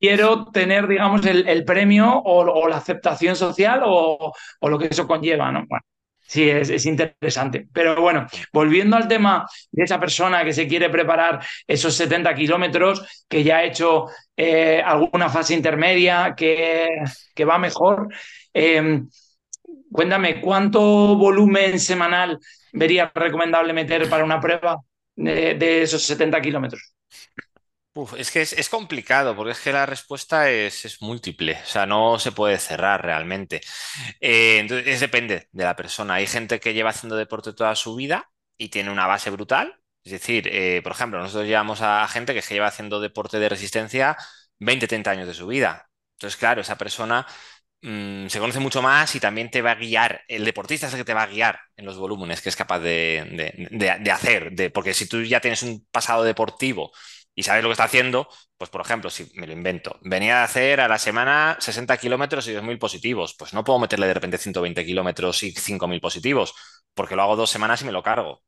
quiero 0.00 0.46
tener, 0.46 0.88
digamos, 0.88 1.24
el, 1.26 1.64
premio 1.64 2.18
o, 2.24 2.68
la 2.68 2.76
aceptación 2.78 3.36
social 3.36 3.82
o, 3.84 4.32
o, 4.60 4.68
lo 4.68 4.78
que 4.78 4.86
eso 4.86 5.06
conlleva, 5.06 5.52
¿no? 5.52 5.64
Bueno, 5.68 5.84
Sí, 6.30 6.48
es, 6.48 6.86
interesante. 6.86 7.66
Pero 7.72 8.00
bueno, 8.00 8.24
volviendo 8.52 8.96
al 8.96 9.08
tema 9.08 9.48
de 9.72 9.82
esa 9.82 9.98
persona 9.98 10.44
que 10.44 10.52
se 10.52 10.68
quiere 10.68 10.88
preparar 10.88 11.44
esos 11.66 11.92
70 11.96 12.32
kilómetros, 12.36 13.24
que 13.28 13.42
ya 13.42 13.56
ha 13.56 13.64
hecho 13.64 14.06
eh, 14.36 14.80
alguna 14.80 15.28
fase 15.28 15.54
intermedia, 15.54 16.34
que, 16.36 16.86
que 17.34 17.44
va 17.44 17.58
mejor, 17.58 18.14
em, 18.52 19.08
cuéntame, 19.90 20.40
¿cuánto 20.40 20.80
volumen 21.16 21.80
semanal 21.80 22.38
vería 22.72 23.10
recomendable 23.12 23.72
meter 23.72 24.08
para 24.08 24.24
una 24.24 24.40
prueba 24.40 24.78
de, 25.16 25.54
de 25.56 25.82
esos 25.82 26.02
70 26.04 26.40
kilómetros? 26.40 26.94
Es 28.16 28.30
que 28.30 28.40
es, 28.42 28.68
complicado, 28.68 29.34
porque 29.34 29.52
es 29.52 29.60
que 29.60 29.72
la 29.72 29.84
respuesta 29.84 30.48
es, 30.48 30.98
múltiple, 31.00 31.58
o 31.62 31.66
sea, 31.66 31.86
no 31.86 32.18
se 32.18 32.32
puede 32.32 32.58
cerrar 32.58 33.02
realmente. 33.04 33.60
Eh, 34.20 34.58
entonces, 34.60 34.86
es, 34.86 35.00
depende 35.00 35.48
de 35.50 35.64
la 35.64 35.74
persona. 35.76 36.14
Hay 36.14 36.26
gente 36.26 36.60
que 36.60 36.72
lleva 36.72 36.90
haciendo 36.90 37.16
deporte 37.16 37.52
toda 37.52 37.74
su 37.74 37.96
vida 37.96 38.30
y 38.56 38.68
tiene 38.68 38.90
una 38.90 39.06
base 39.06 39.30
brutal. 39.30 39.76
Es 40.04 40.12
decir, 40.12 40.48
eh, 40.52 40.80
por 40.82 40.92
ejemplo, 40.92 41.18
nosotros 41.20 41.46
llevamos 41.48 41.80
a 41.82 42.06
gente 42.08 42.32
que, 42.34 42.42
lleva 42.42 42.68
haciendo 42.68 43.00
deporte 43.00 43.38
de 43.38 43.48
resistencia 43.48 44.16
20, 44.58 44.86
30 44.86 45.10
años 45.10 45.26
de 45.26 45.34
su 45.34 45.46
vida. 45.46 45.88
Entonces, 46.14 46.38
claro, 46.38 46.60
esa 46.60 46.78
persona 46.78 47.26
mm, 47.82 48.28
se 48.28 48.38
conoce 48.38 48.60
mucho 48.60 48.82
más 48.82 49.14
y 49.16 49.20
también 49.20 49.50
te 49.50 49.62
va 49.62 49.72
a 49.72 49.74
guiar. 49.74 50.22
El 50.28 50.44
deportista 50.44 50.86
es 50.86 50.92
el 50.94 51.00
que 51.00 51.04
te 51.04 51.14
va 51.14 51.24
a 51.24 51.26
guiar 51.26 51.60
en 51.76 51.86
los 51.86 51.98
volúmenes 51.98 52.40
que 52.40 52.50
es 52.50 52.56
capaz 52.56 52.78
de, 52.80 53.68
de 53.70 54.10
hacer. 54.12 54.72
porque 54.72 54.94
si 54.94 55.08
tú 55.08 55.22
ya 55.22 55.40
tienes 55.40 55.62
un 55.62 55.86
pasado 55.90 56.24
deportivo 56.24 56.92
y 57.34 57.42
sabes 57.42 57.62
lo 57.62 57.68
que 57.68 57.72
está 57.72 57.84
haciendo, 57.84 58.28
pues 58.56 58.70
por 58.70 58.80
ejemplo, 58.80 59.10
si 59.10 59.30
me 59.34 59.46
lo 59.46 59.52
invento, 59.52 59.98
venía 60.02 60.40
a 60.40 60.44
hacer 60.44 60.80
a 60.80 60.88
la 60.88 60.98
semana 60.98 61.56
60 61.60 61.96
kilómetros 61.96 62.46
y 62.48 62.52
2.000 62.52 62.78
positivos, 62.78 63.34
pues 63.38 63.52
no 63.54 63.64
puedo 63.64 63.78
meterle 63.78 64.06
de 64.06 64.14
repente 64.14 64.38
120 64.38 64.84
kilómetros 64.84 65.42
y 65.42 65.52
5.000 65.52 66.00
positivos, 66.00 66.54
porque 66.94 67.16
lo 67.16 67.22
hago 67.22 67.36
dos 67.36 67.50
semanas 67.50 67.82
y 67.82 67.84
me 67.84 67.92
lo 67.92 68.02
cargo. 68.02 68.42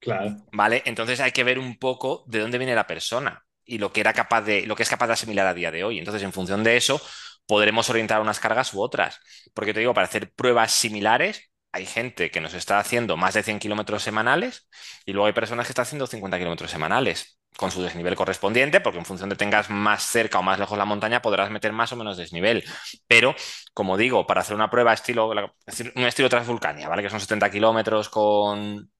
Claro. 0.00 0.36
¿Vale? 0.52 0.82
Entonces 0.84 1.20
hay 1.20 1.32
que 1.32 1.44
ver 1.44 1.58
un 1.58 1.78
poco 1.78 2.24
de 2.26 2.40
dónde 2.40 2.58
viene 2.58 2.74
la 2.74 2.86
persona 2.86 3.44
y 3.64 3.78
lo 3.78 3.92
que 3.92 4.00
era 4.00 4.12
capaz 4.12 4.42
de, 4.42 4.66
lo 4.66 4.76
que 4.76 4.82
es 4.82 4.88
capaz 4.88 5.06
de 5.06 5.14
asimilar 5.14 5.46
a 5.46 5.54
día 5.54 5.70
de 5.70 5.84
hoy. 5.84 5.98
Entonces, 5.98 6.22
en 6.22 6.32
función 6.32 6.62
de 6.64 6.76
eso, 6.76 7.00
podremos 7.46 7.88
orientar 7.90 8.20
unas 8.20 8.40
cargas 8.40 8.74
u 8.74 8.82
otras. 8.82 9.20
Porque 9.54 9.72
te 9.72 9.80
digo, 9.80 9.94
para 9.94 10.06
hacer 10.06 10.32
pruebas 10.32 10.72
similares, 10.72 11.50
hay 11.72 11.86
gente 11.86 12.30
que 12.30 12.40
nos 12.40 12.54
está 12.54 12.78
haciendo 12.78 13.16
más 13.16 13.34
de 13.34 13.42
100 13.42 13.58
kilómetros 13.58 14.02
semanales 14.02 14.68
y 15.04 15.12
luego 15.12 15.26
hay 15.26 15.32
personas 15.32 15.66
que 15.66 15.72
están 15.72 15.84
haciendo 15.84 16.06
50 16.06 16.38
kilómetros 16.38 16.70
semanales. 16.70 17.38
Con 17.56 17.70
su 17.70 17.82
desnivel 17.82 18.16
correspondiente, 18.16 18.80
porque 18.80 18.98
en 18.98 19.04
función 19.04 19.30
de 19.30 19.36
tengas 19.36 19.70
más 19.70 20.04
cerca 20.04 20.38
o 20.38 20.42
más 20.42 20.58
lejos 20.58 20.76
la 20.76 20.84
montaña, 20.84 21.22
podrás 21.22 21.50
meter 21.50 21.72
más 21.72 21.92
o 21.92 21.96
menos 21.96 22.16
desnivel. 22.16 22.64
Pero, 23.06 23.34
como 23.72 23.96
digo, 23.96 24.26
para 24.26 24.40
hacer 24.40 24.56
una 24.56 24.70
prueba 24.70 24.92
estilo, 24.92 25.28
un 25.30 26.04
estilo 26.04 26.28
Transvulcania, 26.28 26.88
¿vale? 26.88 27.02
Que 27.02 27.10
son 27.10 27.20
70 27.20 27.50
kilómetros 27.50 28.08
con, 28.08 28.90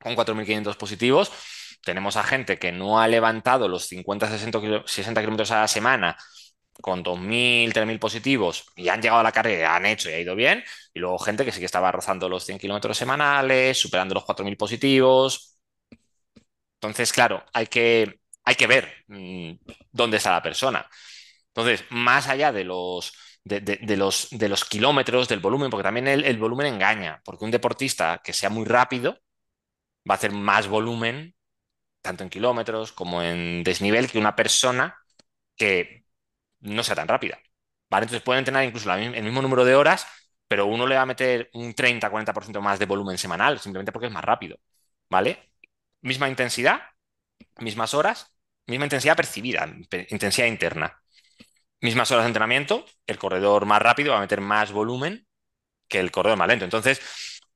con 0.00 0.16
4.500 0.16 0.76
positivos, 0.76 1.32
tenemos 1.84 2.16
a 2.16 2.22
gente 2.24 2.58
que 2.58 2.72
no 2.72 3.00
ha 3.00 3.08
levantado 3.08 3.68
los 3.68 3.90
50-60 3.90 4.82
60 4.86 5.20
kilómetros 5.20 5.50
a 5.50 5.60
la 5.60 5.68
semana 5.68 6.16
con 6.80 7.02
2.000, 7.02 7.72
3.000 7.72 7.98
positivos 7.98 8.66
y 8.76 8.88
han 8.88 9.02
llegado 9.02 9.20
a 9.20 9.24
la 9.24 9.32
carrera, 9.32 9.74
han 9.74 9.86
hecho 9.86 10.10
y 10.10 10.12
ha 10.14 10.20
ido 10.20 10.34
bien, 10.36 10.62
y 10.94 11.00
luego 11.00 11.18
gente 11.18 11.44
que 11.44 11.52
sí 11.52 11.58
que 11.60 11.66
estaba 11.66 11.90
rozando 11.92 12.28
los 12.28 12.44
100 12.44 12.58
kilómetros 12.58 12.96
semanales, 12.96 13.78
superando 13.78 14.14
los 14.14 14.24
4.000 14.24 14.56
positivos, 14.56 15.57
entonces, 16.80 17.12
claro, 17.12 17.44
hay 17.52 17.66
que, 17.66 18.20
hay 18.44 18.54
que 18.54 18.66
ver 18.66 18.92
mm, 19.08 19.52
dónde 19.92 20.18
está 20.18 20.30
la 20.32 20.42
persona. 20.42 20.88
Entonces, 21.48 21.84
más 21.90 22.28
allá 22.28 22.52
de 22.52 22.64
los, 22.64 23.12
de, 23.44 23.96
los, 23.96 24.28
de 24.30 24.48
los 24.48 24.64
kilómetros, 24.64 25.28
del 25.28 25.40
volumen, 25.40 25.70
porque 25.70 25.82
también 25.84 26.06
el, 26.08 26.38
volumen 26.38 26.66
engaña, 26.74 27.20
porque 27.24 27.44
un 27.44 27.50
deportista 27.50 28.20
que 28.22 28.32
sea 28.32 28.50
muy 28.50 28.64
rápido 28.64 29.18
va 30.08 30.14
a 30.14 30.18
hacer 30.18 30.32
más 30.32 30.68
volumen, 30.68 31.34
tanto 32.02 32.24
en 32.24 32.30
kilómetros 32.30 32.92
como 32.92 33.22
en 33.22 33.64
desnivel, 33.64 34.10
que 34.10 34.18
una 34.18 34.36
persona 34.36 34.96
que 35.56 36.04
no 36.60 36.84
sea 36.84 36.96
tan 36.96 37.08
rápida. 37.08 37.38
¿Vale? 37.90 38.04
Entonces 38.04 38.22
pueden 38.24 38.44
tener 38.44 38.64
incluso 38.64 38.92
el 38.94 39.24
mismo 39.24 39.42
número 39.42 39.64
de 39.64 39.74
horas, 39.76 40.06
pero 40.48 40.66
uno 40.66 40.86
le 40.86 40.96
va 40.96 41.02
a 41.02 41.06
meter 41.06 41.50
un 41.54 41.74
30-40% 41.74 42.60
más 42.62 42.78
de 42.78 42.86
volumen 42.86 43.18
semanal, 43.18 43.60
simplemente 43.60 43.92
porque 43.92 44.08
es 44.08 44.12
más 44.12 44.24
rápido. 44.24 44.58
¿Vale? 45.10 45.47
Misma 46.00 46.28
intensidad, 46.28 46.80
mismas 47.58 47.94
horas, 47.94 48.34
misma 48.66 48.86
intensidad 48.86 49.16
percibida, 49.16 49.66
intensidad 50.10 50.46
interna. 50.46 51.02
Mismas 51.80 52.10
horas 52.10 52.24
de 52.24 52.28
entrenamiento, 52.28 52.84
el 53.06 53.18
corredor 53.18 53.64
más 53.66 53.80
rápido 53.80 54.12
va 54.12 54.18
a 54.18 54.22
meter 54.22 54.40
más 54.40 54.72
volumen 54.72 55.26
que 55.88 56.00
el 56.00 56.10
corredor 56.10 56.38
más 56.38 56.48
lento. 56.48 56.64
Entonces, 56.64 57.00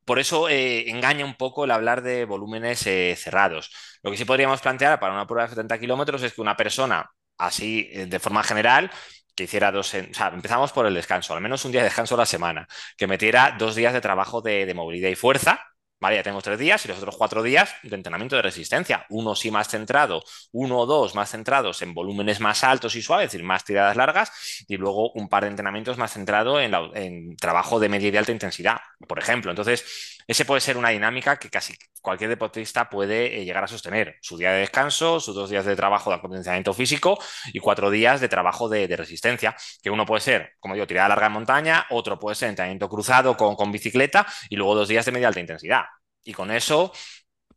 por 0.04 0.18
eso 0.18 0.48
eh, 0.48 0.90
engaña 0.90 1.24
un 1.24 1.34
poco 1.36 1.64
el 1.64 1.70
hablar 1.70 2.02
de 2.02 2.24
volúmenes 2.24 2.86
eh, 2.86 3.14
cerrados. 3.16 3.70
Lo 4.02 4.10
que 4.10 4.16
sí 4.16 4.24
podríamos 4.24 4.60
plantear 4.60 5.00
para 5.00 5.12
una 5.12 5.26
prueba 5.26 5.44
de 5.44 5.50
70 5.50 5.78
kilómetros 5.78 6.22
es 6.22 6.32
que 6.34 6.40
una 6.40 6.56
persona, 6.56 7.10
así 7.38 7.88
eh, 7.92 8.06
de 8.06 8.18
forma 8.20 8.42
general, 8.42 8.90
que 9.34 9.44
hiciera 9.44 9.72
dos, 9.72 9.94
o 9.94 10.14
sea, 10.14 10.28
empezamos 10.28 10.72
por 10.72 10.86
el 10.86 10.94
descanso, 10.94 11.34
al 11.34 11.40
menos 11.40 11.64
un 11.64 11.72
día 11.72 11.80
de 11.82 11.86
descanso 11.88 12.14
a 12.14 12.18
la 12.18 12.26
semana, 12.26 12.68
que 12.96 13.06
metiera 13.06 13.56
dos 13.58 13.74
días 13.74 13.92
de 13.92 14.00
trabajo 14.00 14.42
de 14.42 14.72
movilidad 14.74 15.08
y 15.08 15.14
fuerza, 15.14 15.71
Vale, 16.02 16.16
ya 16.16 16.24
tenemos 16.24 16.42
tres 16.42 16.58
días 16.58 16.84
y 16.84 16.88
los 16.88 16.98
otros 16.98 17.16
cuatro 17.16 17.44
días 17.44 17.76
de 17.84 17.94
entrenamiento 17.94 18.34
de 18.34 18.42
resistencia. 18.42 19.06
Uno 19.08 19.36
sí 19.36 19.52
más 19.52 19.68
centrado, 19.68 20.24
uno 20.50 20.80
o 20.80 20.84
dos 20.86 21.14
más 21.14 21.30
centrados 21.30 21.80
en 21.80 21.94
volúmenes 21.94 22.40
más 22.40 22.64
altos 22.64 22.96
y 22.96 23.02
suaves, 23.02 23.26
es 23.26 23.30
decir, 23.30 23.46
más 23.46 23.64
tiradas 23.64 23.96
largas, 23.96 24.32
y 24.66 24.78
luego 24.78 25.12
un 25.12 25.28
par 25.28 25.44
de 25.44 25.50
entrenamientos 25.50 25.98
más 25.98 26.12
centrado 26.12 26.60
en, 26.60 27.36
trabajo 27.36 27.78
de 27.78 27.88
media 27.88 28.10
y 28.10 28.16
alta 28.16 28.32
intensidad, 28.32 28.78
por 29.06 29.20
ejemplo. 29.20 29.52
Entonces, 29.52 30.18
ese 30.26 30.44
puede 30.44 30.60
ser 30.60 30.76
una 30.76 30.88
dinámica 30.88 31.36
que 31.36 31.48
casi 31.50 31.76
cualquier 32.00 32.30
deportista 32.30 32.90
puede 32.90 33.40
eh, 33.40 33.44
llegar 33.44 33.62
a 33.62 33.68
sostener. 33.68 34.16
Su 34.22 34.36
día 34.36 34.50
de 34.50 34.58
descanso, 34.58 35.20
sus 35.20 35.36
dos 35.36 35.50
días 35.50 35.64
de 35.64 35.76
trabajo 35.76 36.10
de 36.10 36.16
acondicionamiento 36.16 36.74
físico 36.74 37.16
y 37.52 37.60
cuatro 37.60 37.90
días 37.90 38.20
de 38.20 38.28
trabajo 38.28 38.68
de, 38.68 38.88
resistencia, 38.96 39.54
que 39.80 39.90
uno 39.90 40.04
puede 40.04 40.20
ser, 40.20 40.54
como 40.58 40.74
digo, 40.74 40.86
tirada 40.88 41.10
larga 41.10 41.26
en 41.26 41.32
montaña, 41.32 41.86
otro 41.90 42.18
puede 42.18 42.34
ser 42.34 42.48
entrenamiento 42.48 42.88
cruzado 42.88 43.36
con, 43.36 43.54
con 43.54 43.70
bicicleta 43.70 44.26
y 44.50 44.56
luego 44.56 44.74
dos 44.74 44.88
días 44.88 45.06
de 45.06 45.12
media 45.12 45.28
alta 45.28 45.38
intensidad. 45.38 45.84
Y 46.24 46.32
con 46.32 46.50
eso, 46.50 46.92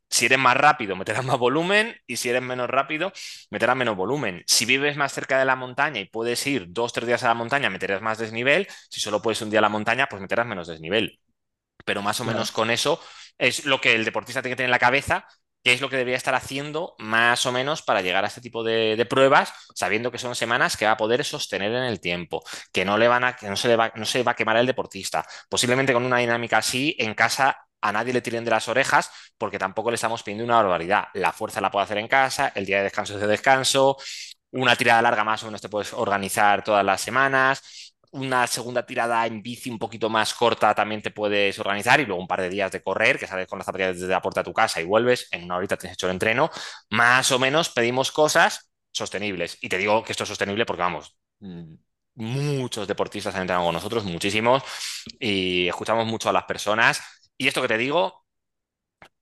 si 0.10 0.26
eres 0.26 0.40
más 0.40 0.56
rápido, 0.58 0.96
meterás 0.96 1.26
más 1.26 1.38
volumen 1.38 1.96
y 2.08 2.18
si 2.18 2.30
eres 2.30 2.42
menos 2.42 2.70
rápido, 2.70 3.12
meterás 3.50 3.76
menos 3.76 3.96
volumen. 3.96 4.44
Si 4.48 4.66
vives 4.66 4.98
más 4.98 5.14
cerca 5.14 5.40
de 5.40 5.46
la 5.46 5.56
montaña 5.56 6.00
y 6.00 6.06
puedes 6.06 6.46
ir 6.48 6.68
dos, 6.70 6.94
tres 6.94 7.08
días 7.08 7.24
a 7.24 7.28
la 7.28 7.34
montaña, 7.34 7.70
meterás 7.70 8.02
más 8.02 8.18
desnivel. 8.18 8.68
Si 8.90 9.00
solo 9.00 9.22
puedes 9.22 9.42
un 9.42 9.50
día 9.50 9.60
a 9.60 9.62
la 9.62 9.70
montaña, 9.70 10.08
pues 10.08 10.22
meterás 10.22 10.46
menos 10.48 10.68
desnivel. 10.68 11.20
Pero 11.86 12.02
más 12.02 12.20
o 12.22 12.26
menos 12.26 12.52
con 12.52 12.72
eso 12.72 13.02
es 13.38 13.66
lo 13.66 13.82
que 13.82 13.94
el 13.94 14.06
deportista 14.06 14.42
tiene 14.42 14.54
que 14.54 14.58
tener 14.58 14.68
en 14.68 14.72
la 14.72 14.80
cabeza 14.80 15.28
qué 15.66 15.74
es 15.74 15.82
lo 15.82 15.90
que 15.90 15.98
debería 15.98 16.16
estar 16.16 16.36
haciendo 16.36 16.96
más 17.00 17.46
o 17.48 17.52
menos 17.52 17.82
para 17.82 18.02
llegar 18.04 18.24
a 18.24 18.28
este 18.28 18.40
tipo 18.40 18.64
de, 18.64 19.04
pruebas, 19.10 19.52
sabiendo 19.74 20.12
que 20.12 20.20
son 20.20 20.36
semanas 20.36 20.78
que 20.78 20.86
va 20.86 20.92
a 20.92 20.98
poder 20.98 21.26
sostener 21.26 21.72
en 21.72 21.84
el 21.84 22.00
tiempo, 22.00 22.44
que 22.72 22.86
no 22.86 23.00
le 23.00 23.08
van 23.08 23.24
a, 23.24 23.36
que 23.36 23.50
no 23.50 23.56
se 23.56 23.68
le 23.70 23.76
va, 23.76 23.92
no 23.96 24.06
se 24.06 24.22
va 24.22 24.34
a 24.34 24.36
quemar 24.36 24.58
el 24.58 24.68
deportista. 24.68 25.26
Posiblemente 25.50 25.92
con 25.92 26.06
una 26.06 26.20
dinámica 26.20 26.60
así, 26.60 26.96
en 27.00 27.16
casa 27.16 27.65
a 27.82 27.92
nadie 27.92 28.14
le 28.14 28.22
tiren 28.22 28.46
de 28.46 28.52
las 28.52 28.68
orejas 28.68 29.12
porque 29.38 29.60
tampoco 29.60 29.92
le 29.92 29.96
estamos 29.96 30.24
pidiendo 30.24 30.44
una 30.46 30.58
barbaridad. 30.58 31.06
La 31.14 31.32
fuerza 31.32 31.62
la 31.62 31.72
puede 31.72 31.86
hacer 31.86 31.98
en 31.98 32.08
casa, 32.08 32.52
el 32.56 32.66
día 32.66 32.78
de 32.78 32.84
descanso 32.86 33.16
es 33.16 33.22
de 33.22 33.28
descanso, 33.28 33.98
una 34.52 34.76
tirada 34.76 35.02
larga 35.02 35.24
más 35.24 35.44
o 35.44 35.48
menos 35.48 35.62
te 35.62 35.70
puedes 35.70 35.94
organizar 35.94 36.64
todas 36.64 36.86
las 36.86 37.02
semanas, 37.02 37.96
una 38.16 38.48
segunda 38.48 38.86
tirada 38.86 39.26
en 39.28 39.42
bici 39.42 39.70
un 39.70 39.78
poquito 39.78 40.10
más 40.10 40.34
corta 40.34 40.74
también 40.74 41.02
te 41.02 41.12
puedes 41.12 41.60
organizar 41.60 42.00
y 42.00 42.06
luego 42.06 42.22
un 42.22 42.28
par 42.28 42.42
de 42.42 42.50
días 42.50 42.72
de 42.72 42.82
correr, 42.82 43.20
que 43.20 43.28
sales 43.28 43.48
con 43.48 43.60
las 43.60 43.66
zapatillas 43.66 44.00
desde 44.00 44.12
la 44.12 44.22
puerta 44.22 44.42
de 44.42 44.46
tu 44.46 44.54
casa 44.54 44.82
y 44.82 44.86
vuelves, 44.86 45.28
en 45.32 45.44
una 45.44 45.58
horita 45.58 45.78
tienes 45.78 45.96
hecho 45.96 46.08
el 46.08 46.14
entreno, 46.14 46.50
más 46.90 47.32
o 47.32 47.40
menos 47.40 47.70
pedimos 47.70 48.12
cosas 48.12 48.72
sostenibles. 48.92 49.58
Y 49.62 49.68
te 49.70 49.78
digo 49.78 50.04
que 50.04 50.14
esto 50.14 50.24
es 50.24 50.30
sostenible 50.30 50.66
porque 50.66 50.82
vamos, 50.84 51.18
mm, 51.40 51.74
muchos 52.16 52.88
deportistas 52.88 53.36
han 53.36 53.42
entrenado 53.42 53.66
con 53.66 53.74
nosotros, 53.76 54.06
muchísimos, 54.06 54.64
y 55.20 55.68
escuchamos 55.68 56.06
mucho 56.08 56.30
a 56.30 56.34
las 56.34 56.46
personas 56.46 57.02
y 57.38 57.48
esto 57.48 57.62
que 57.62 57.68
te 57.68 57.78
digo, 57.78 58.26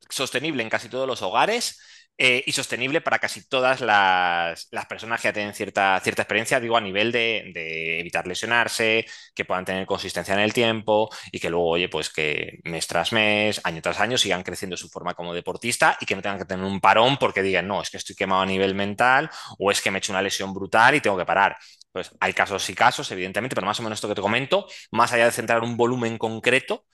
sostenible 0.10 0.64
en 0.64 0.70
casi 0.70 0.90
todos 0.90 1.08
los 1.08 1.22
hogares 1.22 1.80
eh, 2.18 2.44
y 2.46 2.52
sostenible 2.52 3.02
para 3.02 3.18
casi 3.18 3.48
todas 3.48 3.82
las, 3.82 4.68
personas 4.88 5.20
que 5.20 5.30
ya 5.30 5.34
tienen 5.34 5.54
cierta, 5.56 6.00
cierta 6.00 6.22
experiencia, 6.22 6.60
digo, 6.60 6.78
a 6.78 6.82
nivel 6.82 7.12
de, 7.12 8.00
evitar 8.00 8.28
lesionarse, 8.28 9.06
que 9.34 9.46
puedan 9.46 9.66
tener 9.66 9.88
consistencia 9.88 10.36
en 10.36 10.42
el 10.42 10.54
tiempo 10.54 11.10
y 11.32 11.40
que 11.40 11.50
luego, 11.50 11.70
oye, 11.70 11.90
pues 11.90 12.12
que 12.12 12.60
mes 12.66 12.86
tras 12.86 13.14
mes, 13.14 13.60
año 13.64 13.82
tras 13.82 14.00
año, 14.00 14.18
sigan 14.18 14.44
creciendo 14.44 14.78
su 14.78 14.90
forma 14.90 15.16
como 15.16 15.34
deportista 15.34 15.98
y 16.00 16.06
que 16.06 16.16
no 16.16 16.22
tengan 16.22 16.38
que 16.40 16.46
tener 16.46 16.64
un 16.66 16.80
parón 16.80 17.18
porque 17.18 17.42
digan, 17.42 17.68
no, 17.68 17.82
es 17.82 17.90
que 17.90 17.98
estoy 17.98 18.16
quemado 18.16 18.44
a 18.44 18.46
nivel 18.46 18.76
mental 18.76 19.30
o 19.58 19.72
es 19.72 19.82
que 19.82 19.90
me 19.90 19.98
he 19.98 20.00
hecho 20.00 20.12
una 20.14 20.22
lesión 20.22 20.54
brutal 20.54 20.96
y 20.96 21.02
tengo 21.02 21.18
que 21.18 21.26
parar. 21.26 21.58
Pues 21.92 22.12
hay 22.20 22.34
casos 22.34 22.70
y 22.70 22.76
casos, 22.76 23.12
evidentemente, 23.12 23.56
pero 23.56 23.66
más 23.68 23.80
o 23.80 23.84
menos 23.84 23.98
esto 23.98 24.08
que 24.08 24.16
te 24.16 24.22
comento, 24.22 24.68
más 24.92 25.12
allá 25.14 25.26
de 25.26 25.32
centrar 25.32 25.64
un 25.64 25.78
volumen 25.78 26.18
concreto, 26.18 26.86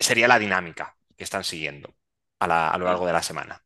sería 0.00 0.26
la 0.26 0.38
dinámica 0.38 0.96
que 1.16 1.24
están 1.24 1.44
siguiendo 1.44 1.94
a, 2.40 2.78
lo 2.78 2.86
largo 2.86 3.06
de 3.06 3.12
la 3.12 3.22
semana. 3.22 3.62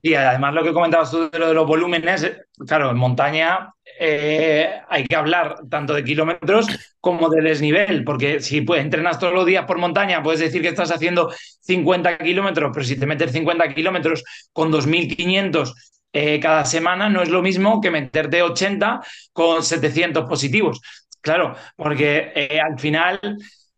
Y 0.00 0.14
además 0.14 0.54
lo 0.54 0.62
que 0.62 0.72
comentabas 0.72 1.10
tú 1.10 1.28
de, 1.28 1.38
lo 1.38 1.48
de 1.48 1.54
los 1.54 1.66
volúmenes, 1.66 2.40
claro, 2.66 2.90
en 2.90 2.96
montaña 2.96 3.74
eh, 3.98 4.80
hay 4.88 5.04
que 5.04 5.16
hablar 5.16 5.56
tanto 5.68 5.92
de 5.92 6.04
kilómetros 6.04 6.94
como 7.00 7.28
de 7.28 7.42
desnivel, 7.42 8.04
porque 8.04 8.40
si 8.40 8.62
pues, 8.62 8.80
entrenas 8.80 9.18
todos 9.18 9.34
los 9.34 9.44
días 9.44 9.66
por 9.66 9.78
montaña, 9.78 10.22
puedes 10.22 10.40
decir 10.40 10.62
que 10.62 10.68
estás 10.68 10.92
haciendo 10.92 11.32
50 11.60 12.18
kilómetros, 12.18 12.70
pero 12.72 12.84
si 12.84 12.98
te 12.98 13.06
metes 13.06 13.32
50 13.32 13.74
kilómetros 13.74 14.24
con 14.52 14.72
2.500 14.72 15.74
eh, 16.12 16.40
cada 16.40 16.64
semana, 16.64 17.08
no 17.08 17.20
es 17.20 17.28
lo 17.28 17.42
mismo 17.42 17.80
que 17.80 17.90
meterte 17.90 18.42
80 18.42 19.00
con 19.32 19.62
700 19.62 20.28
positivos. 20.28 20.80
Claro, 21.20 21.54
porque 21.76 22.32
eh, 22.34 22.60
al 22.60 22.78
final... 22.78 23.20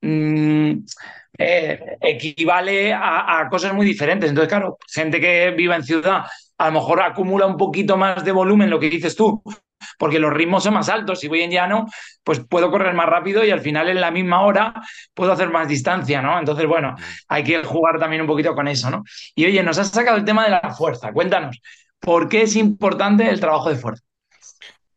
Mm, 0.05 0.85
eh, 1.39 1.97
equivale 2.01 2.93
a, 2.93 3.49
cosas 3.51 3.73
muy 3.73 3.87
diferentes. 3.87 4.29
Entonces, 4.29 4.51
claro, 4.51 4.79
gente 4.87 5.21
que 5.21 5.51
vive 5.57 5.75
en 5.75 5.83
ciudad 5.83 6.25
a 6.59 6.67
lo 6.67 6.73
mejor 6.73 7.01
acumula 7.03 7.47
un 7.47 7.57
poquito 7.57 7.97
más 7.97 8.25
de 8.25 8.31
volumen, 8.33 8.71
lo 8.71 8.79
que 8.79 8.91
dices 8.91 9.17
tú, 9.17 9.43
porque 9.99 10.19
los 10.21 10.33
ritmos 10.33 10.63
son 10.63 10.75
más 10.75 10.89
altos. 10.89 11.21
Si 11.21 11.29
voy 11.29 11.41
en 11.41 11.51
llano, 11.51 11.87
pues 12.23 12.41
puedo 12.41 12.71
correr 12.71 12.95
más 12.95 13.07
rápido 13.07 13.45
y 13.45 13.51
al 13.51 13.61
final 13.61 13.89
en 13.89 14.01
la 14.01 14.11
misma 14.11 14.43
hora 14.43 14.75
puedo 15.15 15.33
hacer 15.33 15.51
más 15.51 15.69
distancia, 15.69 16.23
¿no? 16.23 16.39
Entonces, 16.39 16.67
bueno, 16.67 16.95
hay 17.29 17.43
que 17.43 17.65
jugar 17.65 17.99
también 17.99 18.23
un 18.23 18.29
poquito 18.29 18.55
con 18.55 18.69
eso, 18.69 18.91
¿no? 18.91 19.03
Y 19.35 19.47
oye, 19.47 19.63
nos 19.63 19.79
has 19.79 19.89
sacado 19.91 20.17
el 20.19 20.25
tema 20.25 20.45
de 20.45 20.51
la 20.51 20.75
fuerza. 20.77 21.13
Cuéntanos, 21.13 21.59
¿por 21.99 22.29
qué 22.29 22.43
es 22.43 22.57
importante 22.57 23.29
el 23.29 23.41
trabajo 23.41 23.71
de 23.71 23.77
fuerza? 23.77 24.04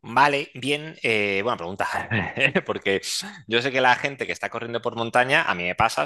Vale, 0.09 0.51
bien, 0.53 0.95
eh, 1.03 1.41
buena 1.43 1.57
pregunta, 1.57 1.85
porque 2.65 3.01
yo 3.45 3.61
sé 3.61 3.71
que 3.73 3.81
la 3.81 3.93
gente 3.95 4.25
que 4.25 4.31
está 4.31 4.49
corriendo 4.49 4.81
por 4.81 4.95
montaña, 4.95 5.43
a 5.43 5.53
mí 5.53 5.63
me 5.65 5.75
pasa, 5.75 6.05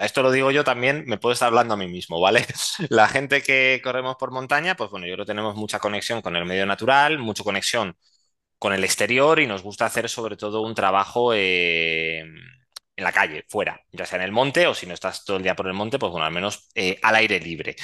esto 0.00 0.22
lo 0.22 0.30
digo 0.32 0.50
yo 0.50 0.64
también, 0.64 1.04
me 1.06 1.18
puedo 1.18 1.34
estar 1.34 1.48
hablando 1.48 1.74
a 1.74 1.76
mí 1.76 1.86
mismo, 1.86 2.18
¿vale? 2.18 2.46
La 2.88 3.08
gente 3.08 3.42
que 3.42 3.80
corremos 3.84 4.16
por 4.16 4.30
montaña, 4.30 4.74
pues 4.74 4.90
bueno, 4.90 5.06
yo 5.06 5.14
creo 5.14 5.26
que 5.26 5.30
tenemos 5.32 5.54
mucha 5.54 5.78
conexión 5.78 6.22
con 6.22 6.34
el 6.34 6.46
medio 6.46 6.64
natural, 6.64 7.18
mucha 7.18 7.44
conexión 7.44 7.94
con 8.58 8.72
el 8.74 8.84
exterior 8.84 9.40
y 9.40 9.46
nos 9.46 9.62
gusta 9.62 9.86
hacer 9.86 10.08
sobre 10.08 10.36
todo 10.36 10.62
un 10.62 10.74
trabajo 10.74 11.32
eh, 11.34 12.24
en 13.00 13.04
la 13.04 13.12
calle, 13.12 13.44
fuera, 13.48 13.80
ya 13.92 14.04
sea 14.04 14.18
en 14.18 14.24
el 14.24 14.32
monte 14.32 14.66
o 14.66 14.74
si 14.74 14.86
no 14.86 14.92
estás 14.94 15.24
todo 15.24 15.38
el 15.38 15.42
día 15.42 15.56
por 15.56 15.66
el 15.66 15.72
monte, 15.72 15.98
pues 15.98 16.12
bueno, 16.12 16.26
al 16.26 16.32
menos 16.32 16.68
eh, 16.74 16.98
al 17.02 17.16
aire 17.16 17.40
libre. 17.40 17.74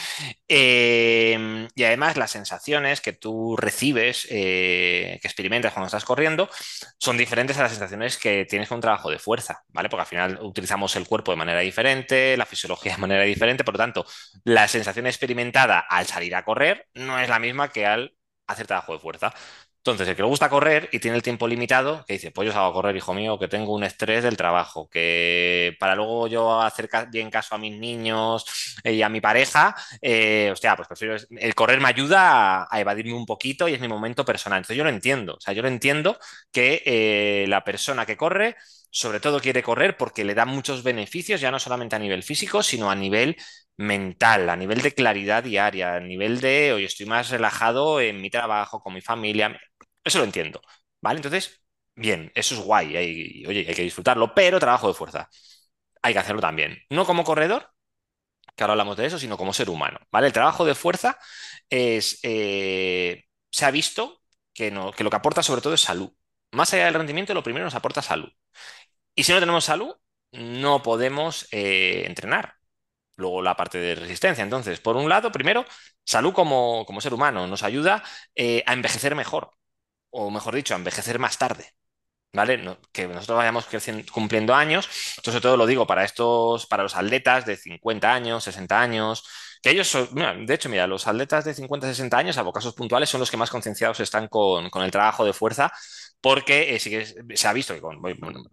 Eh, 0.46 1.66
y 1.74 1.85
además 1.85 2.16
las 2.16 2.31
sensaciones 2.31 3.00
que 3.00 3.14
tú 3.14 3.57
recibes, 3.57 4.26
eh, 4.31 5.18
que 5.20 5.26
experimentas 5.29 5.72
cuando 5.72 5.87
estás 5.87 6.05
corriendo, 6.05 6.50
son 6.98 7.16
diferentes 7.16 7.57
a 7.59 7.62
las 7.62 7.72
sensaciones 7.72 8.18
que 8.18 8.44
tienes 8.44 8.68
con 8.68 8.76
un 8.76 8.83
trabajo 8.83 9.11
de 9.11 9.18
fuerza, 9.18 9.64
¿vale? 9.68 9.88
Porque 9.88 10.02
al 10.02 10.07
final 10.07 10.38
utilizamos 10.42 10.94
el 10.96 11.07
cuerpo 11.07 11.31
de 11.31 11.38
manera 11.38 11.61
diferente, 11.61 12.37
la 12.37 12.46
fisiología 12.46 12.92
de 12.92 12.98
manera 12.98 13.22
diferente, 13.22 13.64
por 13.64 13.74
lo 13.74 13.79
tanto, 13.79 14.07
la 14.44 14.68
sensación 14.68 15.07
experimentada 15.07 15.79
al 15.81 16.07
salir 16.07 16.35
a 16.35 16.44
correr 16.44 16.88
no 16.94 17.18
es 17.18 17.29
la 17.29 17.38
misma 17.38 17.70
que 17.70 17.87
al 17.87 18.14
hacer 18.46 18.66
trabajo 18.66 18.92
de 18.92 18.98
fuerza. 18.98 19.33
Entonces, 19.92 20.09
el 20.09 20.16
que 20.16 20.22
le 20.22 20.29
gusta 20.29 20.49
correr 20.49 20.88
y 20.90 20.99
tiene 20.99 21.16
el 21.16 21.22
tiempo 21.22 21.46
limitado, 21.46 22.05
que 22.07 22.14
dice, 22.14 22.33
pues 22.33 22.46
yo 22.46 22.53
salgo 22.53 22.68
a 22.68 22.72
correr, 22.72 22.97
hijo 22.97 23.14
mío, 23.14 23.39
que 23.39 23.47
tengo 23.47 23.72
un 23.72 23.84
estrés 23.84 24.24
del 24.24 24.37
trabajo, 24.37 24.89
que 24.91 25.76
para 25.78 25.95
luego 25.95 26.26
yo 26.26 26.61
hacer 26.61 26.89
bien 27.11 27.30
caso 27.30 27.55
a 27.55 27.59
mis 27.59 27.78
niños 27.78 28.45
y 28.82 29.03
a 29.03 29.09
mi 29.09 29.20
pareja, 29.20 29.76
eh, 30.03 30.51
hostia, 30.53 30.74
pues 30.74 30.89
prefiero, 30.89 31.16
el 31.30 31.55
correr 31.55 31.80
me 31.80 31.89
ayuda 31.89 32.66
a, 32.70 32.80
evadirme 32.80 33.14
un 33.14 33.26
poquito 33.26 33.68
y 33.68 33.74
es 33.74 33.80
mi 33.80 33.89
momento 33.89 34.24
personal. 34.24 34.59
Entonces 34.59 34.76
yo 34.76 34.84
lo 34.84 34.91
entiendo, 34.91 35.34
o 35.34 35.41
sea, 35.41 35.55
yo 35.55 35.62
lo 35.62 35.68
entiendo 35.68 36.18
que 36.51 36.82
eh, 36.84 37.47
la 37.49 37.62
persona 37.62 38.07
que 38.07 38.16
corre, 38.16 38.57
sobre 38.91 39.20
todo 39.20 39.41
quiere 39.41 39.62
correr 39.62 39.97
porque 39.97 40.24
le 40.24 40.34
da 40.34 40.47
muchos 40.47 40.82
beneficios, 40.82 41.41
ya 41.41 41.51
no 41.51 41.59
solamente 41.61 41.97
a 41.97 41.99
nivel 41.99 42.22
físico, 42.22 42.62
sino 42.62 42.91
a 42.91 42.95
nivel 42.97 43.37
mental, 43.76 44.49
a 44.49 44.57
nivel 44.57 44.82
de 44.82 44.93
claridad 44.93 45.45
diaria, 45.45 45.97
a 45.97 46.01
nivel 46.01 46.41
de, 46.41 46.72
hoy 46.72 46.84
estoy 46.84 47.07
más 47.07 47.30
relajado 47.30 48.01
en 48.01 48.20
mi 48.20 48.30
trabajo, 48.30 48.80
con 48.80 48.95
mi 48.95 49.01
familia. 49.01 49.59
Eso 50.07 50.18
lo 50.20 50.24
entiendo, 50.24 50.62
¿vale? 51.02 51.18
Entonces, 51.18 51.61
bien, 51.96 52.30
eso 52.36 52.54
es 52.54 52.61
guay, 52.61 52.96
oye, 53.46 53.66
hay 53.68 53.74
que 53.74 53.82
disfrutarlo, 53.82 54.34
pero 54.34 54.61
trabajo 54.61 54.88
de 54.88 54.94
fuerza. 54.94 55.28
Hay 56.02 56.12
que 56.14 56.20
hacerlo 56.20 56.40
también. 56.40 56.78
No 56.90 57.07
como 57.07 57.24
corredor, 57.24 57.72
que 58.57 58.64
ahora 58.64 58.74
hablamos 58.74 58.96
de 58.96 59.07
eso, 59.07 59.18
sino 59.18 59.38
como 59.38 59.52
ser 59.54 59.70
humano, 59.70 60.00
¿vale? 60.12 60.28
El 60.28 60.32
trabajo 60.34 60.64
de 60.64 60.74
fuerza 60.76 61.18
es, 61.70 62.20
eh, 62.24 63.24
se 63.50 63.64
ha 63.66 63.70
visto 63.72 64.22
que, 64.54 64.70
no, 64.70 64.92
que 64.92 65.04
lo 65.04 65.11
que 65.11 65.16
aporta 65.16 65.42
sobre 65.42 65.62
todo 65.62 65.74
es 65.74 65.82
salud. 65.82 66.12
Más 66.52 66.72
allá 66.74 66.86
del 66.86 66.94
rendimiento, 66.94 67.34
lo 67.34 67.42
primero 67.42 67.64
nos 67.66 67.74
aporta 67.74 68.02
salud. 68.02 68.30
Y 69.14 69.24
si 69.24 69.32
no 69.32 69.40
tenemos 69.40 69.64
salud, 69.64 69.94
no 70.32 70.82
podemos 70.82 71.48
eh, 71.52 72.04
entrenar. 72.07 72.54
Luego 73.16 73.42
la 73.42 73.57
parte 73.57 73.78
de 73.78 73.94
resistencia. 73.96 74.44
Entonces, 74.44 74.80
por 74.80 74.96
un 74.96 75.09
lado, 75.09 75.32
primero, 75.32 75.66
salud 76.04 76.32
como, 76.34 76.84
como 76.86 77.00
ser 77.00 77.14
humano 77.14 77.46
nos 77.46 77.62
ayuda 77.64 78.02
eh, 78.34 78.62
a 78.66 78.74
envejecer 78.74 79.14
mejor 79.14 79.52
o 80.11 80.30
mejor 80.30 80.54
dicho, 80.54 80.74
a 80.74 80.78
envejecer 80.78 81.18
más 81.18 81.38
tarde. 81.38 81.72
¿Vale? 82.32 82.62
que 82.92 83.09
nosotros 83.09 83.38
vayamos 83.38 83.66
cumpliendo 84.12 84.54
años. 84.54 84.86
Esto 85.16 85.30
sobre 85.30 85.40
todo 85.40 85.57
lo 85.57 85.64
digo 85.64 85.86
para 85.86 86.04
estos, 86.04 86.66
para 86.66 86.82
los 86.82 86.94
atletas 86.94 87.46
de 87.46 87.57
50 87.57 88.12
años, 88.12 88.44
60 88.44 88.78
años, 88.78 89.24
que 89.62 89.70
ellos 89.70 89.88
son, 89.88 90.46
de 90.46 90.54
hecho, 90.54 90.68
mira, 90.68 90.86
los 90.86 91.07
atletas 91.07 91.44
de 91.44 91.54
50, 91.54 91.88
60 91.88 92.18
años, 92.18 92.36
salvo 92.36 92.52
casos 92.52 92.74
puntuales, 92.74 93.09
son 93.09 93.20
los 93.20 93.30
que 93.30 93.36
más 93.36 93.50
concienciados 93.50 94.00
están 94.00 94.28
con, 94.28 94.68
el 94.72 94.90
trabajo 94.90 95.24
de 95.24 95.32
fuerza, 95.32 95.72
porque 96.20 96.74
eh, 96.74 96.78
sí 96.78 96.90
que 96.90 97.36
se 97.36 97.48
ha 97.48 97.52
visto 97.52 97.74
que 97.74 97.80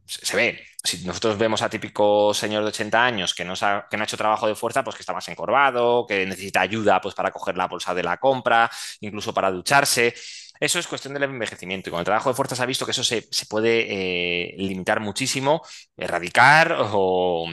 se 0.08 0.36
ve, 0.36 0.64
si 0.84 1.06
nosotros 1.06 1.38
vemos 1.38 1.62
a 1.62 1.70
típico 1.70 2.34
señor 2.34 2.64
de 2.64 2.70
80 2.70 3.06
años 3.06 3.34
que 3.34 3.46
no, 3.46 3.54
ha, 3.62 3.88
que 3.90 3.98
no 3.98 4.04
ha 4.04 4.06
hecho 4.06 4.18
trabajo 4.18 4.48
de 4.48 4.56
fuerza, 4.56 4.84
pues 4.84 4.96
que 4.96 5.02
está 5.02 5.14
más 5.14 5.28
encorvado, 5.28 6.06
que 6.08 6.26
necesita 6.26 6.62
ayuda 6.62 7.00
pues, 7.02 7.16
para 7.16 7.32
coger 7.32 7.58
la 7.58 7.68
bolsa 7.68 7.94
de 7.94 8.04
la 8.04 8.18
compra, 8.18 8.70
incluso 9.02 9.34
para 9.34 9.52
ducharse. 9.52 10.14
Eso 10.60 10.80
es 10.80 10.88
cuestión 10.88 11.14
del 11.14 11.24
envejecimiento 11.24 11.90
y 11.90 11.92
con 11.92 12.00
el 12.00 12.06
trabajo 12.06 12.30
de 12.30 12.36
fuerza 12.36 12.56
se 12.56 12.64
ha 12.64 12.68
visto 12.68 12.86
que 12.86 12.92
eso 12.92 13.04
se, 13.04 13.28
puede 13.50 13.86
eh, 13.90 14.56
limitar 14.58 15.00
muchísimo, 15.00 15.62
erradicar 15.98 16.78
o, 16.80 17.48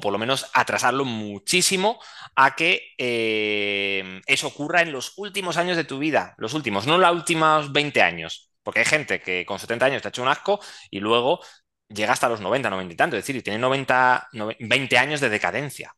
por 0.00 0.12
lo 0.12 0.18
menos 0.18 0.48
atrasarlo 0.54 1.04
muchísimo 1.04 2.00
a 2.36 2.54
que 2.54 2.92
eh, 2.98 4.20
eso 4.26 4.48
ocurra 4.48 4.82
en 4.82 4.92
los 4.92 5.14
últimos 5.18 5.56
años 5.56 5.76
de 5.76 5.84
tu 5.84 5.98
vida, 5.98 6.34
los 6.38 6.54
últimos, 6.54 6.86
no 6.86 6.98
los 6.98 7.12
últimos 7.12 7.72
20 7.72 8.02
años, 8.02 8.52
porque 8.62 8.80
hay 8.80 8.86
gente 8.86 9.20
que 9.20 9.44
con 9.44 9.58
70 9.58 9.86
años 9.86 10.02
te 10.02 10.08
ha 10.08 10.10
hecho 10.10 10.22
un 10.22 10.28
asco 10.28 10.60
y 10.90 11.00
luego 11.00 11.40
llega 11.88 12.12
hasta 12.12 12.28
los 12.28 12.40
90, 12.40 12.70
90 12.70 12.94
y 12.94 12.96
tanto, 12.96 13.16
es 13.16 13.26
decir, 13.26 13.42
tiene 13.42 13.58
90, 13.58 14.28
20 14.60 14.98
años 14.98 15.20
de 15.20 15.28
decadencia. 15.28 15.94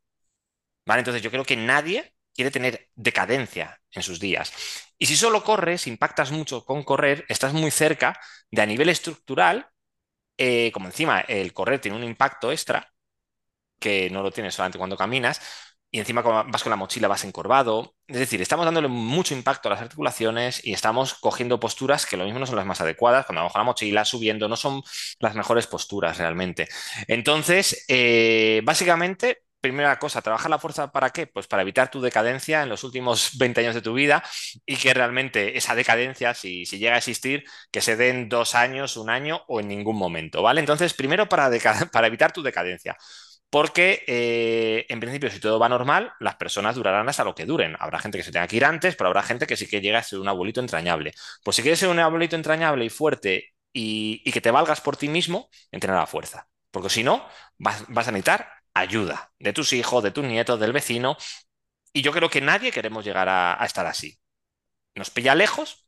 ¿Vale? 0.86 1.00
Entonces 1.00 1.22
yo 1.22 1.30
creo 1.30 1.44
que 1.44 1.56
nadie 1.56 2.14
quiere 2.34 2.50
tener 2.50 2.88
decadencia 2.94 3.80
en 3.90 4.02
sus 4.02 4.18
días. 4.20 4.52
Y 5.02 5.06
si 5.06 5.16
solo 5.16 5.42
corres, 5.42 5.88
impactas 5.88 6.30
mucho 6.30 6.64
con 6.64 6.84
correr, 6.84 7.24
estás 7.28 7.52
muy 7.54 7.72
cerca 7.72 8.16
de 8.52 8.62
a 8.62 8.66
nivel 8.66 8.88
estructural, 8.88 9.66
eh, 10.38 10.72
como 10.72 10.86
encima 10.86 11.20
el 11.22 11.52
correr 11.54 11.80
tiene 11.80 11.96
un 11.98 12.04
impacto 12.04 12.52
extra, 12.52 12.92
que 13.80 14.10
no 14.10 14.22
lo 14.22 14.30
tienes 14.32 14.54
solamente 14.54 14.78
cuando 14.78 14.96
caminas, 14.96 15.40
y 15.90 16.00
encima 16.00 16.22
vas 16.22 16.62
con 16.62 16.70
la 16.70 16.76
mochila, 16.76 17.08
vas 17.08 17.24
encorvado. 17.24 17.96
Es 18.06 18.18
decir, 18.18 18.40
estamos 18.42 18.64
dándole 18.64 18.88
mucho 18.88 19.34
impacto 19.34 19.68
a 19.68 19.72
las 19.72 19.82
articulaciones 19.82 20.64
y 20.64 20.72
estamos 20.74 21.14
cogiendo 21.14 21.60
posturas 21.60 22.06
que 22.06 22.16
lo 22.16 22.24
mismo 22.24 22.40
no 22.40 22.46
son 22.46 22.56
las 22.56 22.66
más 22.66 22.80
adecuadas. 22.80 23.26
Cuando 23.26 23.40
vamos 23.40 23.52
con 23.52 23.60
la 23.60 23.64
mochila, 23.64 24.04
subiendo, 24.04 24.48
no 24.48 24.56
son 24.56 24.82
las 25.20 25.34
mejores 25.34 25.66
posturas 25.66 26.18
realmente. 26.18 26.68
Entonces, 27.08 27.84
eh, 27.88 28.62
básicamente, 28.64 29.42
primera 29.62 29.98
cosa, 29.98 30.20
trabajar 30.20 30.50
la 30.50 30.58
fuerza 30.58 30.92
para 30.92 31.10
qué? 31.10 31.26
Pues 31.26 31.46
para 31.46 31.62
evitar 31.62 31.90
tu 31.90 32.02
decadencia 32.02 32.62
en 32.62 32.68
los 32.68 32.84
últimos 32.84 33.30
20 33.38 33.60
años 33.62 33.74
de 33.74 33.80
tu 33.80 33.94
vida 33.94 34.22
y 34.66 34.76
que 34.76 34.92
realmente 34.92 35.56
esa 35.56 35.74
decadencia, 35.74 36.34
si, 36.34 36.64
llega 36.66 36.96
a 36.96 36.98
existir, 36.98 37.44
que 37.70 37.80
se 37.80 37.96
den 37.96 38.28
dos 38.28 38.54
años, 38.54 38.96
un 38.98 39.08
año 39.08 39.42
o 39.48 39.60
en 39.60 39.68
ningún 39.68 39.96
momento, 39.96 40.42
¿vale? 40.42 40.60
Entonces, 40.60 40.92
primero 40.94 41.28
para, 41.28 41.50
para 41.92 42.06
evitar 42.08 42.32
tu 42.32 42.42
decadencia. 42.42 42.96
Porque 43.50 44.02
eh, 44.06 44.86
en 44.88 44.98
principio, 44.98 45.30
si 45.30 45.38
todo 45.38 45.58
va 45.58 45.68
normal, 45.68 46.12
las 46.20 46.36
personas 46.36 46.74
durarán 46.74 47.08
hasta 47.08 47.22
lo 47.22 47.34
que 47.34 47.44
duren. 47.44 47.76
Habrá 47.78 47.98
gente 47.98 48.18
que 48.18 48.24
se 48.24 48.32
tenga 48.32 48.48
que 48.48 48.56
ir 48.56 48.64
antes, 48.64 48.96
pero 48.96 49.08
habrá 49.08 49.22
gente 49.22 49.46
que 49.46 49.56
sí 49.56 49.66
que 49.68 49.82
llega 49.82 49.98
a 49.98 50.02
ser 50.02 50.20
un 50.20 50.28
abuelito 50.28 50.60
entrañable. 50.60 51.12
Pues 51.44 51.56
si 51.56 51.62
quieres 51.62 51.78
ser 51.78 51.90
un 51.90 51.98
abuelito 51.98 52.34
entrañable 52.34 52.84
y 52.86 52.90
fuerte 52.90 53.52
y, 53.72 54.30
que 54.32 54.40
te 54.40 54.50
valgas 54.50 54.80
por 54.80 54.96
ti 54.96 55.08
mismo, 55.08 55.50
entrena 55.70 55.98
la 55.98 56.06
fuerza. 56.06 56.48
Porque 56.70 56.88
si 56.88 57.04
no, 57.04 57.26
vas, 57.58 57.84
vas 57.88 58.08
a 58.08 58.12
necesitar 58.12 58.61
ayuda 58.74 59.32
de 59.38 59.52
tus 59.52 59.72
hijos, 59.72 60.02
de 60.02 60.10
tus 60.10 60.24
nietos, 60.24 60.60
del 60.60 60.72
vecino. 60.72 61.16
Y 61.92 62.02
yo 62.02 62.12
creo 62.12 62.30
que 62.30 62.40
nadie 62.40 62.72
queremos 62.72 63.04
llegar 63.04 63.28
a, 63.28 63.58
estar 63.64 63.86
así. 63.86 64.18
Nos 64.94 65.10
pilla 65.10 65.34
lejos, 65.34 65.86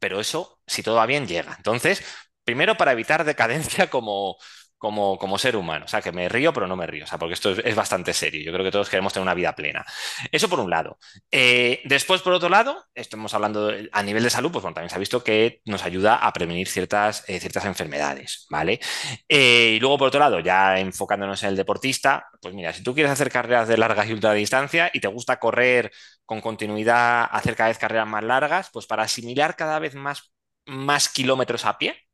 pero 0.00 0.20
eso, 0.20 0.60
si 0.66 0.82
todo 0.82 0.96
va 0.96 1.06
bien, 1.06 1.26
llega. 1.28 1.54
Entonces, 1.56 2.04
primero 2.44 2.76
para 2.76 2.92
evitar 2.92 3.24
decadencia 3.24 3.90
como, 3.90 4.38
como, 4.78 5.18
como, 5.18 5.38
ser 5.38 5.56
humano. 5.56 5.84
O 5.84 5.88
sea, 5.88 6.00
que 6.00 6.12
me 6.12 6.28
río, 6.28 6.52
pero 6.52 6.66
no 6.66 6.76
me 6.76 6.86
río. 6.86 7.04
O 7.04 7.06
sea, 7.06 7.18
porque 7.18 7.34
esto 7.34 7.50
es, 7.50 7.74
bastante 7.74 8.12
serio. 8.12 8.42
Yo 8.42 8.52
creo 8.52 8.64
que 8.64 8.70
todos 8.70 8.88
queremos 8.88 9.12
tener 9.12 9.22
una 9.22 9.34
vida 9.34 9.54
plena. 9.54 9.84
Eso 10.32 10.48
por 10.48 10.60
un 10.60 10.70
lado. 10.70 10.98
Eh, 11.30 11.80
después, 11.84 12.22
por 12.22 12.32
otro 12.32 12.48
lado, 12.48 12.84
estamos 12.94 13.34
hablando 13.34 13.72
a 13.92 14.02
nivel 14.02 14.22
de 14.22 14.30
salud, 14.30 14.50
pues 14.50 14.62
bueno, 14.62 14.74
también 14.74 14.90
se 14.90 14.96
ha 14.96 14.98
visto 14.98 15.22
que 15.22 15.60
nos 15.64 15.84
ayuda 15.84 16.16
a 16.16 16.32
prevenir 16.32 16.68
ciertas, 16.68 17.24
eh, 17.28 17.40
ciertas 17.40 17.64
enfermedades, 17.64 18.46
¿vale? 18.50 18.80
Eh, 19.28 19.74
y 19.76 19.80
luego, 19.80 19.98
por 19.98 20.08
otro 20.08 20.20
lado, 20.20 20.40
ya 20.40 20.78
enfocándonos 20.78 21.42
en 21.42 21.50
el 21.50 21.56
deportista, 21.56 22.28
pues 22.40 22.54
mira, 22.54 22.72
si 22.72 22.82
tú 22.82 22.94
quieres 22.94 23.12
hacer 23.12 23.30
carreras 23.30 23.68
de 23.68 23.76
larga 23.76 24.06
y 24.06 24.12
ultra 24.12 24.32
distancia 24.32 24.90
y 24.92 25.00
te 25.00 25.08
gusta 25.08 25.38
correr 25.38 25.90
con 26.24 26.40
continuidad, 26.40 27.28
hacer 27.30 27.56
cada 27.56 27.68
vez 27.68 27.78
carreras 27.78 28.06
más 28.06 28.22
largas, 28.24 28.70
pues 28.72 28.86
para 28.86 29.04
asimilar 29.04 29.56
cada 29.56 29.78
vez 29.78 29.94
más, 29.94 30.32
más 30.66 31.08
kilómetros 31.08 31.64
a 31.64 31.78
pie, 31.78 32.07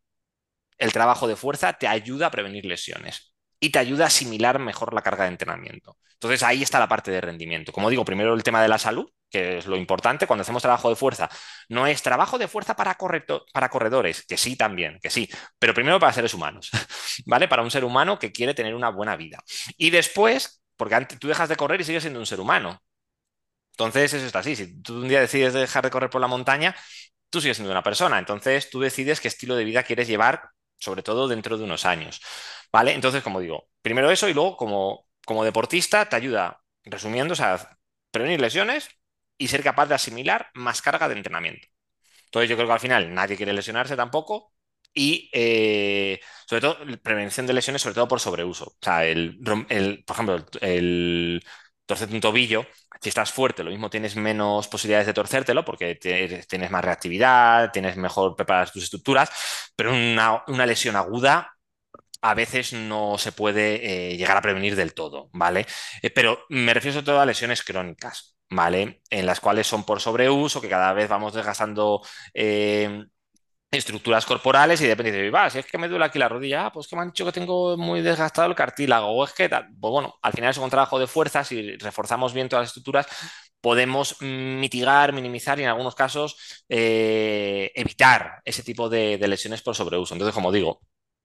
el 0.79 0.93
trabajo 0.93 1.29
de 1.29 1.37
fuerza 1.37 1.75
te 1.75 1.87
ayuda 1.87 2.27
a 2.27 2.31
prevenir 2.31 2.65
lesiones 2.65 3.35
y 3.61 3.71
te 3.71 3.79
ayuda 3.79 4.05
a 4.05 4.07
asimilar 4.09 4.59
mejor 4.59 4.93
la 4.93 5.03
carga 5.03 5.25
de 5.25 5.31
entrenamiento. 5.31 5.97
Entonces 6.15 6.43
ahí 6.43 6.63
está 6.63 6.79
la 6.79 6.89
parte 6.89 7.11
de 7.11 7.21
rendimiento. 7.21 7.73
Como 7.73 7.91
digo, 7.91 8.05
primero 8.05 8.35
el 8.35 8.43
tema 8.43 8.63
de 8.63 8.69
la 8.69 8.79
salud, 8.79 9.11
que 9.31 9.59
es 9.59 9.67
lo 9.67 9.77
importante 9.77 10.27
cuando 10.27 10.43
hacemos 10.43 10.63
trabajo 10.63 10.89
de 10.89 10.97
fuerza. 10.97 11.29
No 11.69 11.87
es 11.87 12.03
trabajo 12.03 12.39
de 12.39 12.49
fuerza 12.49 12.77
para, 12.77 12.97
para 13.53 13.69
corredores, 13.69 14.25
que 14.27 14.37
sí 14.37 14.57
también, 14.57 14.99
que 15.03 15.11
sí, 15.11 15.29
pero 15.59 15.75
primero 15.75 15.99
para 15.99 16.13
seres 16.13 16.35
humanos, 16.35 16.71
¿vale? 17.27 17.49
Para 17.49 17.63
un 17.63 17.71
ser 17.71 17.85
humano 17.85 18.19
que 18.19 18.33
quiere 18.33 18.55
tener 18.55 18.75
una 18.75 18.91
buena 18.91 19.17
vida. 19.17 19.43
Y 19.77 19.91
después, 19.91 20.63
porque 20.77 20.95
antes, 20.95 21.19
tú 21.19 21.29
dejas 21.29 21.49
de 21.49 21.57
correr 21.57 21.81
y 21.81 21.85
sigues 21.85 22.03
siendo 22.03 22.21
un 22.21 22.27
ser 22.27 22.41
humano. 22.41 22.81
Entonces 23.73 24.15
eso 24.15 24.27
está 24.27 24.39
así. 24.41 24.55
Si 24.57 24.81
tú 24.83 25.01
un 25.01 25.09
día 25.09 25.21
decides 25.21 25.53
dejar 25.53 25.85
de 25.85 25.91
correr 25.91 26.11
por 26.11 26.21
la 26.21 26.29
montaña, 26.29 26.77
tú 27.29 27.41
sigues 27.41 27.57
siendo 27.57 27.73
una 27.73 27.83
persona. 27.83 28.19
Entonces 28.19 28.71
tú 28.71 28.81
decides 28.81 29.21
qué 29.21 29.29
estilo 29.29 29.57
de 29.57 29.65
vida 29.65 29.83
quieres 29.83 30.07
llevar 30.07 30.51
sobre 30.85 31.03
todo 31.03 31.29
dentro 31.29 31.59
de 31.59 31.65
unos 31.65 31.85
años. 31.87 32.21
¿Vale? 32.73 32.93
Entonces, 32.93 33.23
como 33.23 33.41
digo, 33.41 33.69
primero 33.83 34.11
eso 34.11 34.29
y 34.29 34.35
luego 34.35 34.57
como, 34.57 35.07
como 35.27 35.45
deportista 35.45 36.09
te 36.09 36.17
ayuda, 36.17 36.63
resumiendo, 36.85 37.35
a 37.39 37.79
prevenir 38.11 38.41
lesiones 38.41 38.89
y 39.39 39.49
ser 39.49 39.63
capaz 39.63 39.87
de 39.87 39.95
asimilar 39.95 40.51
más 40.55 40.83
carga 40.83 41.09
de 41.09 41.17
entrenamiento. 41.17 41.67
Entonces, 42.27 42.51
yo 42.51 42.57
creo 42.57 42.67
que 42.69 42.75
al 42.75 42.81
final 42.81 43.15
nadie 43.15 43.37
quiere 43.37 43.53
lesionarse 43.53 43.97
tampoco 43.97 44.53
y, 44.93 45.31
eh, 45.33 46.21
sobre 46.47 46.61
todo, 46.63 46.79
prevención 47.03 47.47
de 47.47 47.53
lesiones, 47.53 47.83
sobre 47.83 47.95
todo 47.95 48.09
por 48.09 48.21
sobreuso. 48.21 48.67
O 48.67 48.77
sea, 48.81 49.05
el, 49.05 49.39
por 50.07 50.15
ejemplo, 50.15 50.47
el, 50.61 51.45
torcerte 51.87 52.15
un 52.15 52.21
tobillo, 52.21 52.67
si 53.05 53.11
estás 53.11 53.33
fuerte, 53.33 53.63
lo 53.63 53.71
mismo 53.71 53.91
tienes 53.91 54.17
menos 54.17 54.67
posibilidades 54.67 55.07
de 55.07 55.13
torcértelo 55.13 55.63
porque 55.63 55.97
tienes 55.97 56.71
más 56.71 56.83
reactividad, 56.83 57.71
tienes 57.71 57.99
mejor 57.99 58.35
preparadas 58.35 58.73
tus 58.73 58.85
estructuras, 58.85 59.31
pero 59.77 59.93
una, 59.93 60.67
lesión 60.67 60.97
aguda 60.97 61.53
a 62.23 62.35
veces 62.35 62.73
no 62.73 63.19
se 63.19 63.33
puede 63.33 64.13
eh, 64.15 64.17
llegar 64.17 64.39
a 64.39 64.43
prevenir 64.43 64.75
del 64.75 64.95
todo, 64.95 65.29
¿vale? 65.35 65.67
Eh, 66.01 66.09
pero 66.11 66.47
me 66.49 66.73
refiero 66.73 66.95
sobre 66.95 67.07
todo 67.07 67.21
a 67.21 67.27
lesiones 67.27 67.63
crónicas, 67.63 68.39
¿vale? 68.49 69.03
En 69.11 69.27
las 69.27 69.41
cuales 69.41 69.67
son 69.67 69.85
por 69.85 70.01
sobreuso, 70.01 70.63
que 70.63 70.71
cada 70.71 70.95
vez 70.95 71.07
vamos 71.09 71.35
desgastando 71.35 72.01
eh, 72.33 73.05
estructuras 73.79 74.27
corporales 74.27 74.81
y 74.81 74.87
depende 74.87 75.13
de, 75.13 75.31
va, 75.31 75.51
si 75.51 75.59
es 75.59 75.67
que 75.67 75.79
me 75.79 75.89
duele 75.89 76.05
aquí 76.05 76.19
la 76.19 76.29
rodilla, 76.29 76.67
ah, 76.67 76.73
pues 76.73 76.87
que 76.87 76.97
me 76.97 77.03
han 77.03 77.09
dicho 77.09 77.25
que 77.25 77.33
tengo 77.33 77.77
muy 77.77 78.01
desgastado 78.03 78.49
el 78.49 78.55
cartílago, 78.55 79.09
o 79.09 79.25
es 79.25 79.33
que, 79.33 79.49
pues 79.49 79.65
bueno, 79.81 80.15
al 80.23 80.33
final 80.33 80.51
es 80.51 80.59
un 80.59 80.71
trabajo 80.71 80.99
de 80.99 81.07
fuerza, 81.07 81.45
si 81.45 81.77
reforzamos 81.77 82.33
bien 82.33 82.49
todas 82.49 82.63
las 82.63 82.71
estructuras, 82.71 83.07
podemos 83.61 84.21
mitigar, 84.21 85.13
minimizar 85.13 85.59
y 85.59 85.63
en 85.63 85.69
algunos 85.69 85.95
casos 85.95 86.37
evitar 86.69 88.43
ese 88.45 88.63
tipo 88.63 88.89
de, 88.89 89.17
de 89.19 89.29
lesiones 89.29 89.63
por 89.63 89.75
sobreuso. 89.75 90.15
Entonces, 90.15 90.35
como 90.35 90.53
digo, 90.53 90.81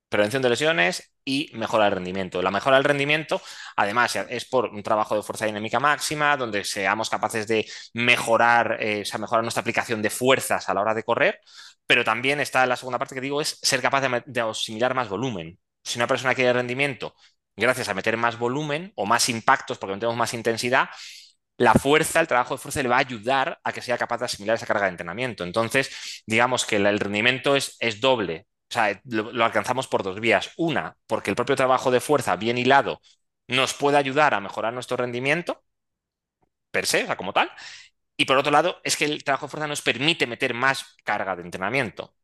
prevención 0.10 0.42
de 0.42 0.50
lesiones 0.50 1.14
y 1.24 1.52
mejora 1.54 1.86
del 1.86 1.94
rendimiento. 1.94 2.42
La 2.42 2.52
mejora 2.52 2.78
del 2.78 2.84
rendimiento, 2.84 3.42
además, 3.76 4.16
es 4.16 4.46
por 4.46 4.66
un 4.66 4.84
trabajo 4.84 5.16
de 5.16 5.22
fuerza 5.24 5.46
dinámica 5.46 5.80
máxima, 5.80 6.36
donde 6.36 6.64
seamos 6.64 7.10
capaces 7.10 7.48
de 7.48 7.68
mejorar, 7.94 8.78
eh, 8.82 9.02
o 9.04 9.06
sea, 9.06 9.20
mejorar 9.20 9.44
nuestra 9.44 9.62
aplicación 9.62 10.02
de 10.02 10.10
fuerzas 10.10 10.68
a 10.68 10.74
la 10.74 10.82
hora 10.82 10.94
de 10.96 11.04
correr, 11.04 11.40
pero 11.86 12.04
también 12.04 12.40
está 12.40 12.66
la 12.66 12.76
segunda 12.76 13.00
parte 13.00 13.16
que 13.16 13.22
digo, 13.22 13.42
es 13.42 13.60
ser 13.62 13.82
capaz 13.82 14.02
de, 14.26 14.42
asimilar 14.42 14.94
más 14.96 15.10
volumen. 15.10 15.60
Si 15.84 16.00
una 16.00 16.08
persona 16.08 16.36
quiere 16.36 16.54
rendimiento, 16.54 17.16
gracias 17.56 17.90
a 17.90 17.94
meter 17.94 18.18
más 18.18 18.38
volumen 18.40 18.92
o 18.96 19.06
más 19.06 19.30
impactos, 19.30 19.78
porque 19.78 19.96
metemos 19.96 20.16
más 20.18 20.34
intensidad, 20.34 20.90
la 21.58 21.74
fuerza, 21.74 22.22
el 22.22 22.28
trabajo 22.28 22.56
de 22.56 22.60
fuerza 22.60 22.82
le 22.82 22.90
va 22.90 22.96
a 22.98 23.00
ayudar 23.00 23.60
a 23.64 23.74
que 23.74 23.82
sea 23.82 23.98
capaz 23.98 24.18
de 24.20 24.26
asimilar 24.26 24.56
esa 24.56 24.66
carga 24.66 24.86
de 24.86 24.92
entrenamiento. 24.92 25.44
Entonces, 25.44 26.24
digamos 26.26 26.66
que 26.66 26.78
el 26.78 27.00
rendimiento 27.00 27.56
es, 27.56 27.76
es 27.80 28.00
doble 28.00 28.48
o 28.70 28.74
sea, 28.74 29.02
lo, 29.06 29.44
alcanzamos 29.46 29.88
por 29.88 30.04
dos 30.04 30.20
vías. 30.20 30.52
Una, 30.58 30.96
porque 31.08 31.30
el 31.32 31.36
propio 31.36 31.56
trabajo 31.56 31.92
de 31.92 32.00
fuerza 32.02 32.36
bien 32.36 32.58
hilado 32.58 33.02
nos 33.48 33.74
puede 33.74 33.98
ayudar 33.98 34.34
a 34.34 34.40
mejorar 34.42 34.74
nuestro 34.74 34.98
rendimiento, 34.98 35.64
per 36.72 36.86
se, 36.86 37.04
o 37.04 37.06
sea, 37.08 37.18
como 37.18 37.34
tal. 37.34 37.52
Y 38.18 38.26
por 38.26 38.38
otro 38.38 38.52
lado, 38.52 38.82
es 38.84 38.98
que 38.98 39.06
el 39.06 39.24
trabajo 39.24 39.48
de 39.48 39.52
fuerza 39.52 39.68
nos 39.68 39.82
permite 39.82 40.28
meter 40.28 40.54
más 40.54 40.98
carga 41.04 41.36
de 41.36 41.44
entrenamiento 41.44 42.16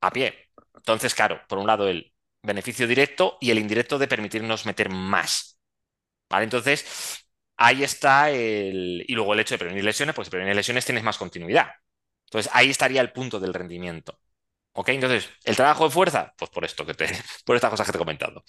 a 0.00 0.10
pie. 0.12 0.50
Entonces, 0.76 1.14
claro, 1.14 1.40
por 1.48 1.58
un 1.58 1.66
lado 1.66 1.88
el 1.88 2.12
beneficio 2.42 2.86
directo 2.88 3.38
y 3.40 3.50
el 3.50 3.58
indirecto 3.58 3.98
de 3.98 4.08
permitirnos 4.08 4.66
meter 4.66 4.90
más. 4.90 5.58
¿Vale? 6.30 6.44
Entonces, 6.44 7.26
ahí 7.56 7.84
está 7.84 8.30
el... 8.30 9.04
Y 9.08 9.14
luego 9.14 9.34
el 9.34 9.40
hecho 9.40 9.54
de 9.54 9.60
prevenir 9.60 9.84
lesiones, 9.84 10.14
pues 10.14 10.26
si 10.26 10.30
prevenir 10.30 10.56
lesiones 10.56 10.84
tienes 10.86 11.04
más 11.04 11.18
continuidad. 11.18 11.70
Entonces, 12.26 12.50
ahí 12.54 12.70
estaría 12.70 13.00
el 13.02 13.12
punto 13.12 13.40
del 13.40 13.54
rendimiento. 13.54 14.18
¿Ok? 14.74 14.88
Entonces, 14.90 15.28
el 15.44 15.56
trabajo 15.56 15.84
de 15.84 15.90
fuerza, 15.90 16.32
pues 16.38 16.50
por 16.50 16.64
esto 16.64 16.86
que 16.86 16.94
te, 16.94 17.06
por 17.44 17.56
estas 17.56 17.70
cosas 17.70 17.86
que 17.86 17.92
te 17.92 17.98
he 17.98 18.00
comentado. 18.00 18.42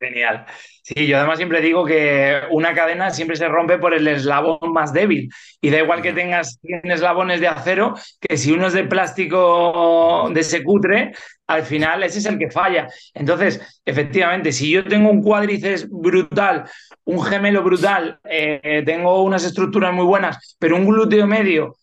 Genial. 0.00 0.44
Sí, 0.82 1.06
yo 1.06 1.16
además 1.16 1.38
siempre 1.38 1.60
digo 1.60 1.84
que 1.84 2.42
una 2.50 2.74
cadena 2.74 3.10
siempre 3.10 3.36
se 3.36 3.48
rompe 3.48 3.78
por 3.78 3.94
el 3.94 4.06
eslabón 4.06 4.58
más 4.72 4.92
débil. 4.92 5.30
Y 5.60 5.70
da 5.70 5.78
igual 5.78 6.02
que 6.02 6.12
tengas 6.12 6.58
100 6.60 6.90
eslabones 6.90 7.40
de 7.40 7.48
acero, 7.48 7.94
que 8.20 8.36
si 8.36 8.52
uno 8.52 8.66
es 8.66 8.74
de 8.74 8.84
plástico 8.84 10.28
de 10.32 10.40
ese 10.40 10.62
cutre, 10.62 11.12
al 11.46 11.62
final 11.62 12.02
ese 12.02 12.18
es 12.18 12.26
el 12.26 12.38
que 12.38 12.50
falla. 12.50 12.88
Entonces, 13.14 13.80
efectivamente, 13.84 14.52
si 14.52 14.70
yo 14.70 14.84
tengo 14.84 15.10
un 15.10 15.22
cuádriceps 15.22 15.88
brutal, 15.88 16.64
un 17.04 17.22
gemelo 17.22 17.62
brutal, 17.62 18.18
eh, 18.24 18.82
tengo 18.84 19.22
unas 19.22 19.44
estructuras 19.44 19.92
muy 19.94 20.04
buenas, 20.04 20.56
pero 20.58 20.76
un 20.76 20.86
glúteo 20.86 21.26
medio 21.26 21.76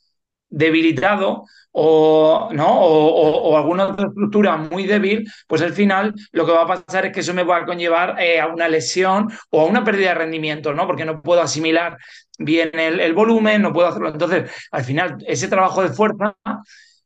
debilitado, 0.52 1.46
o, 1.72 2.50
¿no? 2.52 2.82
O, 2.82 3.58
alguna 3.58 3.88
otra 3.88 4.08
estructura 4.08 4.58
muy 4.58 4.86
débil, 4.86 5.26
pues 5.48 5.62
al 5.62 5.74
final 5.74 6.14
lo 6.34 6.46
que 6.46 6.52
va 6.52 6.64
a 6.64 6.84
pasar 6.84 7.06
es 7.06 7.14
que 7.14 7.22
eso 7.22 7.34
me 7.34 7.44
va 7.44 7.58
a 7.58 7.66
conllevar 7.66 8.18
eh, 8.20 8.40
a 8.40 8.48
una 8.48 8.68
lesión 8.68 9.32
o 9.50 9.62
a 9.62 9.66
una 9.66 9.84
pérdida 9.84 10.10
de 10.10 10.16
rendimiento, 10.16 10.74
¿no? 10.74 10.86
Porque 10.86 11.06
no 11.06 11.22
puedo 11.22 11.42
asimilar 11.42 11.98
bien 12.38 12.78
el, 12.78 13.14
volumen, 13.14 13.62
no 13.62 13.74
puedo 13.74 13.88
hacerlo. 13.88 14.10
Entonces, 14.10 14.52
al 14.72 14.84
final, 14.84 15.18
ese 15.26 15.48
trabajo 15.48 15.82
de 15.82 15.90
fuerza 15.90 16.36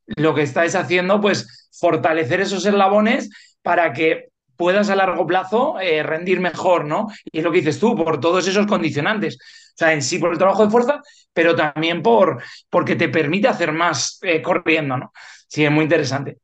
lo 0.07 0.33
que 0.33 0.41
estáis 0.41 0.75
haciendo, 0.75 1.21
pues 1.21 1.69
fortalecer 1.79 2.41
esos 2.41 2.65
eslabones 2.65 3.29
para 3.61 3.93
que 3.93 4.29
puedas 4.55 4.89
a 4.89 4.95
largo 4.95 5.25
plazo 5.25 5.79
eh, 5.79 6.03
rendir 6.03 6.39
mejor, 6.39 6.85
¿no? 6.85 7.07
Y 7.31 7.39
es 7.39 7.43
lo 7.43 7.51
que 7.51 7.59
dices 7.59 7.79
tú, 7.79 7.95
por 7.95 8.19
todos 8.19 8.47
esos 8.47 8.65
condicionantes. 8.67 9.35
O 9.35 9.77
sea, 9.77 9.93
en 9.93 10.01
sí 10.01 10.19
por 10.19 10.31
el 10.31 10.37
trabajo 10.37 10.65
de 10.65 10.71
fuerza, 10.71 11.01
pero 11.33 11.55
también 11.55 12.01
por, 12.01 12.41
porque 12.69 12.95
te 12.95 13.09
permite 13.09 13.47
hacer 13.47 13.71
más 13.71 14.19
eh, 14.21 14.41
corriendo, 14.41 14.97
¿no? 14.97 15.11
Sí, 15.47 15.65
es 15.65 15.71
muy 15.71 15.83
interesante. 15.83 16.37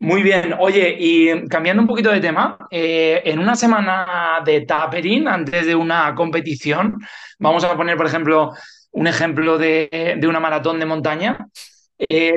Muy 0.00 0.22
bien, 0.22 0.54
oye, 0.60 0.96
y 0.98 1.48
cambiando 1.48 1.82
un 1.82 1.88
poquito 1.88 2.10
de 2.10 2.20
tema, 2.20 2.56
eh, 2.70 3.20
en 3.24 3.40
una 3.40 3.56
semana 3.56 4.40
de 4.44 4.60
tapering, 4.60 5.26
antes 5.26 5.66
de 5.66 5.74
una 5.74 6.14
competición, 6.14 6.98
vamos 7.40 7.64
a 7.64 7.76
poner, 7.76 7.96
por 7.96 8.06
ejemplo, 8.06 8.52
un 8.92 9.06
ejemplo 9.08 9.58
de, 9.58 10.16
una 10.28 10.38
maratón 10.38 10.78
de 10.78 10.86
montaña. 10.86 11.48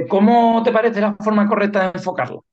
¿Cómo 0.09 0.63
te 0.63 0.71
parece 0.71 1.01
la 1.01 1.15
forma 1.19 1.47
correcta 1.47 1.91
de 1.91 1.99
enfocarlo? 1.99 2.45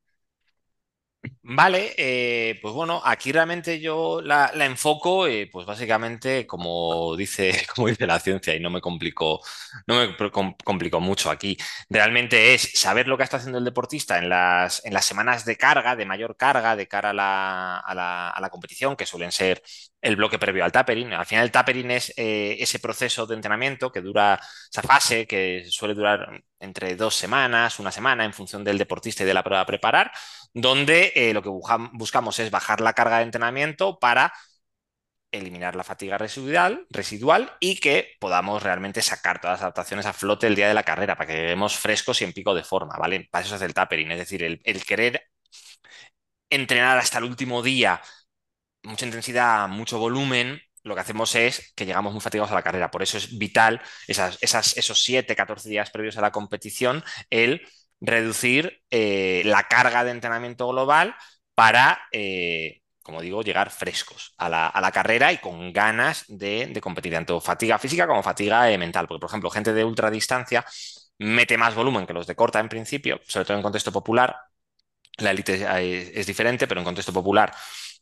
Vale, 1.51 1.95
eh, 1.97 2.59
pues 2.61 2.75
bueno, 2.75 3.01
aquí 3.03 3.33
realmente 3.33 3.81
yo 3.81 4.21
la, 4.21 4.51
enfoco, 4.67 5.27
eh, 5.27 5.49
pues 5.51 5.65
básicamente 5.65 6.47
como 6.47 7.17
dice, 7.17 7.67
como 7.75 7.89
dice 7.89 8.07
la 8.07 8.21
ciencia 8.21 8.55
y 8.55 8.61
no 8.61 8.69
me 8.69 8.83
complicó, 8.83 9.41
no 9.87 9.97
me 9.97 10.15
complicó 10.63 11.01
mucho 11.01 11.31
aquí. 11.31 11.57
Realmente 11.89 12.53
es 12.53 12.73
saber 12.75 13.09
lo 13.09 13.17
que 13.17 13.23
está 13.23 13.39
haciendo 13.39 13.57
el 13.59 13.65
deportista 13.65 14.19
en 14.19 14.29
las, 14.29 14.85
en 14.85 14.93
las 14.93 15.07
semanas 15.07 15.47
de 15.47 15.57
carga, 15.57 15.97
de 15.97 16.05
mayor 16.05 16.37
carga, 16.37 16.77
de 16.77 16.87
cara 16.87 17.11
a 17.11 17.13
la, 17.15 17.79
a 17.79 18.41
la, 18.41 18.51
competición, 18.51 18.95
que 18.95 19.07
suelen 19.07 19.33
ser 19.33 19.63
el 20.03 20.17
bloque 20.17 20.39
previo 20.39 20.65
al 20.67 20.73
tapering. 20.73 21.15
Al 21.15 21.25
final 21.25 21.45
el 21.45 21.51
tapering 21.51 21.91
es 21.93 22.13
eh, 22.19 22.57
ese 22.61 22.79
proceso 22.79 23.27
de 23.27 23.35
entrenamiento 23.37 23.91
que 23.91 24.03
dura, 24.03 24.39
esa 24.71 24.83
fase 24.83 25.27
que 25.27 25.65
suele 25.71 25.95
durar 25.95 26.43
entre 26.61 26.97
dos 26.97 27.15
semanas, 27.15 27.79
una 27.79 27.93
semana, 27.93 28.25
en 28.25 28.33
función 28.33 28.65
del 28.65 28.79
deportista 28.79 29.23
y 29.23 29.27
de 29.27 29.35
la 29.35 29.45
prueba 29.45 29.63
a 29.63 29.67
preparar 29.67 30.11
donde 30.55 31.13
eh, 31.15 31.35
lo 31.35 31.43
que 31.43 31.51
buscamos 31.51 32.39
es 32.39 32.51
bajar 32.51 32.81
la 32.81 32.93
carga 32.95 33.19
de 33.19 33.25
entrenamiento 33.25 33.99
para 33.99 34.33
eliminar 35.31 35.77
la 35.77 35.85
fatiga 35.85 36.17
residual, 36.19 36.87
residual 36.91 37.53
y 37.61 37.77
que 37.81 38.17
podamos 38.21 38.63
realmente 38.63 39.03
sacar 39.03 39.41
todas 39.41 39.57
las 39.59 39.63
adaptaciones 39.63 40.07
a 40.07 40.13
flote 40.13 40.47
el 40.47 40.55
día 40.57 40.69
de 40.69 40.75
la 40.75 40.85
carrera, 40.85 41.17
para 41.17 41.27
que 41.29 41.37
lleguemos 41.37 41.77
frescos 41.77 42.21
y 42.23 42.25
en 42.25 42.33
pico 42.33 42.55
de 42.55 42.65
forma, 42.65 42.97
¿vale? 42.99 43.29
Para 43.31 43.45
eso 43.45 43.57
es 43.57 43.63
el 43.63 43.75
tapering, 43.75 44.11
es 44.13 44.19
decir, 44.19 44.43
el, 44.43 44.85
querer 44.85 45.23
entrenar 46.51 46.99
hasta 46.99 47.19
el 47.19 47.25
último 47.25 47.63
día, 47.63 48.01
mucha 48.85 49.07
intensidad, 49.07 49.69
mucho 49.69 49.99
volumen, 49.99 50.61
lo 50.83 50.95
que 50.95 51.01
hacemos 51.01 51.35
es 51.35 51.73
que 51.75 51.87
llegamos 51.87 52.13
muy 52.13 52.21
fatigados 52.21 52.53
a 52.53 52.55
la 52.55 52.63
carrera. 52.63 52.91
Por 52.91 53.03
eso 53.03 53.19
es 53.19 53.39
vital 53.39 53.81
esas, 54.07 54.39
esos 54.43 55.03
7, 55.03 55.35
14 55.37 55.69
días 55.69 55.91
previos 55.91 56.17
a 56.17 56.21
la 56.21 56.33
competición, 56.33 57.05
el 57.31 57.63
reducir 58.01 58.83
eh, 58.91 59.43
la 59.45 59.65
carga 59.65 60.05
de 60.05 60.13
entrenamiento 60.13 60.69
global 60.69 61.15
para, 61.55 62.01
eh, 62.13 62.83
como 63.03 63.21
digo, 63.21 63.43
llegar 63.43 63.71
frescos 63.71 64.35
a 64.39 64.49
la, 64.49 64.93
carrera 64.93 65.33
y 65.33 65.39
con 65.39 65.73
ganas 65.73 66.25
de, 66.29 66.79
competir, 66.81 67.13
tanto 67.13 67.41
fatiga 67.41 67.79
física 67.79 68.07
como 68.07 68.23
fatiga 68.23 68.71
eh, 68.71 68.79
mental. 68.79 69.07
Porque, 69.09 69.21
por 69.21 69.31
ejemplo, 69.31 69.51
gente 69.51 69.73
de 69.73 69.85
ultradistancia 69.85 70.65
mete 71.19 71.57
más 71.59 71.75
volumen 71.75 72.07
que 72.07 72.13
los 72.13 72.27
de 72.27 72.37
corta 72.37 72.61
en 72.61 72.69
principio, 72.69 73.21
sobre 73.27 73.45
todo 73.47 73.57
en 73.57 73.63
contexto 73.63 73.93
popular. 73.93 74.37
La 75.19 75.33
élite 75.33 75.67
es, 76.21 76.27
diferente, 76.27 76.69
pero 76.69 76.81
en 76.81 76.85
contexto 76.85 77.13
popular 77.13 77.53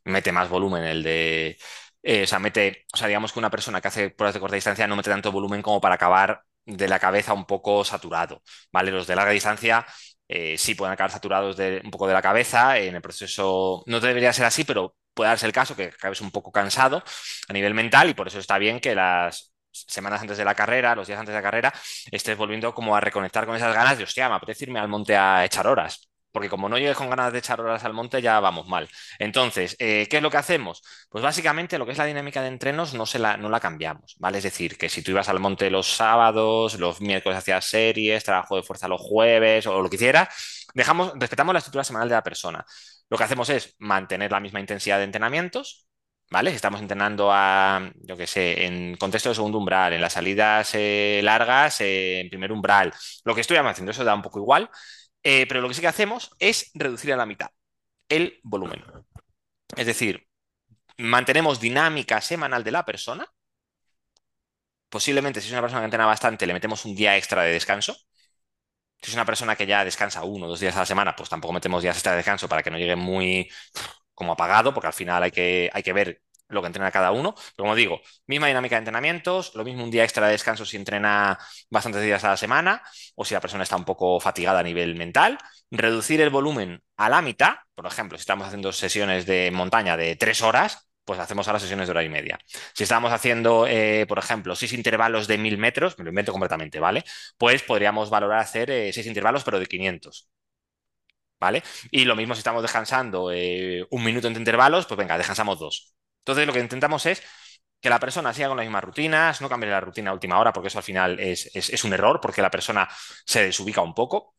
mete 0.05 0.33
más 0.33 0.49
volumen 0.49 0.85
el 0.85 1.03
de... 1.03 1.59
o 2.07 2.27
sea, 2.27 2.39
mete, 2.39 2.87
o 2.93 2.97
sea, 2.97 3.09
digamos 3.09 3.33
que 3.33 3.39
una 3.39 3.51
persona 3.51 3.81
que 3.81 3.89
hace 3.89 4.11
pruebas 4.11 4.35
de 4.35 4.41
corta 4.41 4.55
distancia 4.55 4.87
no 4.87 4.97
mete 4.97 5.11
tanto 5.11 5.33
volumen 5.33 5.63
como 5.63 5.81
para 5.81 5.97
acabar 5.97 6.43
de 6.65 6.89
la 6.89 6.99
cabeza 6.99 7.33
un 7.33 7.47
poco 7.47 7.85
saturado, 7.85 8.43
¿vale? 8.73 8.91
Los 8.91 9.07
de 9.07 9.17
larga 9.17 9.33
distancia 9.33 9.87
eh, 10.29 10.57
sí 10.59 10.75
pueden 10.75 10.93
acabar 10.93 11.11
saturados 11.11 11.57
de, 11.57 11.81
un 11.85 11.91
poco 11.91 12.07
de 12.07 12.15
la 12.15 12.23
cabeza, 12.23 12.79
en 12.79 12.95
el 12.97 13.03
proceso 13.03 13.83
no 13.87 14.01
debería 14.01 14.33
ser 14.33 14.45
así, 14.47 14.65
pero 14.65 14.97
puede 15.15 15.31
darse 15.31 15.47
el 15.47 15.53
caso 15.53 15.77
que 15.77 15.85
acabes 15.85 16.21
un 16.21 16.31
poco 16.31 16.53
cansado 16.53 17.03
a 17.49 17.53
nivel 17.53 17.75
mental 17.75 18.11
y 18.11 18.15
por 18.15 18.29
eso 18.29 18.39
está 18.39 18.59
bien 18.59 18.81
que 18.81 18.95
las 18.95 19.53
semanas 19.73 20.21
antes 20.21 20.39
de 20.39 20.45
la 20.45 20.55
carrera, 20.55 20.95
los 20.95 21.07
días 21.07 21.19
antes 21.19 21.33
de 21.33 21.39
la 21.39 21.43
carrera, 21.43 21.73
estés 22.11 22.37
volviendo 22.37 22.75
como 22.75 22.97
a 22.97 23.01
reconectar 23.01 23.47
con 23.47 23.57
esas 23.57 23.75
ganas 23.75 23.99
de, 23.99 24.05
hostia, 24.05 24.29
me 24.29 24.37
apetece 24.37 24.65
irme 24.65 24.81
al 24.81 24.89
monte 24.89 25.17
a 25.17 25.45
echar 25.45 25.67
horas 25.67 26.09
porque 26.37 26.51
como 26.51 26.69
no 26.69 26.77
llegues 26.77 26.99
con 26.99 27.09
ganas 27.09 27.33
de 27.33 27.39
echar 27.39 27.63
horas 27.63 27.83
al 27.85 27.95
monte, 27.95 28.21
ya 28.21 28.39
vamos 28.41 28.69
mal. 28.69 28.91
Entonces, 29.19 29.75
eh, 29.79 30.07
¿qué 30.11 30.19
es 30.19 30.23
lo 30.23 30.31
que 30.31 30.37
hacemos? 30.37 30.83
Pues 31.09 31.25
básicamente 31.25 31.79
lo 31.79 31.87
que 31.87 31.93
es 31.93 31.99
la 31.99 32.05
dinámica 32.05 32.43
de 32.43 32.49
entrenos 32.49 32.93
no, 32.93 33.07
se 33.07 33.19
la, 33.19 33.39
no 33.39 33.49
la 33.49 33.59
cambiamos, 33.59 34.17
¿vale? 34.19 34.37
Es 34.37 34.45
decir, 34.45 34.77
que 34.77 34.91
si 34.91 35.01
tú 35.01 35.13
ibas 35.13 35.31
al 35.31 35.41
monte 35.41 35.71
los 35.71 35.87
sábados, 35.87 36.79
los 36.79 37.01
miércoles 37.01 37.39
hacías 37.39 37.65
series, 37.65 38.23
trabajo 38.23 38.55
de 38.57 38.63
fuerza 38.63 38.87
los 38.87 39.01
jueves 39.01 39.67
o 39.67 39.81
lo 39.81 39.89
que 39.89 39.97
hicieras, 39.97 40.29
dejamos, 40.75 41.15
respetamos 41.17 41.55
la 41.55 41.61
estructura 41.61 41.85
semanal 41.85 42.11
de 42.11 42.17
la 42.17 42.23
persona. 42.23 42.67
Lo 43.09 43.17
que 43.17 43.25
hacemos 43.25 43.49
es 43.49 43.75
mantener 43.79 44.31
la 44.31 44.41
misma 44.41 44.61
intensidad 44.61 44.99
de 44.99 45.05
entrenamientos, 45.05 45.89
¿vale? 46.31 46.51
Si 46.51 46.57
estamos 46.57 46.83
entrenando 46.83 47.31
a, 47.33 47.91
yo 48.03 48.15
qué 48.15 48.27
sé, 48.27 48.67
en 48.67 48.95
contexto 48.99 49.31
de 49.31 49.37
segundo 49.37 49.57
umbral, 49.57 49.95
en 49.95 50.03
las 50.03 50.13
salidas 50.13 50.77
largas, 51.23 51.81
en 51.81 52.29
primer 52.29 52.53
umbral, 52.53 52.93
lo 53.25 53.35
que 53.35 53.41
estuviéramos 53.41 53.73
haciendo, 53.73 53.93
eso 53.93 54.05
da 54.05 54.15
un 54.15 54.21
poco 54.21 54.39
igual. 54.39 54.69
Eh, 55.23 55.47
pero 55.49 55.61
lo 55.61 55.69
que 55.69 55.75
sí 55.75 55.81
que 55.81 55.89
hacemos 55.89 56.31
es 56.39 56.71
reducir 56.75 57.13
a 57.13 57.17
la 57.17 57.27
mitad 57.27 57.51
el 58.09 58.41
volumen. 58.45 58.85
Es 59.77 59.87
decir, 59.87 60.29
mantenemos 60.99 61.61
dinámica 61.61 62.21
semanal 62.21 62.65
de 62.65 62.73
la 62.73 62.85
persona. 62.85 63.27
Posiblemente, 64.89 65.41
si 65.41 65.47
es 65.47 65.53
una 65.53 65.61
persona 65.61 65.81
que 65.83 65.87
entrena 65.87 66.07
bastante, 66.07 66.47
le 66.47 66.53
metemos 66.55 66.85
un 66.85 66.95
día 66.97 67.17
extra 67.17 67.43
de 67.43 67.53
descanso. 67.53 67.97
Si 69.03 69.11
es 69.11 69.15
una 69.15 69.25
persona 69.27 69.57
que 69.57 69.67
ya 69.67 69.85
descansa 69.85 70.25
uno 70.25 70.47
o 70.47 70.49
dos 70.49 70.61
días 70.61 70.75
a 70.77 70.81
la 70.81 70.87
semana, 70.87 71.15
pues 71.15 71.29
tampoco 71.29 71.53
metemos 71.55 71.83
días 71.83 71.97
extra 71.97 72.13
de 72.13 72.19
descanso 72.19 72.49
para 72.49 72.63
que 72.63 72.71
no 72.71 72.79
llegue 72.79 72.97
muy 72.97 73.49
como 74.15 74.33
apagado, 74.33 74.75
porque 74.75 74.89
al 74.89 74.95
final 74.95 75.23
hay 75.25 75.33
que, 75.33 75.71
hay 75.73 75.83
que 75.83 75.93
ver 75.93 76.23
lo 76.49 76.61
que 76.61 76.67
entrena 76.69 76.91
cada 76.91 77.13
uno. 77.13 77.35
Pero 77.35 77.65
como 77.65 77.75
digo, 77.75 78.01
misma 78.27 78.47
dinámica 78.49 78.77
de 78.77 78.81
entrenamientos, 78.81 79.55
lo 79.55 79.65
mismo 79.65 79.85
un 79.85 79.91
día 79.91 80.05
extra 80.05 80.27
de 80.27 80.33
descanso 80.33 80.65
si 80.65 80.77
entrena 80.77 81.39
bastantes 81.71 82.03
días 82.03 82.23
a 82.25 82.31
la 82.31 82.37
semana 82.37 82.83
o 83.15 83.25
si 83.25 83.35
la 83.35 83.41
persona 83.41 83.63
está 83.63 83.77
un 83.77 83.85
poco 83.85 84.21
fatigada 84.21 84.61
a 84.61 84.63
nivel 84.63 84.95
mental. 84.97 85.39
Reducir 85.71 86.21
el 86.21 86.31
volumen 86.31 86.83
a 86.97 87.09
la 87.09 87.23
mitad, 87.23 87.55
por 87.75 87.87
ejemplo, 87.87 88.19
si 88.19 88.23
estamos 88.23 88.47
haciendo 88.47 88.73
sesiones 88.73 89.27
de 89.27 89.51
montaña 89.53 89.97
de 89.97 90.17
tres 90.17 90.43
horas, 90.43 90.89
pues 91.05 91.21
hacemos 91.21 91.47
ahora 91.47 91.61
sesiones 91.61 91.87
de 91.87 91.93
hora 91.93 92.03
y 92.05 92.09
media. 92.09 92.39
Si 92.75 92.83
estamos 92.83 93.13
haciendo, 93.13 93.67
eh, 93.69 94.07
por 94.09 94.19
ejemplo, 94.19 94.57
seis 94.57 94.73
intervalos 94.73 95.27
de 95.29 95.39
mil 95.39 95.57
metros, 95.57 95.97
me 95.99 96.05
lo 96.05 96.11
invento 96.11 96.33
completamente, 96.33 96.81
¿vale? 96.81 97.05
Pues 97.39 97.63
podríamos 97.63 98.11
valorar 98.11 98.41
hacer 98.41 98.71
eh, 98.71 98.93
seis 98.93 99.07
intervalos, 99.07 99.45
pero 99.45 99.61
de 99.61 99.67
500. 99.67 100.29
¿Vale? 101.39 101.63
Y 101.91 102.05
lo 102.05 102.17
mismo 102.17 102.35
si 102.35 102.39
estamos 102.41 102.63
descansando 102.63 103.31
eh, 103.33 103.87
un 103.91 104.05
minuto 104.05 104.27
entre 104.27 104.41
intervalos, 104.41 104.87
pues 104.87 104.97
venga, 104.99 105.19
descansamos 105.19 105.59
dos. 105.59 105.95
Entonces 106.27 106.45
lo 106.45 106.53
que 106.53 106.59
intentamos 106.59 107.07
es 107.07 107.23
que 107.81 107.89
la 107.89 108.01
persona 108.01 108.35
siga 108.35 108.49
con 108.49 108.57
las 108.57 108.67
mismas 108.67 108.83
rutinas, 108.83 109.41
no 109.41 109.49
cambie 109.49 109.71
la 109.71 109.81
rutina 109.81 110.11
a 110.11 110.15
última 110.15 110.41
hora, 110.41 110.53
porque 110.53 110.67
eso 110.67 110.79
al 110.79 110.85
final 110.85 111.21
es, 111.21 111.85
un 111.85 111.93
error, 111.93 112.21
porque 112.21 112.43
la 112.43 112.51
persona 112.51 112.89
se 113.25 113.45
desubica 113.45 113.81
un 113.81 113.95
poco. 113.95 114.35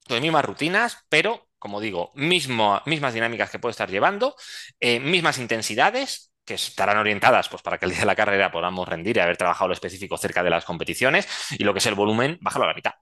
Entonces, 0.00 0.20
mismas 0.20 0.44
rutinas, 0.44 1.06
pero, 1.08 1.48
como 1.56 1.80
digo, 1.80 2.10
mismas 2.16 3.14
dinámicas 3.14 3.50
que 3.50 3.60
puede 3.60 3.70
estar 3.70 3.88
llevando, 3.88 4.34
eh, 4.80 4.98
mismas 4.98 5.38
intensidades, 5.38 6.32
que 6.44 6.54
estarán 6.54 6.98
orientadas 6.98 7.48
pues, 7.48 7.62
para 7.62 7.78
que 7.78 7.84
el 7.84 7.92
día 7.92 8.00
de 8.00 8.06
la 8.06 8.16
carrera 8.16 8.50
podamos 8.50 8.88
rendir 8.88 9.16
y 9.16 9.20
haber 9.20 9.36
trabajado 9.36 9.68
lo 9.68 9.74
específico 9.74 10.18
cerca 10.18 10.42
de 10.42 10.50
las 10.50 10.64
competiciones, 10.64 11.28
y 11.52 11.62
lo 11.62 11.72
que 11.72 11.78
es 11.78 11.86
el 11.86 11.94
volumen, 11.94 12.38
bajarlo 12.40 12.64
a 12.64 12.68
la 12.68 12.74
mitad. 12.74 12.94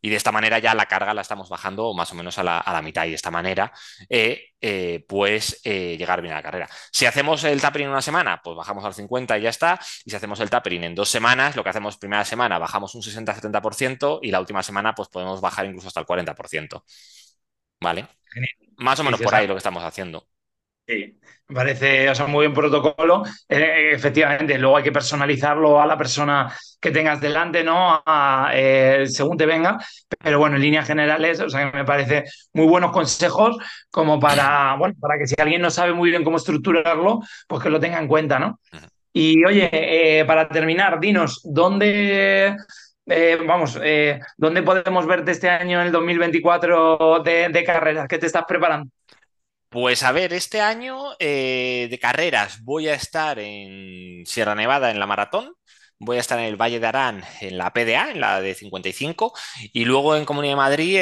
Y 0.00 0.10
de 0.10 0.16
esta 0.16 0.32
manera 0.32 0.58
ya 0.58 0.74
la 0.74 0.86
carga 0.86 1.14
la 1.14 1.22
estamos 1.22 1.48
bajando 1.48 1.92
más 1.94 2.12
o 2.12 2.14
menos 2.14 2.38
a 2.38 2.42
la, 2.44 2.82
mitad 2.82 3.04
y 3.06 3.10
de 3.10 3.14
esta 3.16 3.30
manera 3.30 3.72
eh, 4.08 4.52
eh, 4.60 5.04
pues 5.08 5.60
eh, 5.64 5.96
llegar 5.96 6.22
bien 6.22 6.32
a 6.32 6.36
la 6.36 6.42
carrera. 6.42 6.68
Si 6.92 7.06
hacemos 7.06 7.44
el 7.44 7.60
tapering 7.60 7.86
en 7.86 7.92
una 7.92 8.02
semana, 8.02 8.40
pues 8.42 8.56
bajamos 8.56 8.84
al 8.84 8.94
50 8.94 9.38
y 9.38 9.42
ya 9.42 9.50
está. 9.50 9.78
Y 10.04 10.10
si 10.10 10.16
hacemos 10.16 10.40
el 10.40 10.50
tapering 10.50 10.84
en 10.84 10.94
dos 10.94 11.08
semanas, 11.08 11.56
lo 11.56 11.64
que 11.64 11.70
hacemos 11.70 11.96
primera 11.98 12.24
semana 12.24 12.58
bajamos 12.58 12.94
un 12.94 13.02
60-70% 13.02 14.20
y 14.22 14.30
la 14.30 14.40
última 14.40 14.62
semana 14.62 14.94
pues 14.94 15.08
podemos 15.08 15.40
bajar 15.40 15.66
incluso 15.66 15.88
hasta 15.88 16.00
el 16.00 16.06
40%. 16.06 16.82
¿Vale? 17.80 18.06
Más 18.76 18.98
o 19.00 19.04
menos 19.04 19.20
por 19.20 19.34
ahí 19.34 19.46
lo 19.46 19.54
que 19.54 19.58
estamos 19.58 19.82
haciendo. 19.82 20.28
Sí, 20.88 21.18
me 21.48 21.54
parece, 21.54 22.08
o 22.08 22.14
sea, 22.14 22.26
muy 22.26 22.46
buen 22.46 22.54
protocolo. 22.54 23.22
Eh, 23.46 23.90
efectivamente, 23.92 24.56
luego 24.56 24.78
hay 24.78 24.84
que 24.84 24.90
personalizarlo 24.92 25.82
a 25.82 25.86
la 25.86 25.98
persona 25.98 26.50
que 26.80 26.90
tengas 26.90 27.20
delante, 27.20 27.62
¿no? 27.62 28.02
Eh, 28.54 29.04
según 29.06 29.36
te 29.36 29.44
venga. 29.44 29.76
Pero 30.18 30.38
bueno, 30.38 30.56
en 30.56 30.62
líneas 30.62 30.86
generales, 30.86 31.40
o 31.40 31.48
sea, 31.50 31.70
me 31.70 31.84
parece 31.84 32.24
muy 32.54 32.66
buenos 32.66 32.90
consejos 32.90 33.58
como 33.90 34.18
para, 34.18 34.76
bueno, 34.78 34.94
para 34.98 35.18
que 35.18 35.26
si 35.26 35.34
alguien 35.38 35.60
no 35.60 35.70
sabe 35.70 35.92
muy 35.92 36.08
bien 36.08 36.24
cómo 36.24 36.38
estructurarlo, 36.38 37.20
pues 37.46 37.62
que 37.62 37.68
lo 37.68 37.78
tenga 37.78 37.98
en 37.98 38.08
cuenta, 38.08 38.38
¿no? 38.38 38.58
Y 39.12 39.44
oye, 39.44 39.68
eh, 39.72 40.24
para 40.24 40.48
terminar, 40.48 41.00
dinos, 41.00 41.42
¿dónde, 41.44 42.56
vamos, 43.46 43.78
¿dónde 44.38 44.62
podemos 44.62 45.06
verte 45.06 45.32
este 45.32 45.50
año, 45.50 45.80
en 45.80 45.88
el 45.88 45.92
2024, 45.92 47.20
de, 47.22 47.50
de 47.50 47.64
carreras? 47.64 48.08
¿Qué 48.08 48.16
te 48.16 48.26
estás 48.26 48.44
preparando? 48.48 48.90
Pues 49.70 50.02
a 50.02 50.12
ver, 50.12 50.32
este 50.32 50.60
año 50.62 50.96
eh, 51.18 51.88
de 51.90 51.98
carreras 51.98 52.62
voy 52.62 52.88
a 52.88 52.94
estar 52.94 53.38
en 53.38 54.24
Sierra 54.24 54.54
Nevada 54.54 54.90
en 54.90 54.98
la 54.98 55.06
maratón, 55.06 55.54
voy 55.98 56.16
a 56.16 56.20
estar 56.20 56.38
en 56.38 56.46
el 56.46 56.56
Valle 56.56 56.80
de 56.80 56.86
Arán 56.86 57.22
en 57.42 57.58
la 57.58 57.72
PDA, 57.72 58.10
en 58.12 58.20
la 58.20 58.40
de 58.40 58.54
55, 58.54 59.34
y 59.72 59.84
luego 59.84 60.16
en 60.16 60.24
Comunidad 60.24 60.52
de 60.52 60.56
Madrid 60.56 60.98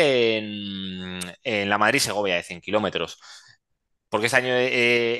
en, 1.44 1.68
la 1.70 1.78
Madrid-Segovia 1.78 2.34
de 2.36 2.42
100 2.42 2.60
kilómetros. 2.60 3.18
Porque 4.08 4.26
este 4.26 4.38
año 4.38 4.48
eh, 4.54 4.66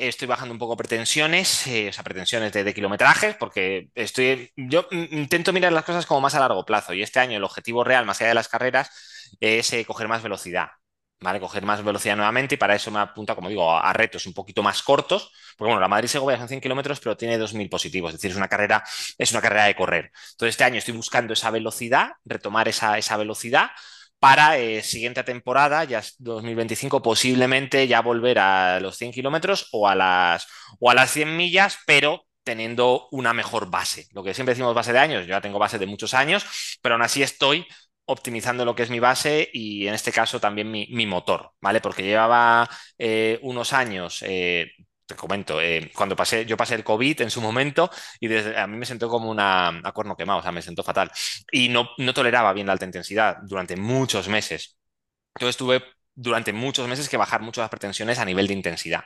eh, 0.05 0.09
estoy 0.09 0.29
bajando 0.29 0.53
un 0.53 0.59
poco 0.59 0.77
pretensiones, 0.77 1.67
o 1.67 1.93
sea, 1.93 2.05
pretensiones 2.05 2.53
de, 2.53 2.65
de 2.65 2.75
kilometrajes, 2.75 3.37
porque 3.37 3.91
estoy, 3.95 4.53
yo 4.57 4.89
intento 4.91 5.53
mirar 5.53 5.73
las 5.73 5.85
cosas 5.85 6.07
como 6.07 6.21
más 6.21 6.35
a 6.35 6.41
largo 6.41 6.65
plazo, 6.65 6.95
y 6.95 7.03
este 7.03 7.21
año 7.21 7.37
el 7.37 7.45
objetivo 7.45 7.85
real, 7.85 8.07
más 8.07 8.21
allá 8.21 8.29
de 8.31 8.35
las 8.35 8.49
carreras, 8.49 8.91
es 9.41 9.73
coger 9.87 10.09
más 10.09 10.23
velocidad. 10.23 10.69
¿Vale? 11.21 11.41
Coger 11.41 11.65
más 11.65 11.83
velocidad 11.83 12.17
nuevamente 12.17 12.55
y 12.55 12.59
para 12.59 12.75
eso 12.75 12.91
me 12.91 13.01
apunta, 13.01 13.35
como 13.35 13.49
digo, 13.49 13.73
a, 13.77 13.93
retos 13.93 14.27
un 14.27 14.35
poquito 14.35 14.63
más 14.63 14.83
cortos, 14.83 15.33
porque 15.57 15.69
bueno, 15.69 15.81
la 15.81 15.89
Madrid-Segovia 15.89 16.39
son 16.39 16.49
100 16.49 16.61
kilómetros, 16.61 17.01
pero 17.01 17.17
tiene 17.17 17.39
2.000 17.39 17.69
positivos, 17.71 18.11
es 18.11 18.17
decir, 18.21 18.31
es 18.31 18.37
una 18.37 18.49
carrera, 18.49 18.85
es 19.19 19.31
una 19.33 19.41
carrera 19.41 19.65
de 19.65 19.75
correr. 19.75 20.13
Entonces 20.33 20.51
este 20.55 20.65
año 20.65 20.79
estoy 20.79 20.95
buscando 20.95 21.33
esa 21.33 21.51
velocidad, 21.51 22.13
retomar 22.25 22.69
esa, 22.69 22.99
esa 22.99 23.17
velocidad 23.17 23.71
para 24.19 24.59
eh, 24.59 24.83
siguiente 24.83 25.23
temporada, 25.25 25.85
ya 25.85 26.03
2025, 26.19 27.03
posiblemente 27.03 27.87
ya 27.87 28.01
volver 28.01 28.39
a 28.39 28.81
los 28.81 28.97
100 28.97 29.13
kilómetros 29.13 29.69
o, 29.73 29.89
a 29.89 29.95
las, 29.95 30.47
o 30.81 30.91
a 30.91 30.95
las 30.95 31.11
100 31.11 31.37
millas, 31.37 31.79
pero 31.87 32.27
teniendo 32.43 33.09
una 33.11 33.35
mejor 33.35 33.71
base. 33.71 34.07
Lo 34.13 34.23
que 34.23 34.33
siempre 34.33 34.55
decimos 34.55 34.75
base 34.75 34.93
de 34.93 35.01
años, 35.01 35.23
yo 35.27 35.31
ya 35.31 35.41
tengo 35.41 35.59
base 35.59 35.79
de 35.79 35.87
muchos 35.87 36.15
años, 36.15 36.47
pero 36.81 36.95
aún 36.95 37.03
así 37.03 37.23
estoy 37.23 37.67
optimizando 38.07 38.65
lo 38.65 38.75
que 38.75 38.85
es 38.85 38.91
mi 38.91 39.01
base 39.01 39.49
y 39.53 39.87
en 39.87 39.95
este 39.95 40.13
caso 40.13 40.41
también 40.41 40.71
mi, 40.71 41.07
motor, 41.07 41.53
¿vale? 41.61 41.81
Porque 41.81 42.03
llevaba 42.03 42.69
eh, 42.99 43.39
unos 43.43 43.73
años, 43.73 44.23
eh, 44.23 44.73
te 45.07 45.15
comento, 45.17 45.61
eh, 45.61 45.91
cuando 45.95 46.17
pasé, 46.17 46.47
yo 46.47 46.57
pasé 46.57 46.75
el 46.77 46.85
COVID 46.85 47.21
en 47.23 47.31
su 47.31 47.41
momento 47.41 47.91
y 48.21 48.35
a 48.37 48.67
mí 48.67 48.77
me 48.77 48.87
sentó 48.87 49.09
como 49.09 49.31
una, 49.31 49.69
a 49.69 49.93
cuerno 49.93 50.17
quemado, 50.17 50.41
o 50.41 50.43
sea, 50.43 50.53
me 50.53 50.63
sentó 50.63 50.83
fatal 50.83 51.11
y 51.53 51.69
no, 51.69 51.91
no 51.99 52.15
toleraba 52.15 52.53
bien 52.53 52.67
la 52.67 52.73
alta 52.73 52.85
intensidad 52.85 53.39
durante 53.43 53.77
muchos 53.77 54.29
meses. 54.29 54.77
Entonces 55.35 55.57
tuve 55.57 55.83
durante 56.15 56.53
muchos 56.53 56.89
meses 56.89 57.09
que 57.09 57.17
bajar 57.17 57.43
mucho 57.43 57.61
las 57.61 57.71
pretensiones 57.71 58.19
a 58.19 58.25
nivel 58.25 58.47
de 58.47 58.55
intensidad. 58.55 59.05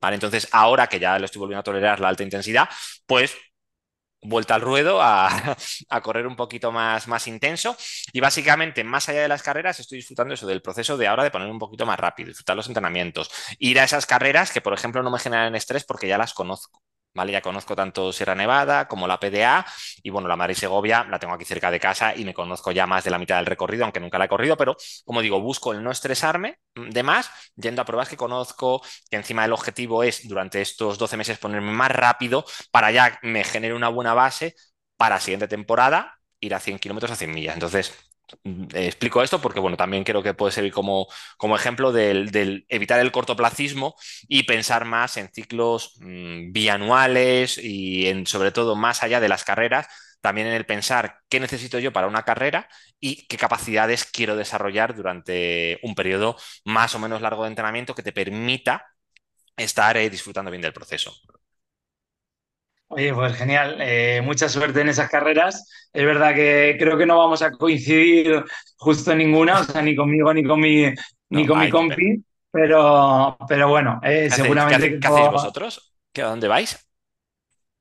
¿Vale? 0.00 0.14
Entonces, 0.14 0.48
ahora 0.52 0.86
que 0.86 1.00
ya 1.00 1.18
lo 1.18 1.24
estoy 1.24 1.40
volviendo 1.40 1.60
a 1.60 1.64
tolerar 1.64 1.98
la 2.00 2.08
alta 2.08 2.22
intensidad, 2.22 2.68
pues 3.06 3.36
vuelta 4.22 4.54
al 4.54 4.60
ruedo 4.60 5.00
a, 5.02 5.56
correr 6.02 6.26
un 6.26 6.36
poquito 6.36 6.72
más, 6.72 7.08
más 7.08 7.26
intenso. 7.28 7.76
Y 8.12 8.20
básicamente, 8.20 8.84
más 8.84 9.08
allá 9.08 9.22
de 9.22 9.28
las 9.28 9.42
carreras, 9.42 9.80
estoy 9.80 9.98
disfrutando 9.98 10.34
eso 10.34 10.46
del 10.46 10.62
proceso 10.62 10.96
de 10.96 11.06
ahora 11.06 11.24
de 11.24 11.30
poner 11.30 11.50
un 11.50 11.58
poquito 11.58 11.86
más 11.86 11.98
rápido, 11.98 12.28
disfrutar 12.28 12.56
los 12.56 12.66
entrenamientos, 12.68 13.30
ir 13.58 13.80
a 13.80 13.84
esas 13.84 14.06
carreras 14.06 14.52
que, 14.52 14.60
por 14.60 14.74
ejemplo, 14.74 15.02
no 15.02 15.10
me 15.10 15.18
generan 15.18 15.54
estrés 15.54 15.84
porque 15.84 16.08
ya 16.08 16.18
las 16.18 16.34
conozco. 16.34 16.82
¿Vale? 17.14 17.32
Ya 17.32 17.40
conozco 17.42 17.74
tanto 17.76 18.12
Sierra 18.12 18.34
Nevada 18.34 18.86
como 18.88 19.06
la 19.06 19.18
PDA 19.18 19.66
y 20.02 20.10
bueno, 20.10 20.28
la 20.28 20.36
Madrid 20.36 20.54
Segovia 20.56 21.04
la 21.04 21.18
tengo 21.18 21.34
aquí 21.34 21.44
cerca 21.44 21.70
de 21.70 21.80
casa 21.80 22.14
y 22.16 22.24
me 22.24 22.34
conozco 22.34 22.70
ya 22.72 22.86
más 22.86 23.04
de 23.04 23.10
la 23.10 23.18
mitad 23.18 23.36
del 23.36 23.46
recorrido, 23.46 23.84
aunque 23.84 24.00
nunca 24.00 24.18
la 24.18 24.26
he 24.26 24.28
corrido, 24.28 24.56
pero 24.56 24.76
como 25.04 25.20
digo, 25.22 25.40
busco 25.40 25.72
el 25.72 25.82
no 25.82 25.90
estresarme 25.90 26.58
de 26.74 27.02
más, 27.02 27.30
yendo 27.56 27.82
a 27.82 27.84
pruebas 27.84 28.08
que 28.08 28.16
conozco, 28.16 28.82
que 29.10 29.16
encima 29.16 29.44
el 29.44 29.52
objetivo 29.52 30.02
es 30.02 30.26
durante 30.28 30.60
estos 30.60 30.98
12 30.98 31.16
meses 31.16 31.38
ponerme 31.38 31.72
más 31.72 31.90
rápido 31.90 32.44
para 32.70 32.90
ya 32.90 33.18
me 33.22 33.44
genere 33.44 33.74
una 33.74 33.88
buena 33.88 34.14
base 34.14 34.54
para 34.96 35.16
la 35.16 35.20
siguiente 35.20 35.48
temporada 35.48 36.18
ir 36.40 36.54
a 36.54 36.60
100 36.60 36.78
kilómetros 36.78 37.10
a 37.12 37.16
100 37.16 37.32
millas. 37.32 37.54
Entonces, 37.54 37.92
Mm, 37.92 38.07
explico 38.74 39.22
esto 39.22 39.40
porque, 39.40 39.60
bueno, 39.60 39.76
también 39.76 40.04
creo 40.04 40.22
que 40.22 40.34
puede 40.34 40.52
servir 40.52 40.72
como, 40.72 41.06
como 41.36 41.56
ejemplo 41.56 41.92
del, 41.92 42.64
evitar 42.68 43.00
el 43.00 43.12
cortoplacismo 43.12 43.94
y 44.28 44.44
pensar 44.44 44.84
más 44.84 45.16
en 45.16 45.28
ciclos 45.32 45.94
mm, 46.00 46.52
bianuales 46.52 47.58
y 47.58 48.08
en, 48.08 48.26
sobre 48.26 48.52
todo, 48.52 48.76
más 48.76 49.02
allá 49.02 49.20
de 49.20 49.28
las 49.28 49.44
carreras, 49.44 49.86
también 50.20 50.48
en 50.48 50.54
el 50.54 50.66
pensar 50.66 51.18
qué 51.28 51.40
necesito 51.40 51.78
yo 51.78 51.92
para 51.92 52.08
una 52.08 52.24
carrera 52.24 52.68
y 53.00 53.26
qué 53.26 53.36
capacidades 53.36 54.04
quiero 54.04 54.36
desarrollar 54.36 54.94
durante 54.96 55.78
un 55.82 55.94
periodo 55.94 56.36
más 56.64 56.94
o 56.94 56.98
menos 56.98 57.20
largo 57.22 57.44
de 57.44 57.50
entrenamiento 57.50 57.94
que 57.94 58.02
te 58.02 58.12
permita 58.12 58.86
estar 59.56 59.96
eh, 59.96 60.10
disfrutando 60.10 60.50
bien 60.50 60.62
del 60.62 60.72
proceso. 60.72 61.14
Oye, 62.88 63.12
pues 63.12 63.36
genial. 63.36 63.76
Eh, 63.80 64.20
mucha 64.24 64.48
suerte 64.48 64.80
en 64.80 64.88
esas 64.88 65.10
carreras. 65.10 65.68
Es 65.92 66.04
verdad 66.04 66.34
que 66.34 66.76
creo 66.78 66.96
que 66.96 67.06
no 67.06 67.18
vamos 67.18 67.42
a 67.42 67.50
coincidir 67.50 68.42
justo 68.76 69.12
en 69.12 69.18
ninguna, 69.18 69.60
o 69.60 69.64
sea, 69.64 69.82
ni 69.82 69.94
conmigo 69.94 70.32
ni 70.32 70.42
con 70.42 70.60
mi, 70.60 70.86
ni 71.30 71.46
con 71.46 71.60
mi 71.60 71.70
compi, 71.70 72.24
pero, 72.50 73.36
pero 73.46 73.68
bueno, 73.68 74.00
eh, 74.02 74.28
seguramente. 74.30 74.98
¿Qué, 74.98 75.06
hacéis 75.06 75.30
vosotros? 75.30 75.94
¿A 76.16 76.22
dónde 76.22 76.48
vais? 76.48 76.84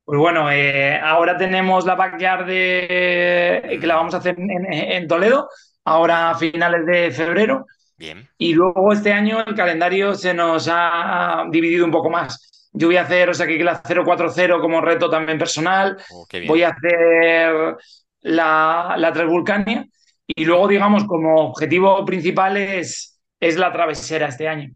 Pues 0.04 0.20
bueno, 0.20 0.52
eh, 0.52 1.00
ahora 1.00 1.38
tenemos 1.38 1.86
la 1.86 1.96
backyard 1.96 2.46
de, 2.46 3.78
que 3.80 3.88
la 3.88 3.96
vamos 3.96 4.14
a 4.14 4.18
hacer 4.18 4.36
en, 4.38 5.08
Toledo, 5.08 5.50
ahora 5.84 6.32
a 6.32 6.36
finales 6.36 6.86
de 6.86 7.12
febrero. 7.12 7.66
Bien. 7.98 8.30
Y 8.38 8.54
luego 8.54 8.94
este 8.94 9.12
año 9.12 9.44
el 9.46 9.56
calendario 9.56 10.16
se 10.16 10.34
nos 10.34 10.70
ha 10.72 11.46
dividido 11.50 11.84
un 11.84 11.92
poco 11.92 12.10
más. 12.10 12.57
Yo 12.74 12.88
voy 12.88 12.98
a 12.98 13.04
hacer, 13.04 13.30
o 13.30 13.34
sea, 13.34 13.48
que 13.48 13.64
la 13.64 13.82
040 13.82 14.60
como 14.60 14.82
reto 14.82 15.10
también 15.10 15.38
personal. 15.38 15.98
Oh, 16.12 16.28
voy 16.48 16.64
a 16.64 16.70
hacer 16.70 17.76
la, 18.22 18.96
la 18.98 19.14
Transvulcania. 19.14 19.86
Y 20.28 20.46
luego, 20.46 20.68
digamos, 20.68 21.06
como 21.06 21.36
objetivo 21.50 22.04
principal 22.06 22.58
es, 22.58 23.20
es 23.40 23.56
la 23.58 23.72
travesera 23.72 24.28
este 24.28 24.48
año. 24.48 24.72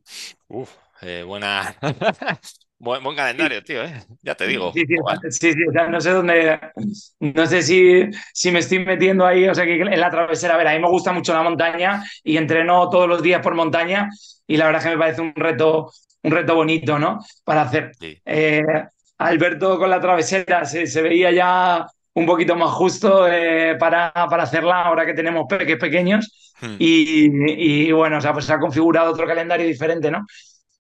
Uf, 0.48 0.74
eh, 1.02 1.24
buena. 1.26 1.76
buen, 2.82 3.04
buen, 3.04 3.16
calendario, 3.16 3.64
tío, 3.64 3.84
¿eh? 3.84 3.94
ya 4.22 4.36
te 4.36 4.48
digo. 4.48 4.72
Sí, 4.74 4.84
sí, 4.88 4.96
sí, 5.30 5.54
sí, 5.54 5.68
o 5.70 5.72
sea, 5.72 5.88
no 5.88 6.02
sé 6.02 6.10
dónde, 6.12 6.60
no 7.20 7.46
sé 7.46 7.62
si, 7.62 8.02
si 8.34 8.52
me 8.52 8.60
estoy 8.60 8.80
metiendo 8.80 9.26
ahí, 9.26 9.48
o 9.48 9.56
sea, 9.56 9.66
que 9.66 9.76
en 9.76 10.00
la 10.00 10.10
travesera, 10.10 10.56
a 10.56 10.58
ver, 10.58 10.68
a 10.68 10.74
mí 10.74 10.80
me 10.80 10.90
gusta 10.90 11.14
mucho 11.14 11.34
la 11.34 11.44
montaña 11.44 12.04
y 12.24 12.38
entreno 12.38 12.90
todos 12.90 13.08
los 13.08 13.22
días 13.22 13.42
por 13.42 13.56
montaña 13.56 14.10
y 14.48 14.58
la 14.58 14.66
verdad 14.66 14.82
es 14.82 14.86
que 14.86 14.96
me 14.96 15.00
parece 15.00 15.22
un 15.22 15.34
reto, 15.36 15.92
un 16.24 16.32
reto 16.32 16.56
bonito, 16.56 17.00
¿no? 17.00 17.20
Para 17.44 17.62
hacer. 17.62 17.92
Eh, 18.26 18.62
Alberto 19.18 19.78
con 19.78 19.90
la 19.90 20.00
travesera 20.00 20.66
se, 20.66 20.88
se, 20.88 21.02
veía 21.02 21.32
ya 21.32 21.86
un 22.14 22.26
poquito 22.26 22.56
más 22.56 22.72
justo 22.72 23.28
eh, 23.28 23.76
para, 23.80 24.12
para, 24.12 24.44
hacerla 24.44 24.82
ahora 24.82 25.06
que 25.06 25.14
tenemos 25.14 25.46
peques 25.48 25.78
pequeños 25.78 26.54
hmm. 26.60 26.76
y, 26.80 27.86
y, 27.88 27.92
bueno, 27.92 28.18
o 28.18 28.22
sea, 28.22 28.34
pues 28.34 28.46
se 28.46 28.54
ha 28.54 28.60
configurado 28.60 29.12
otro 29.12 29.28
calendario 29.28 29.68
diferente, 29.68 30.10
¿no? 30.10 30.26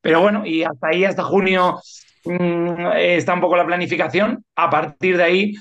Pero 0.01 0.21
bueno, 0.21 0.45
y 0.45 0.63
hasta 0.63 0.87
ahí, 0.87 1.05
hasta 1.05 1.23
junio, 1.23 1.79
mmm, 2.25 2.91
está 2.95 3.33
un 3.33 3.41
poco 3.41 3.55
la 3.55 3.65
planificación. 3.65 4.43
A 4.55 4.69
partir 4.69 5.17
de 5.17 5.23
ahí, 5.23 5.53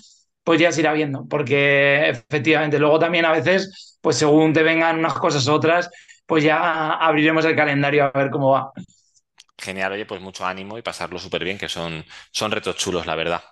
pues 0.43 0.61
ya 0.61 0.72
se 0.72 0.80
irá 0.80 0.93
viendo, 0.93 1.26
porque 1.28 2.09
efectivamente 2.09 2.78
luego 2.78 2.99
también 2.99 3.24
a 3.24 3.32
veces, 3.32 3.99
pues 4.01 4.16
según 4.16 4.53
te 4.53 4.62
vengan 4.62 4.99
unas 4.99 5.14
cosas 5.14 5.47
u 5.47 5.53
otras, 5.53 5.91
pues 6.26 6.45
ya 6.45 6.93
abriremos 6.95 7.45
el 7.45 7.57
calendario 7.57 8.05
a 8.05 8.11
ver 8.11 8.30
cómo 8.30 8.53
va. 8.53 8.72
Genial, 9.59 9.93
oye, 9.93 10.07
pues 10.07 10.20
mucho 10.20 10.47
ánimo 10.47 10.78
y 10.78 10.82
pasarlo 10.82 11.18
súper 11.18 11.45
bien, 11.45 11.59
que 11.59 11.68
son, 11.68 12.05
son 12.30 12.51
retos 12.51 12.76
chulos, 12.76 13.05
la 13.05 13.14
verdad. 13.14 13.43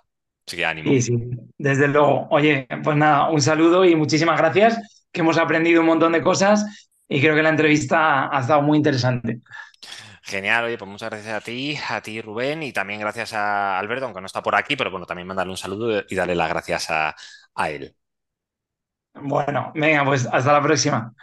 Así 0.47 0.57
que 0.57 0.65
ánimo. 0.65 0.89
Sí, 0.89 1.01
sí, 1.01 1.13
desde 1.57 1.87
luego. 1.87 2.27
Oye, 2.31 2.67
pues 2.83 2.97
nada, 2.97 3.29
un 3.29 3.41
saludo 3.41 3.85
y 3.85 3.95
muchísimas 3.95 4.39
gracias, 4.39 5.05
que 5.11 5.21
hemos 5.21 5.37
aprendido 5.37 5.81
un 5.81 5.87
montón 5.87 6.13
de 6.13 6.23
cosas 6.23 6.89
y 7.07 7.21
creo 7.21 7.35
que 7.35 7.43
la 7.43 7.49
entrevista 7.49 8.35
ha 8.35 8.39
estado 8.39 8.61
muy 8.63 8.77
interesante. 8.77 9.41
Genial, 10.29 10.65
oye, 10.65 10.77
pues 10.77 10.89
muchas 10.89 11.09
gracias 11.09 11.33
a 11.35 11.41
ti, 11.41 11.77
a 11.89 12.01
ti 12.01 12.21
Rubén, 12.21 12.61
y 12.63 12.71
también 12.73 12.99
gracias 12.99 13.33
a 13.33 13.79
Alberto, 13.79 14.05
aunque 14.05 14.21
no 14.21 14.27
está 14.27 14.41
por 14.43 14.55
aquí, 14.55 14.75
pero 14.75 14.91
bueno, 14.91 15.05
también 15.05 15.27
mandarle 15.27 15.51
un 15.51 15.57
saludo 15.57 16.03
y 16.07 16.15
darle 16.15 16.35
las 16.35 16.49
gracias 16.49 16.89
a, 16.91 17.15
a 17.55 17.69
él. 17.69 17.95
Bueno, 19.13 19.71
venga, 19.75 20.05
pues 20.05 20.25
hasta 20.31 20.53
la 20.53 20.61
próxima. 20.61 21.13